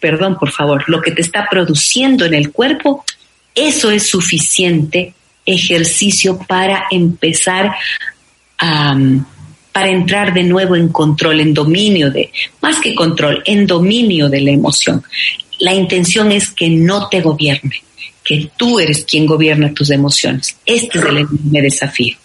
perdón, 0.00 0.36
por 0.36 0.50
favor, 0.50 0.84
lo 0.88 1.00
que 1.00 1.12
te 1.12 1.22
está 1.22 1.46
produciendo 1.48 2.24
en 2.24 2.34
el 2.34 2.50
cuerpo, 2.50 3.04
eso 3.54 3.90
es 3.90 4.08
suficiente 4.08 5.14
ejercicio 5.46 6.38
para 6.38 6.86
empezar 6.90 7.74
a, 8.58 8.96
para 9.74 9.88
entrar 9.88 10.32
de 10.32 10.44
nuevo 10.44 10.76
en 10.76 10.90
control, 10.90 11.40
en 11.40 11.52
dominio 11.52 12.08
de, 12.08 12.30
más 12.60 12.80
que 12.80 12.94
control, 12.94 13.42
en 13.44 13.66
dominio 13.66 14.28
de 14.28 14.40
la 14.40 14.52
emoción. 14.52 15.02
La 15.58 15.74
intención 15.74 16.30
es 16.30 16.52
que 16.52 16.70
no 16.70 17.08
te 17.08 17.20
gobierne, 17.20 17.82
que 18.22 18.50
tú 18.56 18.78
eres 18.78 19.04
quien 19.04 19.26
gobierna 19.26 19.74
tus 19.74 19.90
emociones. 19.90 20.56
Este 20.64 21.00
es 21.00 21.04
el 21.04 21.18
enorme 21.18 21.60
desafío. 21.60 22.16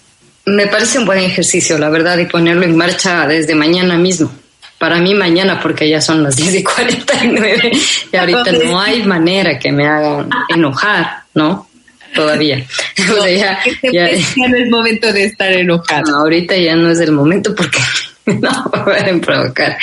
Me 0.45 0.67
parece 0.67 0.99
un 0.99 1.07
buen 1.07 1.23
ejercicio, 1.23 1.79
la 1.79 1.89
verdad, 1.89 2.19
y 2.19 2.27
ponerlo 2.27 2.65
en 2.65 2.77
marcha 2.77 3.25
desde 3.25 3.55
mañana 3.55 3.97
mismo. 3.97 4.31
Para 4.77 4.99
mí 4.99 5.15
mañana, 5.15 5.59
porque 5.59 5.89
ya 5.89 6.01
son 6.01 6.21
las 6.21 6.35
10 6.37 6.53
y 6.53 6.63
49 6.63 7.71
y 8.13 8.15
ahorita 8.15 8.51
no 8.63 8.79
hay 8.79 9.01
manera 9.01 9.57
que 9.57 9.71
me 9.71 9.87
hagan 9.87 10.29
enojar, 10.49 11.23
¿no? 11.33 11.67
Todavía. 12.13 12.65
o 13.19 13.23
sea, 13.23 13.59
ya, 13.91 14.09
ya, 14.11 14.47
no 14.47 14.57
es 14.57 14.69
momento 14.69 15.11
de 15.11 15.25
estar 15.25 15.51
enojado. 15.51 16.17
ahorita 16.17 16.57
ya 16.57 16.75
no 16.75 16.91
es 16.91 16.99
el 16.99 17.11
momento 17.11 17.55
porque 17.55 17.79
no 18.25 18.71
pueden 18.83 19.21
provocar. 19.21 19.77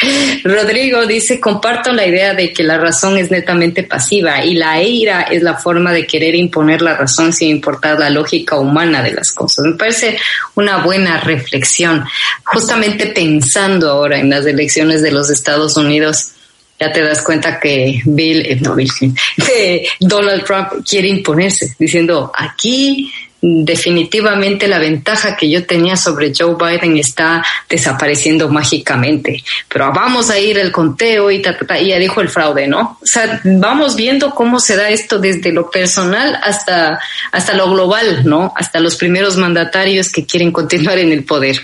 Rodrigo 0.45 1.07
dice, 1.07 1.41
comparto 1.41 1.93
la 1.93 2.07
idea 2.07 2.35
de 2.35 2.53
que 2.53 2.63
la 2.63 2.79
razón 2.79 3.19
es 3.19 3.31
netamente 3.31 3.83
pasiva 3.83 4.45
y 4.45 4.55
la 4.55 4.83
ira 4.83 5.23
es 5.23 5.43
la 5.43 5.55
forma 5.55 5.93
de 5.93 6.07
querer 6.07 6.35
imponer 6.35 6.83
la 6.83 6.97
razón 6.97 7.33
sin 7.33 7.51
importar 7.51 7.99
la 7.99 8.11
lógica 8.11 8.57
humana 8.57 9.03
de 9.03 9.13
las 9.13 9.33
cosas. 9.33 9.65
Me 9.65 9.75
parece 9.75 10.19
una 10.55 10.79
buena 10.79 11.21
reflexión. 11.21 12.05
Justamente 12.45 13.07
pensando 13.07 13.91
ahora 13.91 14.19
en 14.19 14.31
las 14.31 14.47
elecciones 14.47 15.03
de 15.03 15.13
los 15.13 15.31
Estados 15.31 15.77
Unidos, 15.77 16.33
ya 16.79 16.93
te 16.93 17.03
das 17.03 17.23
cuenta 17.23 17.59
que 17.59 18.01
Bill, 18.05 18.47
eh, 18.47 18.59
no 18.61 18.75
Bill, 18.75 18.91
que 19.47 19.87
Donald 20.01 20.45
Trump 20.45 20.69
quiere 20.89 21.09
imponerse, 21.09 21.75
diciendo 21.79 22.33
aquí 22.37 23.11
definitivamente 23.41 24.67
la 24.67 24.79
ventaja 24.79 25.37
que 25.37 25.49
yo 25.49 25.65
tenía 25.67 25.97
sobre 25.97 26.33
Joe 26.37 26.57
Biden 26.57 26.97
está 26.97 27.45
desapareciendo 27.69 28.49
mágicamente. 28.49 29.43
Pero 29.69 29.93
vamos 29.93 30.31
a 30.31 30.39
ir 30.39 30.59
el 30.59 30.73
conteo 30.73 31.31
y, 31.31 31.43
ta, 31.43 31.57
y 31.79 31.89
ya 31.89 31.99
dijo 31.99 32.21
el 32.21 32.29
fraude, 32.29 32.67
¿no? 32.67 32.99
O 33.03 33.07
sea, 33.07 33.41
vamos 33.45 33.95
viendo 33.95 34.31
cómo 34.31 34.59
se 34.59 34.77
da 34.77 34.89
esto 34.89 35.19
desde 35.19 35.53
lo 35.53 35.71
personal 35.71 36.39
hasta, 36.43 36.99
hasta 37.31 37.55
lo 37.55 37.71
global, 37.71 38.23
¿no? 38.25 38.53
Hasta 38.57 38.81
los 38.81 38.97
primeros 38.97 39.37
mandatarios 39.37 40.11
que 40.11 40.25
quieren 40.25 40.51
continuar 40.51 40.99
en 40.99 41.13
el 41.13 41.25
poder. 41.25 41.61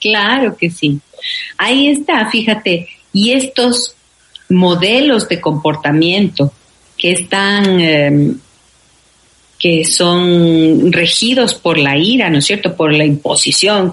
Claro 0.00 0.56
que 0.56 0.70
sí. 0.70 1.00
Ahí 1.58 1.88
está, 1.88 2.30
fíjate. 2.30 2.88
Y 3.12 3.32
estos 3.32 3.94
modelos 4.50 5.28
de 5.28 5.40
comportamiento 5.40 6.52
que 6.96 7.12
están, 7.12 7.80
em, 7.80 8.38
que 9.58 9.84
son 9.84 10.92
regidos 10.92 11.54
por 11.54 11.78
la 11.78 11.96
ira, 11.96 12.28
¿no 12.30 12.38
es 12.38 12.46
cierto?, 12.46 12.76
por 12.76 12.92
la 12.92 13.04
imposición, 13.04 13.92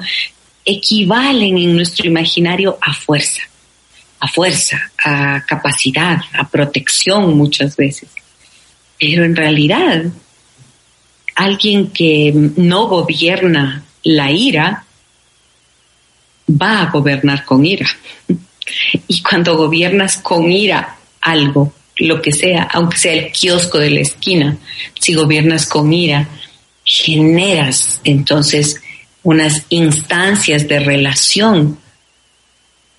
equivalen 0.65 1.57
en 1.57 1.75
nuestro 1.75 2.07
imaginario 2.07 2.77
a 2.81 2.93
fuerza, 2.93 3.41
a 4.19 4.27
fuerza, 4.27 4.91
a 5.03 5.45
capacidad, 5.45 6.19
a 6.33 6.47
protección 6.49 7.37
muchas 7.37 7.75
veces. 7.77 8.09
Pero 8.99 9.23
en 9.23 9.35
realidad, 9.35 10.05
alguien 11.35 11.87
que 11.91 12.33
no 12.55 12.87
gobierna 12.87 13.83
la 14.03 14.31
ira 14.31 14.85
va 16.49 16.81
a 16.81 16.89
gobernar 16.89 17.45
con 17.45 17.65
ira. 17.65 17.87
Y 19.07 19.21
cuando 19.21 19.57
gobiernas 19.57 20.17
con 20.17 20.51
ira 20.51 20.97
algo, 21.21 21.73
lo 21.97 22.21
que 22.21 22.31
sea, 22.31 22.63
aunque 22.63 22.97
sea 22.97 23.13
el 23.13 23.31
kiosco 23.31 23.79
de 23.79 23.89
la 23.89 24.01
esquina, 24.01 24.57
si 24.99 25.13
gobiernas 25.13 25.65
con 25.65 25.91
ira, 25.91 26.27
generas 26.83 28.01
entonces 28.03 28.81
unas 29.23 29.65
instancias 29.69 30.67
de 30.67 30.79
relación 30.79 31.77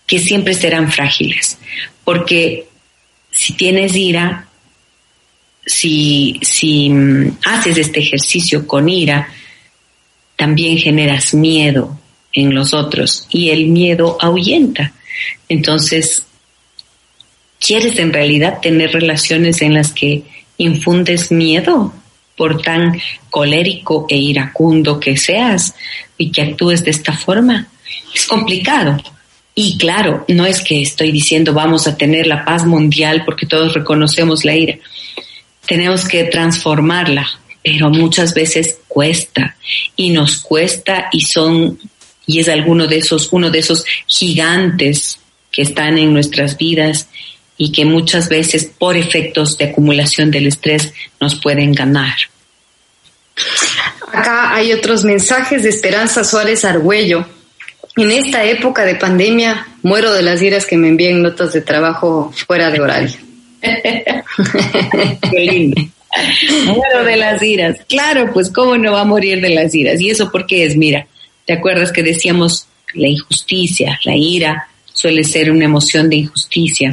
que 0.07 0.19
siempre 0.19 0.55
serán 0.55 0.91
frágiles. 0.91 1.59
Porque 2.05 2.67
si 3.31 3.53
tienes 3.53 3.95
ira, 3.95 4.49
si, 5.65 6.41
si 6.43 6.91
mm, 6.91 7.39
haces 7.45 7.79
este 7.79 8.01
ejercicio 8.01 8.67
con 8.67 8.89
ira, 8.89 9.29
también 10.37 10.79
generas 10.79 11.35
miedo 11.35 11.99
en 12.33 12.55
los 12.55 12.75
otros 12.75 13.27
y 13.31 13.51
el 13.51 13.67
miedo 13.67 14.17
ahuyenta. 14.21 14.93
Entonces, 15.49 16.25
¿quieres 17.59 17.99
en 17.99 18.13
realidad 18.13 18.61
tener 18.61 18.93
relaciones 18.93 19.63
en 19.63 19.75
las 19.75 19.93
que 19.93 20.23
infundes 20.59 21.31
miedo 21.31 21.93
por 22.37 22.63
tan 22.63 23.01
colérico 23.31 24.07
e 24.09 24.17
iracundo 24.17 25.01
que 25.01 25.17
seas 25.17 25.75
y 26.17 26.31
que 26.31 26.43
actúes 26.43 26.85
de 26.85 26.91
esta 26.91 27.13
forma? 27.13 27.69
Es 28.15 28.27
complicado. 28.27 28.97
Y 29.55 29.77
claro, 29.77 30.25
no 30.29 30.47
es 30.47 30.63
que 30.63 30.81
estoy 30.81 31.11
diciendo 31.11 31.53
vamos 31.53 31.89
a 31.89 31.97
tener 31.97 32.29
la 32.29 32.45
paz 32.45 32.65
mundial 32.65 33.25
porque 33.25 33.47
todos 33.47 33.75
reconocemos 33.75 34.45
la 34.45 34.55
ira. 34.55 34.79
Tenemos 35.67 36.07
que 36.07 36.25
transformarla, 36.25 37.29
pero 37.63 37.91
muchas 37.91 38.35
veces 38.35 38.79
cuesta 38.87 39.57
y 39.97 40.11
nos 40.11 40.39
cuesta 40.39 41.09
y 41.11 41.23
son 41.23 41.79
y 42.29 42.41
es 42.41 42.49
alguno 42.49 42.87
de 42.87 42.99
esos 42.99 43.31
uno 43.33 43.51
de 43.51 43.59
esos 43.59 43.85
gigantes 44.07 45.19
que 45.51 45.63
están 45.63 45.99
en 45.99 46.13
nuestras 46.13 46.57
vidas 46.57 47.09
y 47.57 47.73
que 47.73 47.85
muchas 47.85 48.29
veces 48.29 48.67
por 48.67 48.97
efectos 48.97 49.57
de 49.59 49.65
acumulación 49.65 50.31
del 50.31 50.47
estrés 50.47 50.93
nos 51.21 51.41
pueden 51.41 51.73
ganar. 51.73 52.15
Acá 54.13 54.55
hay 54.55 54.73
otros 54.73 55.05
mensajes 55.05 55.63
de 55.63 55.71
Esperanza 55.71 56.23
Suárez 56.23 56.65
Argüello. 56.65 57.27
En 57.97 58.13
esta 58.13 58.45
época 58.45 58.85
de 58.85 58.95
pandemia 58.95 59.67
muero 59.83 60.13
de 60.13 60.23
las 60.23 60.43
iras 60.43 60.67
que 60.67 60.77
me 60.77 60.89
envíen 60.89 61.23
notas 61.23 61.53
de 61.55 61.63
trabajo 61.63 62.33
fuera 62.47 62.71
de 62.71 62.81
horario. 62.81 63.17
Qué 63.61 65.41
lindo. 65.41 65.83
Muero 66.67 67.05
de 67.05 67.17
las 67.17 67.43
iras. 67.43 67.79
Claro, 67.89 68.31
pues 68.33 68.51
cómo 68.51 68.77
no 68.77 68.93
va 68.93 69.01
a 69.01 69.05
morir 69.05 69.41
de 69.41 69.51
las 69.51 69.75
iras. 69.75 70.01
Y 70.01 70.11
eso 70.11 70.31
porque 70.31 70.65
es, 70.65 70.77
mira, 70.77 71.07
¿te 71.49 71.55
acuerdas 71.55 71.93
que 71.93 72.03
decíamos 72.03 72.67
la 72.93 73.09
injusticia, 73.09 73.99
la 74.05 74.15
ira 74.15 74.69
suele 74.93 75.25
ser 75.25 75.51
una 75.51 75.65
emoción 75.65 76.11
de 76.11 76.17
injusticia? 76.17 76.91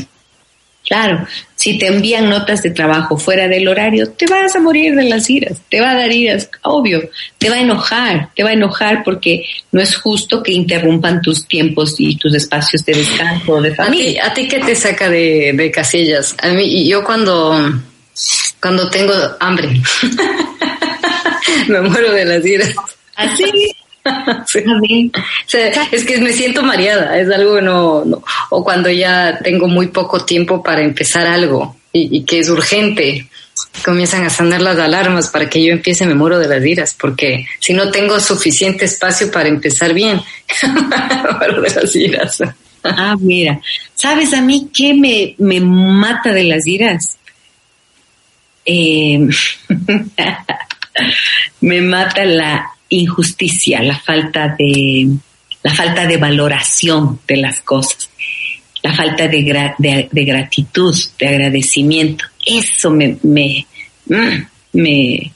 Claro, 0.88 1.28
si 1.56 1.78
te 1.78 1.88
envían 1.88 2.30
notas 2.30 2.64
de 2.64 2.72
trabajo 2.72 3.18
fuera 3.18 3.50
del 3.50 3.68
horario, 3.68 4.12
te 4.12 4.26
vas 4.28 4.56
a 4.56 4.62
morir 4.62 4.96
de 4.96 5.10
las 5.10 5.30
iras, 5.30 5.62
te 5.70 5.82
va 5.82 5.92
a 5.92 5.96
dar 5.96 6.10
iras, 6.10 6.50
obvio, 6.62 7.02
te 7.38 7.50
va 7.50 7.58
a 7.58 7.60
enojar, 7.60 8.30
te 8.34 8.44
va 8.44 8.52
a 8.52 8.54
enojar 8.54 9.04
porque 9.04 9.44
no 9.74 9.82
es 9.82 9.98
justo 9.98 10.42
que 10.42 10.54
interrumpan 10.54 11.22
tus 11.22 11.46
tiempos 11.50 11.96
y 11.98 12.16
tus 12.16 12.34
espacios 12.34 12.86
de 12.86 12.94
descanso 12.94 13.60
de 13.60 13.76
familia. 13.76 14.26
¿A 14.26 14.34
ti, 14.34 14.48
qué 14.48 14.60
te 14.60 14.74
saca 14.74 15.10
de, 15.10 15.52
de 15.54 15.70
casillas? 15.70 16.34
A 16.42 16.48
mí, 16.52 16.88
yo 16.88 17.04
cuando, 17.04 17.60
cuando 18.62 18.90
tengo 18.90 19.14
hambre, 19.42 19.68
me 21.68 21.82
muero 21.82 22.14
de 22.14 22.24
las 22.24 22.46
iras. 22.46 22.74
¿Así? 23.18 23.76
es 25.92 26.06
que 26.06 26.18
me 26.20 26.32
siento 26.34 26.64
mareada, 26.64 27.18
es 27.18 27.30
algo 27.30 27.62
no, 27.62 28.06
no, 28.06 28.24
o 28.50 28.64
cuando 28.64 28.90
ya 28.90 29.40
tengo 29.44 29.68
muy 29.68 29.88
poco 29.88 30.24
tiempo 30.24 30.62
para 30.62 30.82
empezar 30.82 31.28
algo 31.28 31.76
y, 31.92 32.24
que 32.24 32.40
es 32.40 32.50
urgente, 32.50 33.30
comienzan 33.84 34.26
a 34.26 34.30
sonar 34.30 34.62
las 34.62 34.78
alarmas 34.78 35.30
para 35.30 35.50
que 35.50 35.64
yo 35.64 35.72
empiece, 35.72 36.06
me 36.06 36.14
muero 36.14 36.38
de 36.38 36.48
las 36.48 36.66
iras, 36.66 36.96
porque 37.00 37.48
si 37.60 37.74
no 37.74 37.90
tengo 37.90 38.20
suficiente 38.20 38.86
espacio 38.86 39.32
para 39.32 39.48
empezar 39.48 39.94
bien, 39.94 40.20
me 40.64 41.32
muero 41.38 41.62
de 41.62 41.70
las 41.70 41.96
iras. 41.96 42.44
Ah, 42.84 43.16
mira, 43.20 43.62
¿sabes 43.96 44.34
a 44.34 44.42
mí 44.42 44.70
qué 44.74 44.94
me, 44.94 45.36
me 45.38 45.60
mata 45.62 46.34
de 46.34 46.44
las 46.44 46.68
iras? 46.68 47.18
Eh, 48.66 49.28
me 51.62 51.82
mata 51.82 52.26
la 52.26 52.75
injusticia, 52.90 53.82
la 53.82 54.00
falta 54.00 54.56
de, 54.58 55.10
la 55.64 55.74
falta 55.74 56.06
de 56.06 56.18
valoración 56.18 57.20
de 57.28 57.38
las 57.38 57.62
cosas, 57.62 58.10
la 58.84 58.94
falta 58.94 59.28
de, 59.28 59.44
de, 60.12 60.26
gratitud, 60.26 60.96
de 61.20 61.28
agradecimiento. 61.28 62.26
Eso 62.46 62.92
me, 62.92 63.18
me, 63.24 63.66
mm, 64.06 64.46
me, 64.74 65.32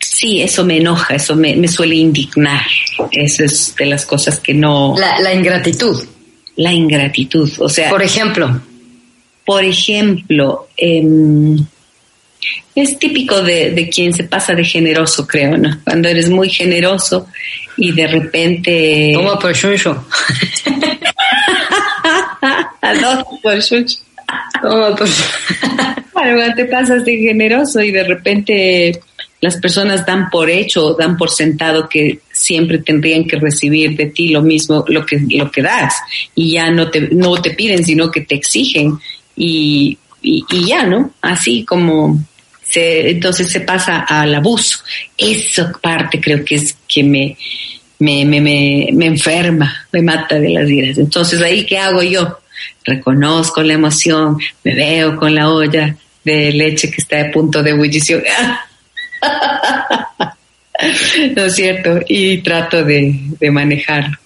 sí, 0.00 0.42
eso 0.42 0.64
me 0.64 0.78
enoja, 0.78 1.14
eso 1.14 1.36
me, 1.36 1.54
me, 1.56 1.68
suele 1.68 1.94
indignar. 1.94 2.66
Eso 3.12 3.44
es 3.44 3.74
de 3.76 3.86
las 3.86 4.04
cosas 4.04 4.40
que 4.40 4.54
no. 4.54 4.94
La, 4.98 5.20
la 5.20 5.32
ingratitud. 5.32 6.04
La 6.56 6.72
ingratitud, 6.72 7.50
o 7.58 7.68
sea. 7.68 7.90
Por 7.90 8.02
ejemplo. 8.02 8.60
Por 9.44 9.64
ejemplo, 9.64 10.68
eh, 10.76 11.02
es 12.74 12.98
típico 12.98 13.42
de, 13.42 13.90
quien 13.92 14.12
se 14.12 14.24
pasa 14.24 14.54
de 14.54 14.64
generoso, 14.64 15.26
creo, 15.26 15.56
¿no? 15.56 15.78
Cuando 15.84 16.08
eres 16.08 16.28
muy 16.30 16.48
generoso 16.48 17.28
y 17.76 17.92
de 17.92 18.06
repente... 18.06 19.10
Toma 19.14 19.38
por 19.38 19.52
chucho. 19.52 20.06
Dos 23.00 23.24
por. 23.42 23.58
Toma 24.62 24.96
por 24.96 25.08
Cuando 26.12 26.54
te 26.54 26.64
pasas 26.66 27.04
de 27.04 27.16
generoso 27.18 27.80
y 27.80 27.90
de 27.90 28.04
repente 28.04 29.00
las 29.40 29.56
personas 29.56 30.06
dan 30.06 30.30
por 30.30 30.48
hecho, 30.48 30.94
dan 30.94 31.16
por 31.16 31.28
sentado 31.28 31.88
que 31.88 32.20
siempre 32.30 32.78
tendrían 32.78 33.24
que 33.24 33.36
recibir 33.36 33.96
de 33.96 34.06
ti 34.06 34.28
lo 34.28 34.40
mismo, 34.40 34.84
lo 34.86 35.04
que, 35.04 35.20
lo 35.30 35.50
que 35.50 35.62
das. 35.62 35.94
Y 36.34 36.52
ya 36.52 36.70
no 36.70 36.90
te, 36.90 37.00
no 37.10 37.42
te 37.42 37.50
piden, 37.50 37.84
sino 37.84 38.10
que 38.10 38.20
te 38.20 38.36
exigen. 38.36 38.98
Y, 39.36 39.98
y, 40.22 40.44
y 40.48 40.66
ya, 40.66 40.84
¿no? 40.84 41.12
Así 41.20 41.64
como 41.64 42.22
entonces 42.74 43.50
se 43.50 43.60
pasa 43.60 44.00
al 44.00 44.34
abuso. 44.34 44.78
Eso 45.16 45.72
parte 45.80 46.20
creo 46.20 46.44
que 46.44 46.56
es 46.56 46.76
que 46.88 47.02
me, 47.02 47.36
me, 47.98 48.24
me, 48.24 48.88
me, 48.92 49.06
enferma, 49.06 49.86
me 49.92 50.02
mata 50.02 50.38
de 50.38 50.50
las 50.50 50.68
iras. 50.68 50.98
Entonces 50.98 51.40
ahí, 51.40 51.64
¿qué 51.64 51.78
hago 51.78 52.02
yo? 52.02 52.38
Reconozco 52.84 53.62
la 53.62 53.74
emoción, 53.74 54.38
me 54.64 54.74
veo 54.74 55.16
con 55.16 55.34
la 55.34 55.50
olla 55.50 55.96
de 56.24 56.52
leche 56.52 56.90
que 56.90 56.96
está 56.98 57.20
a 57.20 57.30
punto 57.30 57.62
de 57.62 57.70
ebullición. 57.70 58.22
¿No 61.36 61.44
es 61.44 61.54
cierto? 61.54 62.00
Y 62.08 62.38
trato 62.38 62.84
de, 62.84 63.14
de 63.38 63.50
manejarlo. 63.50 64.18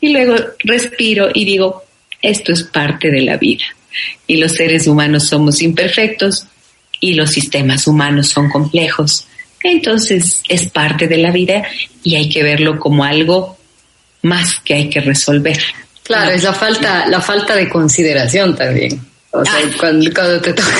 Y 0.00 0.10
luego 0.10 0.36
respiro 0.60 1.28
y 1.34 1.44
digo, 1.44 1.84
esto 2.22 2.52
es 2.52 2.62
parte 2.62 3.10
de 3.10 3.22
la 3.22 3.36
vida. 3.36 3.64
Y 4.26 4.36
los 4.36 4.52
seres 4.52 4.86
humanos 4.86 5.28
somos 5.28 5.60
imperfectos, 5.60 6.46
y 7.00 7.14
los 7.14 7.30
sistemas 7.30 7.86
humanos 7.86 8.28
son 8.28 8.48
complejos. 8.50 9.26
Entonces 9.62 10.42
es 10.48 10.68
parte 10.70 11.08
de 11.08 11.18
la 11.18 11.30
vida 11.30 11.62
y 12.02 12.16
hay 12.16 12.28
que 12.28 12.42
verlo 12.42 12.78
como 12.78 13.04
algo 13.04 13.58
más 14.22 14.60
que 14.60 14.74
hay 14.74 14.90
que 14.90 15.00
resolver. 15.00 15.58
Claro, 16.02 16.30
es 16.30 16.42
la 16.42 16.52
falta, 16.52 17.06
la 17.06 17.20
falta 17.20 17.54
de 17.54 17.68
consideración 17.68 18.56
también. 18.56 19.00
O 19.30 19.44
sea, 19.44 19.54
ah. 19.56 19.76
cuando, 19.78 20.40
te 20.40 20.52
toca. 20.52 20.78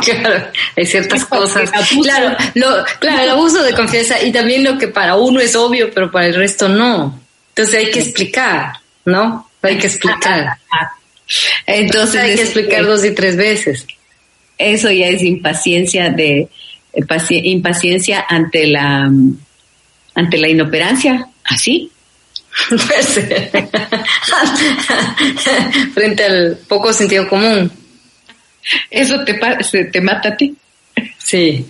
claro, 0.02 0.46
hay 0.76 0.86
ciertas 0.86 1.24
cosas. 1.26 1.70
Claro, 2.02 2.36
lo, 2.54 2.84
claro, 2.98 3.22
el 3.22 3.30
abuso 3.30 3.62
de 3.62 3.74
confianza 3.74 4.22
y 4.22 4.32
también 4.32 4.64
lo 4.64 4.78
que 4.78 4.88
para 4.88 5.16
uno 5.16 5.40
es 5.40 5.54
obvio, 5.54 5.90
pero 5.92 6.10
para 6.10 6.26
el 6.26 6.34
resto 6.34 6.68
no. 6.68 7.20
Entonces 7.50 7.74
hay 7.74 7.90
que 7.90 8.00
explicar, 8.00 8.72
¿no? 9.04 9.50
Hay 9.62 9.78
que 9.78 9.88
explicar. 9.88 10.58
Entonces 11.66 12.20
hay 12.20 12.36
que 12.36 12.42
explicar 12.42 12.86
dos 12.86 13.04
y 13.04 13.10
tres 13.10 13.36
veces 13.36 13.86
eso 14.58 14.90
ya 14.90 15.08
es 15.08 15.22
impaciencia 15.22 16.10
de 16.10 16.48
impaciencia 17.30 18.24
ante 18.28 18.66
la 18.66 19.10
ante 20.14 20.38
la 20.38 20.48
inoperancia, 20.48 21.28
así. 21.44 21.90
Puede 22.68 23.02
ser. 23.02 23.50
Frente 25.94 26.24
al 26.24 26.58
poco 26.66 26.92
sentido 26.92 27.28
común. 27.28 27.70
¿Eso 28.90 29.24
te, 29.24 29.38
te 29.84 30.00
mata 30.00 30.30
a 30.30 30.36
ti? 30.36 30.56
Sí. 31.18 31.66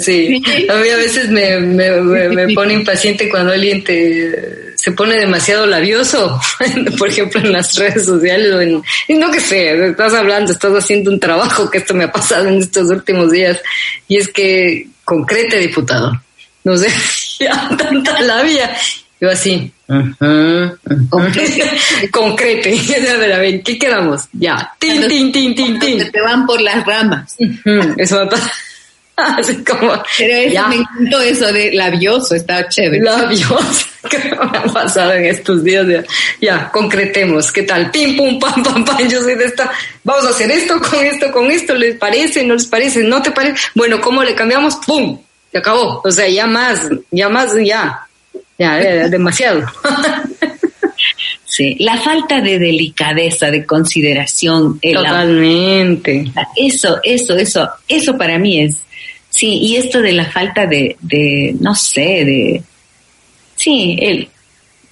sí, 0.00 0.42
a 0.68 0.74
mí 0.74 0.88
a 0.88 0.96
veces 0.96 1.28
me, 1.28 1.60
me, 1.60 2.54
pone 2.54 2.72
impaciente 2.72 3.28
cuando 3.28 3.52
alguien 3.52 3.84
te 3.84 4.71
se 4.82 4.90
pone 4.90 5.14
demasiado 5.14 5.64
labioso, 5.64 6.40
por 6.98 7.08
ejemplo 7.08 7.40
en 7.40 7.52
las 7.52 7.72
redes 7.76 8.04
sociales 8.04 8.52
o 8.52 8.60
en, 8.60 8.82
no 9.20 9.30
que 9.30 9.38
sé, 9.38 9.86
estás 9.86 10.12
hablando, 10.12 10.50
estás 10.50 10.72
haciendo 10.72 11.08
un 11.12 11.20
trabajo 11.20 11.70
que 11.70 11.78
esto 11.78 11.94
me 11.94 12.02
ha 12.02 12.10
pasado 12.10 12.48
en 12.48 12.58
estos 12.58 12.88
últimos 12.88 13.30
días 13.30 13.60
y 14.08 14.16
es 14.16 14.26
que 14.26 14.88
concrete 15.04 15.58
diputado, 15.58 16.20
no 16.64 16.76
sé, 16.76 16.88
ya 17.38 17.68
tanta 17.76 18.20
labia, 18.22 18.76
yo 19.20 19.30
así, 19.30 19.72
Concrete. 22.10 22.74
a 23.08 23.16
ver, 23.18 23.32
a 23.34 23.38
ver, 23.38 23.62
¿qué 23.62 23.78
quedamos? 23.78 24.22
Ya. 24.32 24.72
Tin, 24.80 25.06
tin, 25.06 25.30
tin, 25.30 25.54
tin, 25.54 25.78
tin. 25.78 26.10
Te 26.10 26.20
van 26.20 26.44
por 26.44 26.60
las 26.60 26.84
ramas. 26.84 27.36
Eso 27.96 28.16
va 28.16 28.22
a 28.24 28.28
pasar. 28.28 28.50
Así 29.38 29.64
como. 29.64 29.92
Pero 30.18 30.34
eso, 30.36 30.68
me 30.68 30.76
encantó 30.76 31.20
eso 31.20 31.52
de 31.52 31.72
labioso, 31.72 32.34
estaba 32.34 32.68
chévere. 32.68 33.02
Labioso, 33.02 33.86
¿qué 34.10 34.18
me 34.18 34.36
ha 34.36 34.64
pasado 34.64 35.12
en 35.12 35.26
estos 35.26 35.62
días? 35.62 35.86
Ya, 35.86 36.04
ya, 36.40 36.70
concretemos, 36.70 37.52
¿qué 37.52 37.62
tal? 37.62 37.90
Pim, 37.90 38.16
pum, 38.16 38.38
pam, 38.38 38.62
pam, 38.62 38.84
pam. 38.84 39.08
Yo 39.08 39.20
soy 39.22 39.34
de 39.34 39.44
esta. 39.44 39.70
Vamos 40.04 40.26
a 40.26 40.30
hacer 40.30 40.50
esto 40.50 40.80
con 40.80 41.04
esto, 41.04 41.32
con 41.32 41.50
esto. 41.50 41.74
¿Les 41.74 41.96
parece? 41.96 42.44
¿No 42.44 42.54
les 42.54 42.66
parece? 42.66 43.02
¿No 43.02 43.22
te 43.22 43.30
parece? 43.30 43.60
Bueno, 43.74 44.00
¿cómo 44.00 44.22
le 44.22 44.34
cambiamos? 44.34 44.76
¡Pum! 44.86 45.18
Se 45.50 45.58
acabó. 45.58 46.00
O 46.04 46.10
sea, 46.10 46.28
ya 46.28 46.46
más, 46.46 46.88
ya 47.10 47.28
más, 47.28 47.52
ya. 47.62 48.06
Ya, 48.58 48.76
demasiado. 49.08 49.66
Sí, 51.44 51.76
la 51.80 51.98
falta 51.98 52.40
de 52.40 52.58
delicadeza, 52.58 53.50
de 53.50 53.66
consideración. 53.66 54.80
Totalmente. 54.80 56.24
eso, 56.56 56.98
eso, 57.02 57.36
eso, 57.36 57.68
eso 57.86 58.16
para 58.16 58.38
mí 58.38 58.62
es, 58.62 58.78
sí, 59.42 59.58
y 59.60 59.76
esto 59.76 60.00
de 60.00 60.12
la 60.12 60.30
falta 60.30 60.66
de, 60.66 60.96
de 61.00 61.56
no 61.58 61.74
sé, 61.74 62.24
de, 62.24 62.62
sí, 63.56 63.96
el, 64.00 64.28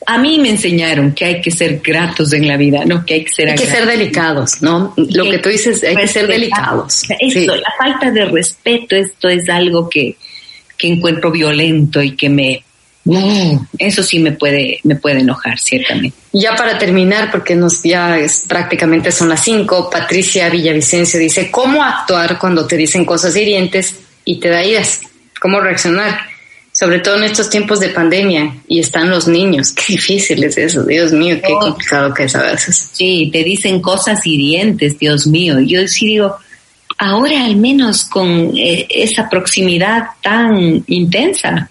a 0.04 0.18
mí 0.18 0.40
me 0.40 0.50
enseñaron 0.50 1.12
que 1.12 1.24
hay 1.24 1.40
que 1.40 1.52
ser 1.52 1.78
gratos 1.78 2.32
en 2.32 2.48
la 2.48 2.56
vida, 2.56 2.84
¿no? 2.84 3.06
Que 3.06 3.14
hay 3.14 3.24
que 3.24 3.32
ser 3.32 3.48
Hay 3.48 3.56
que 3.56 3.66
ser 3.66 3.86
delicados, 3.86 4.60
¿no? 4.60 4.92
Lo 4.96 5.30
que, 5.30 5.38
tú 5.38 5.50
dices, 5.50 5.84
hay 5.84 5.94
que 5.94 6.08
ser 6.08 6.26
delicados. 6.26 7.04
Eso, 7.20 7.54
la 7.54 7.72
falta 7.78 8.10
de 8.10 8.24
respeto, 8.24 8.96
esto 8.96 9.28
es 9.28 9.48
algo 9.48 9.88
que, 9.88 10.16
que 10.76 10.88
encuentro 10.88 11.30
violento 11.30 12.02
y 12.02 12.16
que 12.16 12.28
me, 12.28 12.64
eso 13.78 14.02
sí 14.02 14.18
me 14.18 14.32
puede, 14.32 14.80
me 14.82 14.96
puede 14.96 15.20
enojar, 15.20 15.60
ciertamente. 15.60 16.16
Ya 16.32 16.56
para 16.56 16.76
terminar, 16.76 17.30
porque 17.30 17.54
nos 17.54 17.84
ya 17.84 18.18
es, 18.18 18.46
prácticamente 18.48 19.12
son 19.12 19.28
las 19.28 19.44
cinco, 19.44 19.88
Patricia 19.88 20.50
Villavicencio 20.50 21.20
dice, 21.20 21.52
¿cómo 21.52 21.84
actuar 21.84 22.36
cuando 22.36 22.66
te 22.66 22.76
dicen 22.76 23.04
cosas 23.04 23.36
hirientes 23.36 23.94
y 24.30 24.38
te 24.38 24.48
da 24.48 24.64
iras? 24.64 25.00
¿Cómo 25.40 25.60
reaccionar? 25.60 26.20
Sobre 26.72 27.00
todo 27.00 27.16
en 27.16 27.24
estos 27.24 27.50
tiempos 27.50 27.80
de 27.80 27.88
pandemia 27.88 28.54
y 28.68 28.78
están 28.78 29.10
los 29.10 29.26
niños. 29.26 29.72
Qué 29.74 29.94
difícil 29.94 30.44
es 30.44 30.56
eso, 30.56 30.84
Dios 30.84 31.12
mío, 31.12 31.40
qué 31.44 31.52
oh. 31.52 31.58
complicado 31.58 32.14
que 32.14 32.24
es 32.24 32.36
a 32.36 32.42
veces. 32.42 32.90
Sí, 32.92 33.28
te 33.32 33.42
dicen 33.42 33.82
cosas 33.82 34.24
hirientes, 34.24 34.98
Dios 35.00 35.26
mío. 35.26 35.58
Yo 35.58 35.86
sí 35.88 36.06
digo, 36.06 36.36
ahora 36.96 37.44
al 37.44 37.56
menos 37.56 38.04
con 38.04 38.56
eh, 38.56 38.86
esa 38.88 39.28
proximidad 39.28 40.10
tan 40.22 40.84
intensa, 40.86 41.68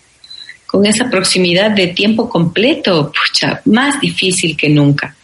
con 0.67 0.85
esa 0.85 1.09
proximidad 1.09 1.71
de 1.71 1.87
tiempo 1.87 2.29
completo, 2.29 3.11
pucha, 3.13 3.61
más 3.65 4.01
difícil 4.01 4.57
que 4.57 4.67
nunca. 4.67 5.15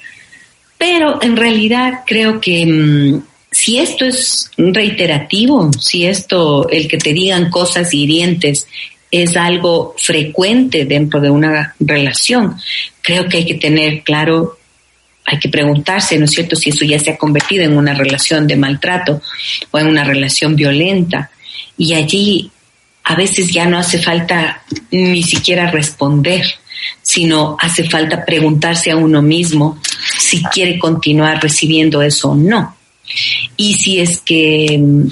Pero 0.78 1.22
en 1.22 1.36
realidad 1.36 2.04
creo 2.06 2.40
que 2.40 2.66
mm, 2.66 3.22
si 3.66 3.80
esto 3.80 4.06
es 4.06 4.52
reiterativo, 4.58 5.72
si 5.80 6.06
esto, 6.06 6.70
el 6.70 6.88
que 6.88 7.00
te 7.00 7.14
digan 7.14 7.50
cosas 7.50 7.92
hirientes, 7.96 8.68
es 9.10 9.36
algo 9.36 9.96
frecuente 9.98 10.86
dentro 10.86 11.20
de 11.20 11.32
una 11.32 11.74
relación, 11.80 12.58
creo 13.02 13.28
que 13.28 13.38
hay 13.38 13.46
que 13.48 13.56
tener 13.56 14.04
claro, 14.04 14.60
hay 15.26 15.40
que 15.40 15.50
preguntarse, 15.50 16.20
¿no 16.20 16.26
es 16.26 16.32
cierto?, 16.32 16.56
si 16.56 16.70
eso 16.70 16.86
ya 16.86 17.00
se 17.00 17.10
ha 17.10 17.18
convertido 17.18 17.64
en 17.64 17.76
una 17.76 17.96
relación 17.96 18.46
de 18.46 18.56
maltrato 18.56 19.20
o 19.72 19.80
en 19.80 19.88
una 19.88 20.04
relación 20.04 20.56
violenta. 20.56 21.32
Y 21.76 21.96
allí 21.96 22.52
a 23.04 23.16
veces 23.16 23.52
ya 23.52 23.66
no 23.66 23.80
hace 23.80 23.98
falta 23.98 24.62
ni 24.92 25.24
siquiera 25.24 25.72
responder, 25.72 26.46
sino 27.02 27.58
hace 27.60 27.90
falta 27.90 28.24
preguntarse 28.24 28.92
a 28.92 28.96
uno 28.96 29.24
mismo 29.24 29.82
si 30.20 30.44
quiere 30.44 30.78
continuar 30.78 31.42
recibiendo 31.42 32.04
eso 32.04 32.30
o 32.30 32.36
no. 32.36 32.75
Y 33.58 33.74
si 33.76 34.00
es 34.00 34.20
que 34.22 34.78
mm, 34.80 35.08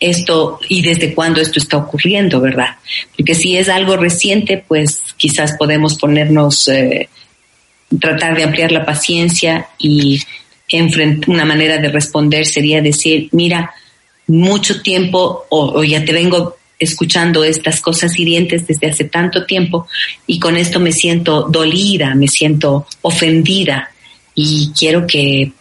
esto 0.00 0.60
y 0.68 0.82
desde 0.82 1.14
cuándo 1.14 1.40
esto 1.40 1.58
está 1.58 1.78
ocurriendo, 1.78 2.40
¿verdad? 2.40 2.76
Porque 3.16 3.34
si 3.34 3.56
es 3.56 3.68
algo 3.68 3.96
reciente, 3.96 4.62
pues 4.66 5.00
quizás 5.16 5.56
podemos 5.58 5.94
ponernos, 5.96 6.68
eh, 6.68 7.08
tratar 8.00 8.36
de 8.36 8.44
ampliar 8.44 8.72
la 8.72 8.84
paciencia 8.84 9.68
y 9.78 10.20
una 11.28 11.44
manera 11.44 11.78
de 11.78 11.88
responder 11.88 12.44
sería 12.44 12.82
decir, 12.82 13.28
mira, 13.32 13.72
mucho 14.26 14.82
tiempo 14.82 15.46
o 15.48 15.84
ya 15.84 16.04
te 16.04 16.12
vengo 16.12 16.56
escuchando 16.78 17.44
estas 17.44 17.80
cosas 17.80 18.18
hirientes 18.18 18.66
desde 18.66 18.88
hace 18.88 19.04
tanto 19.04 19.46
tiempo 19.46 19.86
y 20.26 20.38
con 20.38 20.56
esto 20.56 20.78
me 20.80 20.92
siento 20.92 21.42
dolida, 21.42 22.14
me 22.14 22.28
siento 22.28 22.86
ofendida 23.02 23.90
y 24.34 24.72
quiero 24.78 25.06
que 25.06 25.52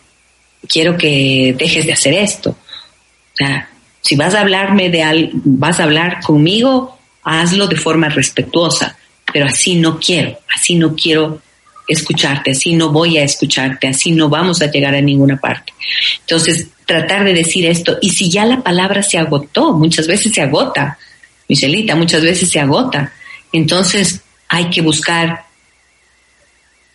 quiero 0.67 0.97
que 0.97 1.55
dejes 1.57 1.85
de 1.85 1.93
hacer 1.93 2.13
esto. 2.13 2.51
O 2.51 3.35
sea, 3.35 3.69
si 4.01 4.15
vas 4.15 4.33
a 4.35 4.41
hablarme 4.41 4.89
de 4.89 5.03
algo, 5.03 5.31
vas 5.43 5.79
a 5.79 5.83
hablar 5.83 6.21
conmigo, 6.21 6.97
hazlo 7.23 7.67
de 7.67 7.75
forma 7.75 8.09
respetuosa, 8.09 8.97
pero 9.31 9.45
así 9.45 9.75
no 9.75 9.99
quiero, 9.99 10.37
así 10.55 10.75
no 10.75 10.95
quiero 10.95 11.41
escucharte, 11.87 12.51
así 12.51 12.73
no 12.73 12.89
voy 12.89 13.17
a 13.17 13.23
escucharte, 13.23 13.87
así 13.87 14.11
no 14.11 14.29
vamos 14.29 14.61
a 14.61 14.71
llegar 14.71 14.95
a 14.95 15.01
ninguna 15.01 15.37
parte. 15.37 15.73
Entonces, 16.21 16.67
tratar 16.85 17.23
de 17.23 17.33
decir 17.33 17.65
esto, 17.65 17.97
y 18.01 18.09
si 18.09 18.29
ya 18.29 18.45
la 18.45 18.61
palabra 18.61 19.03
se 19.03 19.17
agotó, 19.17 19.73
muchas 19.73 20.07
veces 20.07 20.31
se 20.33 20.41
agota, 20.41 20.97
Michelita, 21.47 21.95
muchas 21.95 22.23
veces 22.23 22.49
se 22.49 22.59
agota. 22.59 23.11
Entonces 23.51 24.21
hay 24.47 24.69
que 24.69 24.81
buscar 24.81 25.45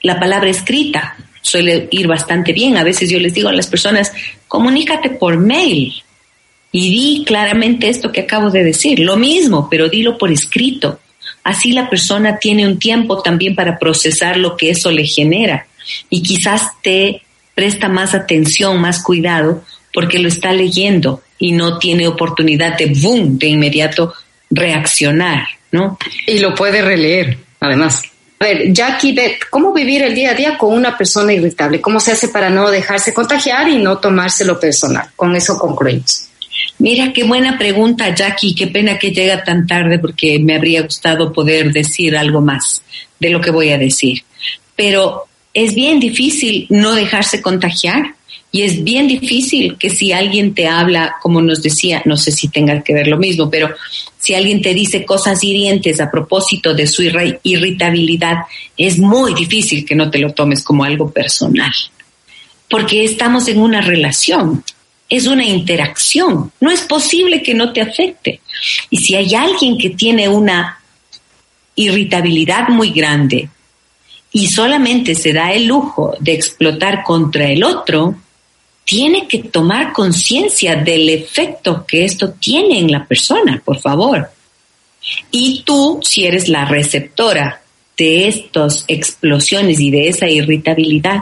la 0.02 0.18
palabra 0.18 0.50
escrita. 0.50 1.16
Suele 1.42 1.88
ir 1.90 2.06
bastante 2.06 2.52
bien. 2.52 2.76
A 2.76 2.84
veces 2.84 3.10
yo 3.10 3.18
les 3.18 3.34
digo 3.34 3.48
a 3.48 3.52
las 3.52 3.66
personas, 3.66 4.12
comunícate 4.48 5.10
por 5.10 5.38
mail 5.38 6.02
y 6.72 6.90
di 6.90 7.24
claramente 7.24 7.88
esto 7.88 8.12
que 8.12 8.20
acabo 8.20 8.50
de 8.50 8.64
decir. 8.64 9.00
Lo 9.00 9.16
mismo, 9.16 9.68
pero 9.70 9.88
dilo 9.88 10.18
por 10.18 10.30
escrito. 10.30 11.00
Así 11.42 11.72
la 11.72 11.88
persona 11.88 12.38
tiene 12.38 12.66
un 12.66 12.78
tiempo 12.78 13.22
también 13.22 13.54
para 13.54 13.78
procesar 13.78 14.36
lo 14.36 14.56
que 14.56 14.70
eso 14.70 14.90
le 14.90 15.06
genera 15.06 15.66
y 16.08 16.22
quizás 16.22 16.80
te 16.82 17.22
presta 17.54 17.88
más 17.88 18.14
atención, 18.14 18.80
más 18.80 19.02
cuidado, 19.02 19.64
porque 19.92 20.18
lo 20.18 20.28
está 20.28 20.52
leyendo 20.52 21.22
y 21.38 21.52
no 21.52 21.78
tiene 21.78 22.06
oportunidad 22.06 22.76
de 22.76 22.86
boom, 22.86 23.38
de 23.38 23.48
inmediato 23.48 24.14
reaccionar, 24.50 25.46
¿no? 25.72 25.98
Y 26.26 26.38
lo 26.38 26.54
puede 26.54 26.82
releer, 26.82 27.38
además. 27.58 28.02
A 28.42 28.46
ver, 28.46 28.72
Jackie, 28.72 29.14
¿cómo 29.50 29.70
vivir 29.70 30.00
el 30.02 30.14
día 30.14 30.30
a 30.30 30.34
día 30.34 30.56
con 30.56 30.72
una 30.72 30.96
persona 30.96 31.30
irritable? 31.30 31.78
¿Cómo 31.78 32.00
se 32.00 32.12
hace 32.12 32.28
para 32.28 32.48
no 32.48 32.70
dejarse 32.70 33.12
contagiar 33.12 33.68
y 33.68 33.76
no 33.76 33.98
tomárselo 33.98 34.58
personal? 34.58 35.10
Con 35.14 35.36
eso 35.36 35.58
concluimos. 35.58 36.30
Mira, 36.78 37.12
qué 37.12 37.24
buena 37.24 37.58
pregunta, 37.58 38.14
Jackie. 38.14 38.54
Qué 38.54 38.68
pena 38.68 38.98
que 38.98 39.10
llega 39.10 39.44
tan 39.44 39.66
tarde 39.66 39.98
porque 39.98 40.38
me 40.38 40.56
habría 40.56 40.80
gustado 40.80 41.34
poder 41.34 41.70
decir 41.70 42.16
algo 42.16 42.40
más 42.40 42.82
de 43.18 43.28
lo 43.28 43.42
que 43.42 43.50
voy 43.50 43.72
a 43.72 43.78
decir. 43.78 44.22
Pero 44.74 45.26
es 45.52 45.74
bien 45.74 46.00
difícil 46.00 46.66
no 46.70 46.94
dejarse 46.94 47.42
contagiar 47.42 48.14
y 48.50 48.62
es 48.62 48.82
bien 48.82 49.06
difícil 49.06 49.76
que 49.76 49.90
si 49.90 50.12
alguien 50.12 50.54
te 50.54 50.66
habla, 50.66 51.16
como 51.20 51.42
nos 51.42 51.62
decía, 51.62 52.00
no 52.06 52.16
sé 52.16 52.32
si 52.32 52.48
tenga 52.48 52.82
que 52.82 52.94
ver 52.94 53.06
lo 53.06 53.18
mismo, 53.18 53.50
pero 53.50 53.74
si 54.20 54.34
alguien 54.34 54.60
te 54.60 54.74
dice 54.74 55.04
cosas 55.04 55.42
hirientes 55.42 55.98
a 56.00 56.10
propósito 56.10 56.74
de 56.74 56.86
su 56.86 57.02
irritabilidad, 57.02 58.36
es 58.76 58.98
muy 58.98 59.34
difícil 59.34 59.84
que 59.84 59.94
no 59.94 60.10
te 60.10 60.18
lo 60.18 60.34
tomes 60.34 60.62
como 60.62 60.84
algo 60.84 61.10
personal. 61.10 61.72
Porque 62.68 63.02
estamos 63.02 63.48
en 63.48 63.60
una 63.60 63.80
relación, 63.80 64.62
es 65.08 65.26
una 65.26 65.44
interacción, 65.44 66.52
no 66.60 66.70
es 66.70 66.82
posible 66.82 67.42
que 67.42 67.54
no 67.54 67.72
te 67.72 67.80
afecte. 67.80 68.40
Y 68.90 68.98
si 68.98 69.14
hay 69.14 69.34
alguien 69.34 69.78
que 69.78 69.90
tiene 69.90 70.28
una 70.28 70.78
irritabilidad 71.74 72.68
muy 72.68 72.90
grande 72.90 73.48
y 74.32 74.48
solamente 74.48 75.14
se 75.14 75.32
da 75.32 75.52
el 75.52 75.66
lujo 75.66 76.14
de 76.20 76.34
explotar 76.34 77.02
contra 77.04 77.48
el 77.48 77.64
otro, 77.64 78.16
tiene 78.90 79.28
que 79.28 79.38
tomar 79.38 79.92
conciencia 79.92 80.74
del 80.74 81.08
efecto 81.10 81.84
que 81.86 82.04
esto 82.04 82.32
tiene 82.32 82.80
en 82.80 82.90
la 82.90 83.06
persona, 83.06 83.62
por 83.64 83.78
favor. 83.78 84.28
Y 85.30 85.62
tú, 85.64 86.00
si 86.02 86.26
eres 86.26 86.48
la 86.48 86.64
receptora 86.64 87.62
de 87.96 88.26
estas 88.26 88.84
explosiones 88.88 89.78
y 89.78 89.92
de 89.92 90.08
esa 90.08 90.28
irritabilidad, 90.28 91.20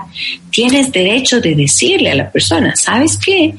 tienes 0.51 0.91
derecho 0.93 1.43
de 1.43 1.55
decirle 1.55 2.11
a 2.11 2.15
la 2.15 2.33
persona, 2.33 2.75
¿sabes 2.75 3.19
qué? 3.19 3.53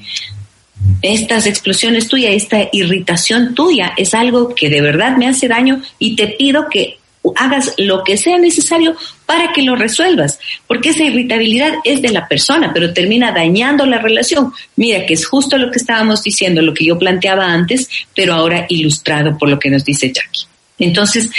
Estas 1.04 1.46
explosiones 1.46 2.08
tuyas, 2.08 2.34
esta 2.34 2.68
irritación 2.72 3.54
tuya 3.54 3.94
es 3.96 4.16
algo 4.16 4.56
que 4.56 4.72
de 4.72 4.82
verdad 4.82 5.18
me 5.18 5.28
hace 5.28 5.48
daño 5.48 5.84
y 6.00 6.16
te 6.16 6.30
pido 6.30 6.66
que 6.68 6.98
hagas 7.36 7.76
lo 7.78 8.04
que 8.04 8.18
sea 8.18 8.40
necesario 8.40 8.96
para 9.30 9.54
que 9.54 9.62
lo 9.62 9.76
resuelvas, 9.76 10.40
porque 10.66 10.90
esa 10.90 11.04
irritabilidad 11.04 11.74
es 11.84 12.02
de 12.02 12.10
la 12.10 12.28
persona, 12.28 12.72
pero 12.74 12.96
termina 12.96 13.32
dañando 13.32 13.86
la 13.86 14.00
relación. 14.00 14.52
Mira 14.76 15.06
que 15.06 15.14
es 15.14 15.28
justo 15.28 15.56
lo 15.60 15.70
que 15.70 15.78
estábamos 15.78 16.24
diciendo, 16.24 16.64
lo 16.64 16.74
que 16.74 16.86
yo 16.86 16.98
planteaba 16.98 17.46
antes, 17.46 17.88
pero 18.16 18.34
ahora 18.34 18.66
ilustrado 18.70 19.38
por 19.38 19.48
lo 19.48 19.60
que 19.60 19.70
nos 19.70 19.86
dice 19.86 20.08
Jackie. 20.08 20.48
Entonces, 20.80 21.30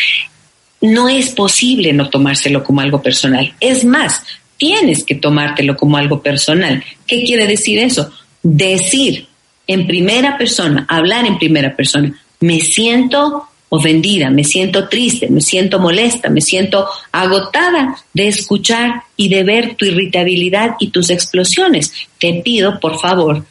no 0.81 1.09
es 1.09 1.31
posible 1.31 1.93
no 1.93 2.09
tomárselo 2.09 2.63
como 2.63 2.81
algo 2.81 3.03
personal. 3.03 3.53
Es 3.59 3.85
más, 3.85 4.23
tienes 4.57 5.03
que 5.03 5.17
tomártelo 5.17 5.77
como 5.77 5.97
algo 5.97 6.23
personal. 6.23 6.85
¿Qué 7.09 7.25
quiere 7.25 7.49
decir 7.49 7.81
eso? 7.81 8.13
Decir 8.41 9.27
en 9.67 9.89
primera 9.89 10.39
persona, 10.39 10.87
hablar 10.89 11.27
en 11.27 11.39
primera 11.39 11.75
persona, 11.75 12.15
me 12.39 12.61
siento 12.61 13.49
ofendida, 13.71 14.31
me 14.31 14.45
siento 14.45 14.89
triste, 14.89 15.29
me 15.31 15.41
siento 15.41 15.79
molesta, 15.79 16.29
me 16.29 16.41
siento 16.41 16.89
agotada 17.13 17.97
de 18.13 18.29
escuchar 18.29 19.05
y 19.17 19.29
de 19.29 19.45
ver 19.45 19.77
tu 19.77 19.85
irritabilidad 19.87 20.75
y 20.81 20.89
tus 20.89 21.09
explosiones. 21.09 21.93
Te 22.19 22.43
pido, 22.45 22.79
por 22.81 22.99
favor, 23.01 23.47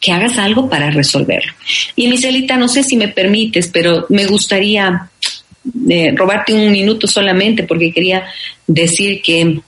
que 0.00 0.12
hagas 0.12 0.38
algo 0.38 0.68
para 0.68 0.90
resolverlo. 0.90 1.52
Y 1.94 2.08
Miselita, 2.08 2.56
no 2.56 2.68
sé 2.68 2.82
si 2.82 2.96
me 2.96 3.08
permites, 3.08 3.68
pero 3.68 4.06
me 4.08 4.26
gustaría 4.26 5.08
eh, 5.88 6.12
robarte 6.16 6.52
un 6.52 6.72
minuto 6.72 7.06
solamente 7.06 7.62
porque 7.62 7.92
quería 7.92 8.24
decir 8.66 9.22
que 9.22 9.60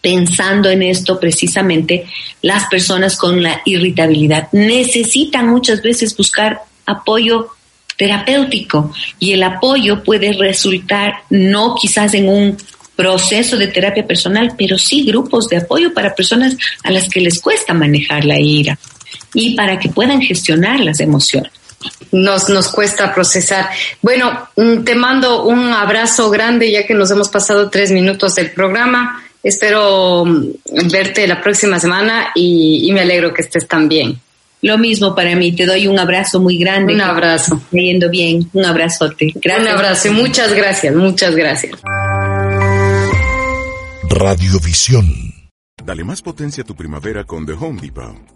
pensando 0.00 0.70
en 0.70 0.84
esto 0.84 1.18
precisamente, 1.18 2.06
las 2.42 2.66
personas 2.66 3.16
con 3.16 3.42
la 3.42 3.60
irritabilidad 3.64 4.48
necesitan 4.52 5.48
muchas 5.48 5.82
veces 5.82 6.16
buscar 6.16 6.60
apoyo 6.86 7.55
terapéutico 7.96 8.92
y 9.18 9.32
el 9.32 9.42
apoyo 9.42 10.02
puede 10.02 10.32
resultar 10.32 11.14
no 11.30 11.74
quizás 11.80 12.14
en 12.14 12.28
un 12.28 12.56
proceso 12.96 13.56
de 13.56 13.68
terapia 13.68 14.06
personal, 14.06 14.54
pero 14.56 14.78
sí 14.78 15.04
grupos 15.04 15.48
de 15.48 15.58
apoyo 15.58 15.92
para 15.92 16.14
personas 16.14 16.56
a 16.82 16.90
las 16.90 17.08
que 17.08 17.20
les 17.20 17.40
cuesta 17.40 17.74
manejar 17.74 18.24
la 18.24 18.40
ira 18.40 18.78
y 19.34 19.54
para 19.54 19.78
que 19.78 19.90
puedan 19.90 20.22
gestionar 20.22 20.80
las 20.80 21.00
emociones. 21.00 21.52
Nos, 22.10 22.48
nos 22.48 22.68
cuesta 22.68 23.14
procesar. 23.14 23.68
Bueno, 24.00 24.48
mm, 24.56 24.82
te 24.82 24.94
mando 24.94 25.44
un 25.44 25.72
abrazo 25.72 26.30
grande 26.30 26.70
ya 26.70 26.86
que 26.86 26.94
nos 26.94 27.10
hemos 27.10 27.28
pasado 27.28 27.68
tres 27.68 27.92
minutos 27.92 28.34
del 28.34 28.50
programa. 28.50 29.22
Espero 29.42 30.24
mm, 30.24 30.88
verte 30.90 31.26
la 31.26 31.40
próxima 31.40 31.78
semana 31.78 32.28
y, 32.34 32.90
me 32.92 33.00
alegro 33.00 33.34
que 33.34 33.42
estés 33.42 33.68
tan 33.68 33.88
bien. 33.88 34.18
Lo 34.62 34.78
mismo 34.78 35.14
para 35.14 35.36
mí, 35.36 35.52
te 35.52 35.66
doy 35.66 35.86
un 35.86 35.98
abrazo 35.98 36.40
muy 36.40 36.58
grande. 36.58 36.94
Un 36.94 37.00
abrazo. 37.00 37.60
Yendo 37.70 38.08
bien, 38.08 38.48
un 38.52 38.64
abrazote. 38.64 39.32
Gracias. 39.34 39.62
Un 39.62 39.68
abrazo 39.68 40.08
y 40.08 40.10
muchas 40.12 40.52
gracias, 40.54 40.94
muchas 40.94 41.34
gracias. 41.34 41.80
Radiovisión. 44.08 45.06
Dale 45.84 46.04
más 46.04 46.22
potencia 46.22 46.62
a 46.62 46.66
tu 46.66 46.74
primavera 46.74 47.24
con 47.24 47.46
The 47.46 47.52
Home 47.52 47.80
Depot. 47.80 48.35